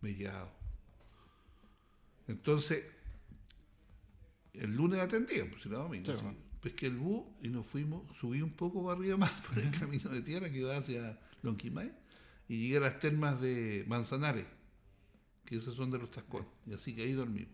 Mellado. 0.00 0.50
Entonces, 2.26 2.84
el 4.52 4.74
lunes 4.74 5.00
atendía, 5.00 5.48
pues 5.48 5.64
era 5.66 5.78
domingo. 5.78 6.12
Pues 6.60 6.74
que 6.74 6.86
el 6.86 6.96
bus 6.96 7.24
y 7.42 7.48
nos 7.48 7.66
fuimos, 7.66 8.14
subí 8.16 8.42
un 8.42 8.52
poco 8.52 8.84
para 8.84 8.98
arriba 8.98 9.16
más 9.16 9.30
por 9.48 9.58
el 9.58 9.70
camino 9.70 10.10
de 10.10 10.20
tierra 10.20 10.50
que 10.50 10.58
iba 10.58 10.76
hacia 10.76 11.18
Lonquimay 11.42 11.92
y 12.48 12.58
llegué 12.58 12.76
a 12.76 12.80
las 12.80 12.98
termas 12.98 13.40
de 13.40 13.84
Manzanares, 13.86 14.46
que 15.50 15.56
esas 15.56 15.74
son 15.74 15.90
de 15.90 15.98
los 15.98 16.10
tascones, 16.10 16.48
y 16.64 16.72
así 16.72 16.94
que 16.94 17.02
ahí 17.02 17.12
dormí. 17.12 17.46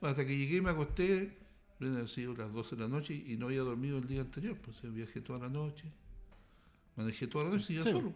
Bueno, 0.00 0.12
hasta 0.12 0.26
que 0.26 0.36
llegué 0.36 0.56
y 0.56 0.60
me 0.62 0.70
acosté, 0.70 1.36
han 1.80 2.08
sido 2.08 2.34
las 2.34 2.50
12 2.52 2.74
de 2.74 2.82
la 2.82 2.88
noche 2.88 3.14
y 3.14 3.36
no 3.36 3.46
había 3.46 3.60
dormido 3.60 3.98
el 3.98 4.08
día 4.08 4.22
anterior, 4.22 4.56
pues 4.56 4.80
viajé 4.92 5.20
toda 5.20 5.38
la 5.38 5.48
noche, 5.48 5.84
manejé 6.96 7.26
toda 7.26 7.44
la 7.44 7.50
noche 7.50 7.74
y 7.74 7.76
ya 7.76 7.82
solo. 7.82 8.14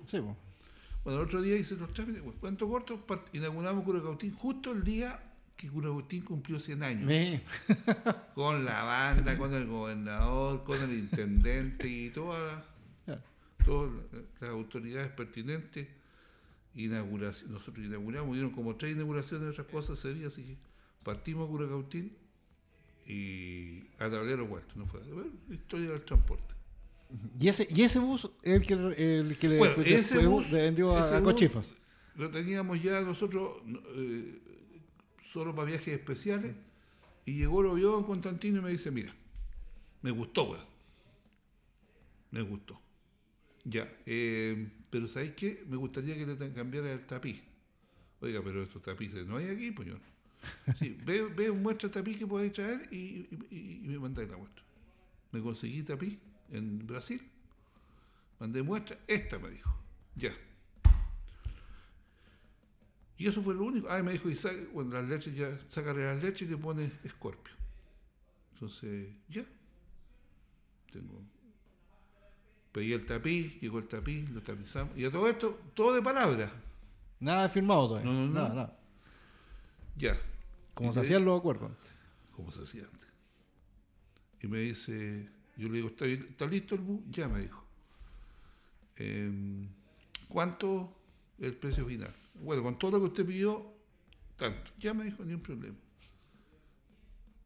Bueno, 1.04 1.20
el 1.20 1.26
otro 1.26 1.42
día 1.42 1.56
hice 1.56 1.76
los 1.76 1.92
trámites, 1.92 2.22
cuento 2.40 2.68
corto, 2.68 3.04
inauguramos 3.34 3.84
Curacautín 3.84 4.32
justo 4.32 4.72
el 4.72 4.82
día 4.82 5.20
que 5.56 5.68
Curagustín 5.68 6.22
cumplió 6.22 6.58
100 6.58 6.82
años. 6.82 7.06
con 8.34 8.64
la 8.64 8.82
banda, 8.82 9.36
con 9.36 9.52
el 9.52 9.66
gobernador, 9.66 10.64
con 10.64 10.80
el 10.80 10.92
intendente 10.98 11.86
y 11.86 12.10
todas 12.10 12.64
las 13.06 14.50
autoridades 14.50 15.12
pertinentes. 15.12 15.86
Inauguración. 16.74 17.52
Nosotros 17.52 17.86
inauguramos, 17.86 18.32
dieron 18.34 18.50
como 18.52 18.76
tres 18.76 18.94
inauguraciones 18.94 19.44
de 19.44 19.50
otras 19.50 19.66
cosas 19.66 19.98
ese 19.98 20.14
día, 20.14 20.28
así 20.28 20.42
que 20.42 20.56
partimos 21.02 21.46
a 21.46 21.50
Curacautín 21.50 22.16
y 23.06 23.80
a 23.98 24.10
Tablero 24.10 24.46
Vuelto. 24.46 24.74
No 24.76 24.86
fue. 24.86 25.00
historia 25.50 25.90
del 25.90 26.04
transporte. 26.04 26.54
¿Y 27.38 27.48
ese, 27.48 27.68
y 27.70 27.82
ese 27.82 27.98
bus 27.98 28.30
el 28.42 28.62
que, 28.62 28.72
el 28.72 29.36
que 29.38 29.48
le, 29.48 29.58
vendió 30.50 30.96
a, 30.96 31.22
Cochifas? 31.22 31.74
Lo 32.16 32.30
teníamos 32.30 32.82
ya 32.82 33.00
nosotros. 33.02 33.62
Eh, 33.94 34.40
solo 35.32 35.54
para 35.54 35.68
viajes 35.68 35.94
especiales. 35.94 36.54
Y 37.24 37.38
llegó, 37.38 37.62
lo 37.62 37.74
vio 37.74 38.04
Constantino 38.04 38.58
y 38.58 38.62
me 38.62 38.70
dice, 38.70 38.90
mira, 38.90 39.14
me 40.02 40.10
gustó, 40.10 40.50
weón. 40.50 40.66
Me 42.30 42.42
gustó. 42.42 42.80
Ya, 43.64 43.90
eh, 44.06 44.68
pero 44.92 45.08
¿sabéis 45.08 45.32
qué? 45.32 45.64
Me 45.66 45.76
gustaría 45.76 46.14
que 46.14 46.26
le 46.26 46.52
cambiara 46.52 46.92
el 46.92 47.04
tapiz. 47.06 47.42
Oiga, 48.20 48.40
pero 48.44 48.62
estos 48.62 48.82
tapices 48.82 49.26
no 49.26 49.38
hay 49.38 49.48
aquí, 49.48 49.72
pues 49.72 49.88
yo. 49.88 49.94
Sí, 50.76 50.96
ve, 51.04 51.22
ve 51.22 51.50
muestra 51.50 51.88
de 51.88 51.94
tapiz 51.94 52.18
que 52.18 52.26
podéis 52.26 52.52
traer 52.52 52.92
y, 52.92 53.26
y, 53.50 53.80
me 53.82 53.98
mandáis 53.98 54.28
la 54.28 54.36
muestra. 54.36 54.62
Me 55.32 55.40
conseguí 55.40 55.82
tapiz 55.82 56.18
en 56.50 56.86
Brasil. 56.86 57.20
Mandé 58.38 58.62
muestra, 58.62 58.98
esta 59.08 59.38
me 59.38 59.50
dijo. 59.50 59.74
Ya, 60.14 60.32
y 63.22 63.28
eso 63.28 63.40
fue 63.40 63.54
lo 63.54 63.62
único. 63.62 63.88
Ah, 63.88 64.02
me 64.02 64.10
dijo, 64.10 64.28
y 64.28 64.34
saca, 64.34 64.60
bueno, 64.72 64.90
las 64.90 65.08
leches 65.08 65.32
ya, 65.36 65.56
sácale 65.68 66.04
las 66.04 66.20
leches 66.20 66.48
y 66.48 66.50
le 66.50 66.56
pone 66.56 66.90
escorpio. 67.04 67.54
Entonces, 68.54 69.10
ya. 69.28 69.44
Tengo. 70.90 71.22
Pedí 72.72 72.94
el 72.94 73.04
tapiz, 73.04 73.60
llegó 73.60 73.78
el 73.78 73.86
tapiz, 73.86 74.28
lo 74.30 74.42
tapizamos. 74.42 74.96
Y 74.96 75.04
a 75.04 75.10
todo 75.10 75.28
esto, 75.28 75.60
todo 75.74 75.94
de 75.94 76.02
palabra. 76.02 76.50
Nada 77.20 77.48
firmado 77.48 77.88
todavía. 77.88 78.10
No, 78.10 78.18
no, 78.18 78.26
no. 78.26 78.32
Nada, 78.32 78.48
nada. 78.48 78.78
Ya. 79.96 80.18
Como 80.74 80.92
se 80.92 81.00
hacían 81.00 81.24
los 81.24 81.38
acuerdos 81.38 81.70
antes. 81.70 81.92
Como 82.34 82.50
se 82.50 82.62
hacía 82.62 82.84
antes. 82.90 83.08
Y 84.40 84.48
me 84.48 84.58
dice, 84.58 85.28
yo 85.56 85.68
le 85.68 85.76
digo, 85.76 85.88
¿está, 85.88 86.06
¿está 86.06 86.46
listo 86.46 86.74
el 86.74 86.80
bus? 86.80 87.02
Ya 87.10 87.28
me 87.28 87.40
dijo. 87.40 87.62
Em, 88.96 89.68
¿Cuánto 90.28 90.96
el 91.38 91.54
precio 91.54 91.86
final? 91.86 92.14
Bueno, 92.34 92.62
con 92.62 92.78
todo 92.78 92.92
lo 92.92 93.00
que 93.00 93.06
usted 93.06 93.26
pidió, 93.26 93.72
tanto. 94.36 94.70
Ya 94.78 94.94
me 94.94 95.04
dijo, 95.04 95.24
ni 95.24 95.34
un 95.34 95.42
problema. 95.42 95.76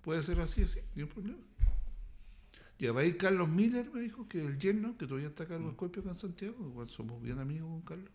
¿Puede 0.02 0.22
ser 0.22 0.40
así, 0.40 0.62
así? 0.62 0.80
Ni 0.94 1.02
un 1.02 1.08
problema. 1.08 1.42
Ya 2.78 2.92
va 2.92 3.00
a 3.00 3.04
ir 3.04 3.16
Carlos 3.16 3.48
Miller, 3.48 3.90
me 3.92 4.00
dijo, 4.00 4.28
que 4.28 4.38
es 4.38 4.46
el 4.46 4.58
yerno, 4.58 4.96
que 4.98 5.06
todavía 5.06 5.28
está 5.28 5.44
a 5.44 5.48
cargo 5.48 5.64
de 5.64 5.70
Escorpio 5.70 6.02
acá 6.02 6.10
en 6.10 6.18
Santiago, 6.18 6.56
igual 6.68 6.90
somos 6.90 7.22
bien 7.22 7.38
amigos 7.38 7.68
con 7.70 7.82
Carlos, 7.82 8.10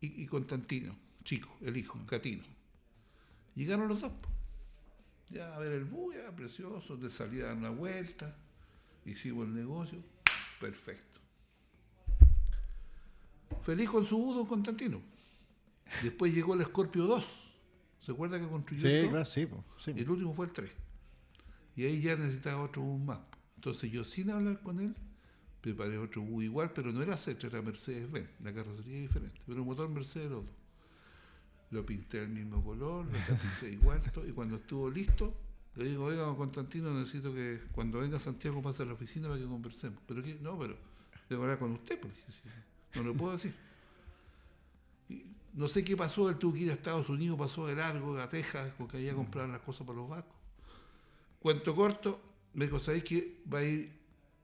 y, 0.00 0.22
y 0.22 0.26
Constantino, 0.26 0.94
chico, 1.24 1.56
el 1.62 1.76
hijo, 1.76 1.98
Catino. 2.06 2.44
Llegaron 3.54 3.88
los 3.88 4.00
dos. 4.00 4.12
Ya 5.30 5.54
a 5.56 5.58
ver 5.58 5.72
el 5.72 5.84
bus, 5.84 6.14
ya 6.14 6.34
precioso, 6.34 6.96
de 6.96 7.10
salida 7.10 7.44
a 7.44 7.48
dar 7.48 7.56
una 7.56 7.70
vuelta, 7.70 8.36
hicimos 9.04 9.46
el 9.46 9.54
negocio, 9.54 9.98
perfecto. 10.60 11.18
Feliz 13.62 13.88
con 13.90 14.04
su 14.04 14.32
don 14.34 14.46
Constantino. 14.46 15.00
Después 16.02 16.32
llegó 16.32 16.54
el 16.54 16.64
Scorpio 16.64 17.04
2. 17.04 17.56
¿Se 18.00 18.12
acuerda 18.12 18.38
que 18.40 18.46
construyó 18.46 18.88
sí, 18.88 18.94
el 18.94 19.08
Claro, 19.10 19.24
sí, 19.24 19.48
sí. 19.78 19.92
Y 19.96 20.00
el 20.00 20.10
último 20.10 20.34
fue 20.34 20.46
el 20.46 20.52
3. 20.52 20.70
Y 21.76 21.84
ahí 21.84 22.00
ya 22.00 22.16
necesitaba 22.16 22.62
otro 22.62 22.82
bus 22.82 23.00
más. 23.00 23.18
Entonces 23.58 23.90
yo 23.90 24.04
sin 24.04 24.30
hablar 24.30 24.60
con 24.60 24.78
él, 24.78 24.94
preparé 25.60 25.98
otro 25.98 26.22
bus 26.22 26.44
igual, 26.44 26.70
pero 26.72 26.92
no 26.92 27.02
era 27.02 27.16
Cetra, 27.16 27.48
era 27.48 27.60
Mercedes-Benz. 27.60 28.28
La 28.44 28.54
carrocería 28.54 29.00
diferente. 29.00 29.40
Pero 29.44 29.58
el 29.58 29.64
motor 29.64 29.88
Mercedes 29.88 30.30
otro. 30.30 30.52
Lo 31.72 31.84
pinté 31.84 32.20
del 32.20 32.28
mismo 32.28 32.62
color, 32.62 33.06
lo 33.06 33.18
tapicé 33.18 33.70
igual. 33.72 34.00
y 34.28 34.30
cuando 34.30 34.56
estuvo 34.56 34.88
listo, 34.88 35.34
le 35.74 35.86
digo, 35.86 36.04
oiga, 36.04 36.32
Constantino, 36.36 36.94
necesito 36.94 37.34
que 37.34 37.62
cuando 37.72 37.98
venga 37.98 38.20
Santiago 38.20 38.62
pase 38.62 38.84
a 38.84 38.86
la 38.86 38.92
oficina 38.92 39.26
para 39.26 39.40
que 39.40 39.46
conversemos. 39.48 40.00
Pero 40.06 40.22
que, 40.22 40.36
no, 40.36 40.56
pero 40.56 40.76
debo 41.28 41.42
hablar 41.42 41.58
con 41.58 41.72
usted, 41.72 41.98
porque 41.98 42.20
no 42.94 43.02
lo 43.02 43.14
puedo 43.14 43.32
decir. 43.32 43.52
No 45.54 45.66
sé 45.66 45.82
qué 45.82 45.96
pasó, 45.96 46.30
él 46.30 46.36
tuvo 46.36 46.52
que 46.52 46.60
ir 46.60 46.70
a 46.70 46.74
Estados 46.74 47.08
Unidos, 47.08 47.36
pasó 47.36 47.66
de 47.66 47.74
largo, 47.74 48.16
a 48.20 48.28
Texas, 48.28 48.72
porque 48.78 48.98
había 48.98 49.14
comprar 49.14 49.48
las 49.48 49.62
cosas 49.62 49.84
para 49.84 49.98
los 49.98 50.08
vascos. 50.08 50.36
Cuento 51.40 51.74
corto, 51.74 52.27
me 52.54 52.64
dijo, 52.66 52.78
¿sabéis 52.78 53.04
que 53.04 53.40
va 53.52 53.58
a 53.58 53.64
ir 53.64 53.92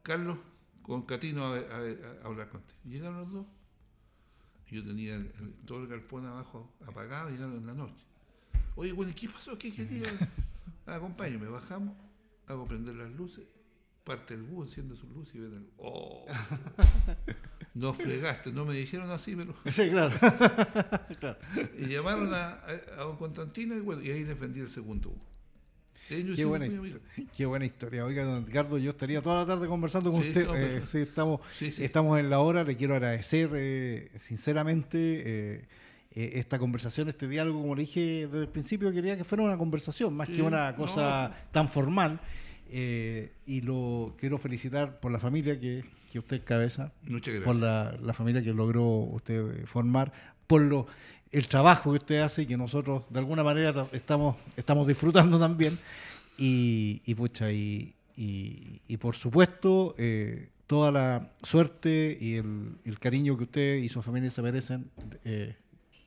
Carlos 0.03 0.39
con 0.83 1.03
Catino 1.03 1.45
a, 1.47 1.57
a- 1.57 2.23
a 2.23 2.27
hablar 2.27 2.49
contigo. 2.51 2.79
Llegaron 2.85 3.19
los 3.21 3.33
dos. 3.33 3.47
Yo 4.71 4.85
tenía 4.85 5.15
el- 5.17 5.33
el- 5.41 5.55
todo 5.67 5.81
el 5.81 5.87
galpón 5.89 6.27
abajo 6.27 6.71
apagado, 6.87 7.31
llegaron 7.31 7.57
en 7.57 7.67
la 7.67 7.75
noche. 7.75 8.05
Oye, 8.77 8.93
bueno, 8.93 9.13
¿y 9.13 9.15
¿qué 9.15 9.29
pasó? 9.29 9.57
¿Qué 9.57 9.73
quería? 9.73 10.03
Acompáñame, 10.87 11.47
bajamos, 11.49 11.97
hago 12.47 12.67
prender 12.67 12.97
las 12.97 13.11
luces, 13.13 13.45
parte 14.05 14.35
el 14.35 14.43
búho, 14.43 14.65
enciende 14.65 14.97
sus 14.97 15.09
luces 15.11 15.35
y 15.37 15.39
ven 15.39 15.55
el. 15.55 15.71
¡Oh! 15.79 16.27
No 17.75 17.93
fregaste, 17.95 18.53
no 18.53 18.65
me 18.65 18.75
dijeron 18.75 19.11
así, 19.11 19.35
pero. 19.35 19.55
Sí, 19.71 19.89
claro. 19.91 20.15
Y 21.79 21.87
llamaron 21.87 22.33
a, 22.35 22.49
a, 22.55 22.67
a 22.99 23.03
don 23.05 23.17
Constantino 23.17 23.75
y 23.75 23.81
bueno, 23.81 24.03
y 24.03 24.11
ahí 24.11 24.23
defendí 24.25 24.61
el 24.61 24.69
segundo 24.69 25.11
búho. 25.11 25.34
Qué 27.37 27.47
buena, 27.47 27.65
qué 27.67 27.73
historia. 27.73 28.05
Oiga, 28.05 28.25
don 28.25 28.45
Edgardo, 28.45 28.79
yo 28.79 28.91
estaría 28.91 29.23
toda 29.23 29.41
la 29.41 29.47
tarde 29.47 29.67
conversando 29.69 30.11
con 30.13 30.23
Sí, 30.23 30.29
usted. 30.29 30.47
no, 30.47 30.55
Eh, 30.55 30.83
sí, 30.83 30.99
estamos, 30.99 31.41
Sí, 31.57 31.73
estamos 31.83 32.19
en 32.19 32.29
la 32.31 32.41
hora. 32.41 32.63
Le 32.65 32.77
quiero 32.77 32.95
agradecer 32.95 33.51
eh, 33.55 34.11
sinceramente 34.17 34.99
eh, 35.57 35.65
esta 36.15 36.59
conversación, 36.59 37.09
este 37.09 37.27
diálogo. 37.29 37.61
Como 37.63 37.75
le 37.75 37.83
dije 37.83 38.29
desde 38.31 38.43
el 38.43 38.49
principio, 38.49 38.93
quería 38.93 39.17
que 39.17 39.25
fuera 39.25 39.43
una 39.45 39.57
conversación, 39.59 40.15
más 40.15 40.29
que 40.29 40.43
una 40.43 40.71
no. 40.73 40.77
cosa 40.77 41.35
tan 41.51 41.69
formal. 41.69 42.21
Eh, 42.71 43.33
y 43.47 43.61
lo 43.61 44.15
quiero 44.19 44.39
felicitar 44.39 44.99
por 45.01 45.13
la 45.13 45.19
familia 45.21 45.59
que, 45.61 45.85
que 46.11 46.19
usted 46.19 46.43
cabeza, 46.45 46.93
Muchas 47.03 47.35
gracias. 47.35 47.45
por 47.45 47.57
la, 47.57 47.97
la 48.03 48.13
familia 48.13 48.43
que 48.43 48.53
logró 48.53 48.83
usted 48.85 49.63
eh, 49.63 49.67
formar, 49.67 50.13
por 50.47 50.61
lo, 50.63 50.87
el 51.31 51.47
trabajo 51.49 51.93
que 51.93 51.99
usted 51.99 52.21
hace 52.21 52.43
y 52.43 52.47
que 52.47 52.57
nosotros 52.57 53.03
de 53.11 53.19
alguna 53.19 53.43
manera 53.45 53.73
ta- 53.73 53.89
estamos, 53.93 54.37
estamos 54.57 54.87
disfrutando 54.87 55.39
también. 55.39 55.79
Y, 56.37 57.01
y 57.05 57.15
pucha, 57.15 57.53
y, 57.53 57.95
y, 58.17 58.81
y 58.89 58.97
por 58.97 59.15
supuesto, 59.15 59.95
eh, 59.99 60.49
toda 60.67 60.91
la 60.91 61.33
suerte 61.43 62.17
y 62.21 62.37
el, 62.37 62.77
el 62.85 62.99
cariño 62.99 63.37
que 63.37 63.45
usted 63.45 63.77
y 63.77 63.89
su 63.89 64.03
familia 64.03 64.31
se 64.31 64.43
merecen 64.43 64.91
eh, 65.25 65.55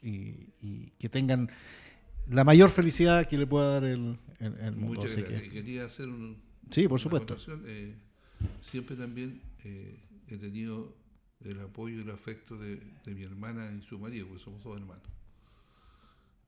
y, 0.01 0.91
que 0.99 1.07
tengan 1.09 1.49
la 2.29 2.43
mayor 2.43 2.69
felicidad 2.69 3.25
que 3.27 3.37
le 3.37 3.47
pueda 3.47 3.79
dar 3.79 3.83
el, 3.85 4.17
el, 4.39 4.57
el 4.59 4.75
mundo. 4.75 5.01
Muchas 5.01 5.15
gracias. 5.15 5.41
que- 5.43 5.49
quería 5.49 5.85
hacer 5.85 6.09
un, 6.09 6.37
sí, 6.69 6.87
por 6.87 6.99
supuesto. 6.99 7.35
eh, 7.65 7.95
siempre 8.61 8.95
también 8.95 9.41
eh, 9.63 9.97
he 10.27 10.37
tenido 10.37 10.93
el 11.43 11.59
apoyo 11.61 11.97
y 11.97 12.01
el 12.01 12.11
afecto 12.11 12.57
de, 12.57 12.81
de 13.05 13.15
mi 13.15 13.23
hermana 13.23 13.71
y 13.71 13.81
su 13.83 13.99
marido, 13.99 14.27
porque 14.27 14.43
somos 14.43 14.63
dos 14.63 14.77
hermanos. 14.79 15.03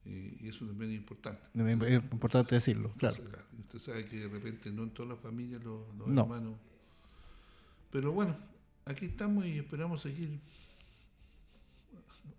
Eh, 0.06 0.38
y 0.42 0.48
eso 0.48 0.66
también 0.66 0.92
es 0.92 0.98
importante. 0.98 1.42
Es 1.54 2.04
importante 2.12 2.56
decirlo, 2.56 2.92
claro. 2.98 3.18
Usted 3.60 3.80
sabe 3.80 4.06
que 4.06 4.18
de 4.22 4.28
repente 4.30 4.72
no 4.72 4.84
en 4.84 4.92
todas 4.92 5.10
las 5.12 5.20
familias 5.20 5.64
los, 5.64 5.82
los 5.98 6.08
No. 6.08 6.22
hermanos. 6.24 6.56
Pero 7.92 8.12
bueno, 8.12 8.36
aquí 8.86 9.06
estamos 9.06 9.46
y 9.46 9.60
esperamos 9.60 10.02
seguir 10.02 10.40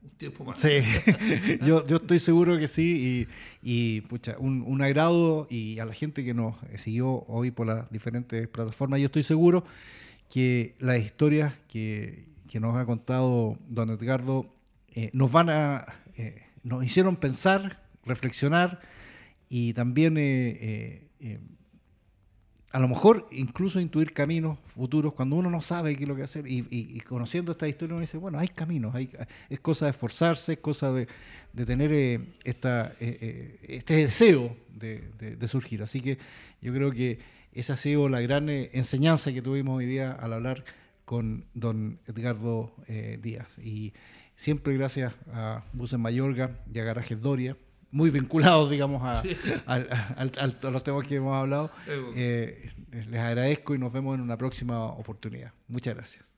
un 0.03 0.11
tiempo 0.17 0.45
más. 0.45 0.61
Sí, 0.61 0.81
yo, 1.63 1.87
yo 1.87 1.97
estoy 1.97 2.19
seguro 2.19 2.59
que 2.59 2.69
sí. 2.69 3.29
Y, 3.63 3.97
y, 3.97 4.01
pucha, 4.03 4.37
un, 4.39 4.63
un 4.67 4.83
agrado 4.83 5.47
y 5.51 5.79
a 5.79 5.85
la 5.85 5.95
gente 5.95 6.25
que 6.25 6.35
nos 6.35 6.57
siguió 6.77 7.23
hoy 7.29 7.51
por 7.51 7.67
las 7.67 7.91
diferentes 7.91 8.49
plataformas, 8.49 9.01
yo 9.01 9.07
estoy 9.07 9.23
seguro 9.23 9.65
que 10.29 10.75
las 10.79 11.01
historias 11.01 11.55
que, 11.69 12.27
que 12.49 12.61
nos 12.61 12.77
ha 12.77 12.85
contado 12.87 13.59
don 13.69 13.91
Edgardo 13.91 14.55
eh, 14.95 15.11
nos 15.13 15.31
van 15.33 15.51
a. 15.51 15.87
eh, 16.17 16.43
nos 16.63 16.85
hicieron 16.85 17.17
pensar, 17.17 17.83
reflexionar 18.05 18.81
y 19.49 19.73
también. 19.75 20.17
eh, 20.19 21.07
a 22.73 22.79
lo 22.79 22.87
mejor 22.87 23.27
incluso 23.33 23.81
intuir 23.81 24.13
caminos 24.13 24.59
futuros 24.63 25.13
cuando 25.15 25.37
uno 25.37 25.51
no 25.51 25.61
sabe 25.61 25.97
qué 25.97 26.05
es 26.05 26.09
lo 26.09 26.15
que 26.15 26.23
hacer 26.23 26.45
y, 26.47 27.01
conociendo 27.01 27.53
esta 27.53 27.67
historia 27.67 27.95
uno 27.95 28.01
dice, 28.01 28.17
bueno, 28.17 28.39
hay 28.39 28.49
caminos, 28.49 28.95
hay, 28.95 29.11
es 29.49 29.59
cosa 29.61 29.87
de 29.87 29.91
esforzarse, 29.91 30.53
es 30.53 30.59
cosa 30.61 30.93
de, 30.93 31.09
tener 31.67 31.91
eh, 31.93 32.21
eh, 32.45 32.95
eh, 33.01 33.59
este 33.69 33.97
deseo 33.97 34.57
de, 34.73 35.49
surgir. 35.49 35.83
Así 35.83 36.01
que 36.01 36.19
yo 36.63 36.73
creo 36.73 36.93
que 36.93 37.19
esa 37.53 37.73
ha 37.73 37.77
sido 37.77 38.09
la 38.09 38.21
gran 38.21 38.49
enseñanza 38.49 39.33
que 39.33 39.43
tuvimos 39.43 39.79
hoy 39.79 39.87
día 39.87 40.13
al 40.13 40.33
hablar 40.33 40.65
con 41.05 41.45
don 41.55 41.99
Edgardo 42.07 42.73
Díaz. 43.21 43.59
Y 43.59 43.95
siempre 44.37 44.75
gracias 44.75 45.13
a 45.33 45.65
Bus 45.73 45.93
en 45.93 46.01
Mayorga 46.01 46.61
y 46.73 46.79
a 46.79 46.85
Garajes 46.85 47.21
Doria, 47.21 47.57
muy 47.93 48.11
vinculados, 48.11 48.71
digamos, 48.71 49.03
a, 49.03 49.21
al- 49.67 49.89
al- 50.17 50.33
al- 50.39 50.59
a 50.63 50.71
los 50.71 50.83
temas 50.85 51.07
que 51.07 51.17
hemos 51.17 51.35
hablado. 51.37 51.71
Eh, 52.17 52.71
les 53.09 53.21
agradezco 53.21 53.75
y 53.75 53.79
nos 53.79 53.93
vemos 53.93 54.15
en 54.15 54.21
una 54.21 54.37
próxima 54.37 54.85
oportunidad. 54.85 55.53
Muchas 55.69 55.95
gracias. 55.97 56.30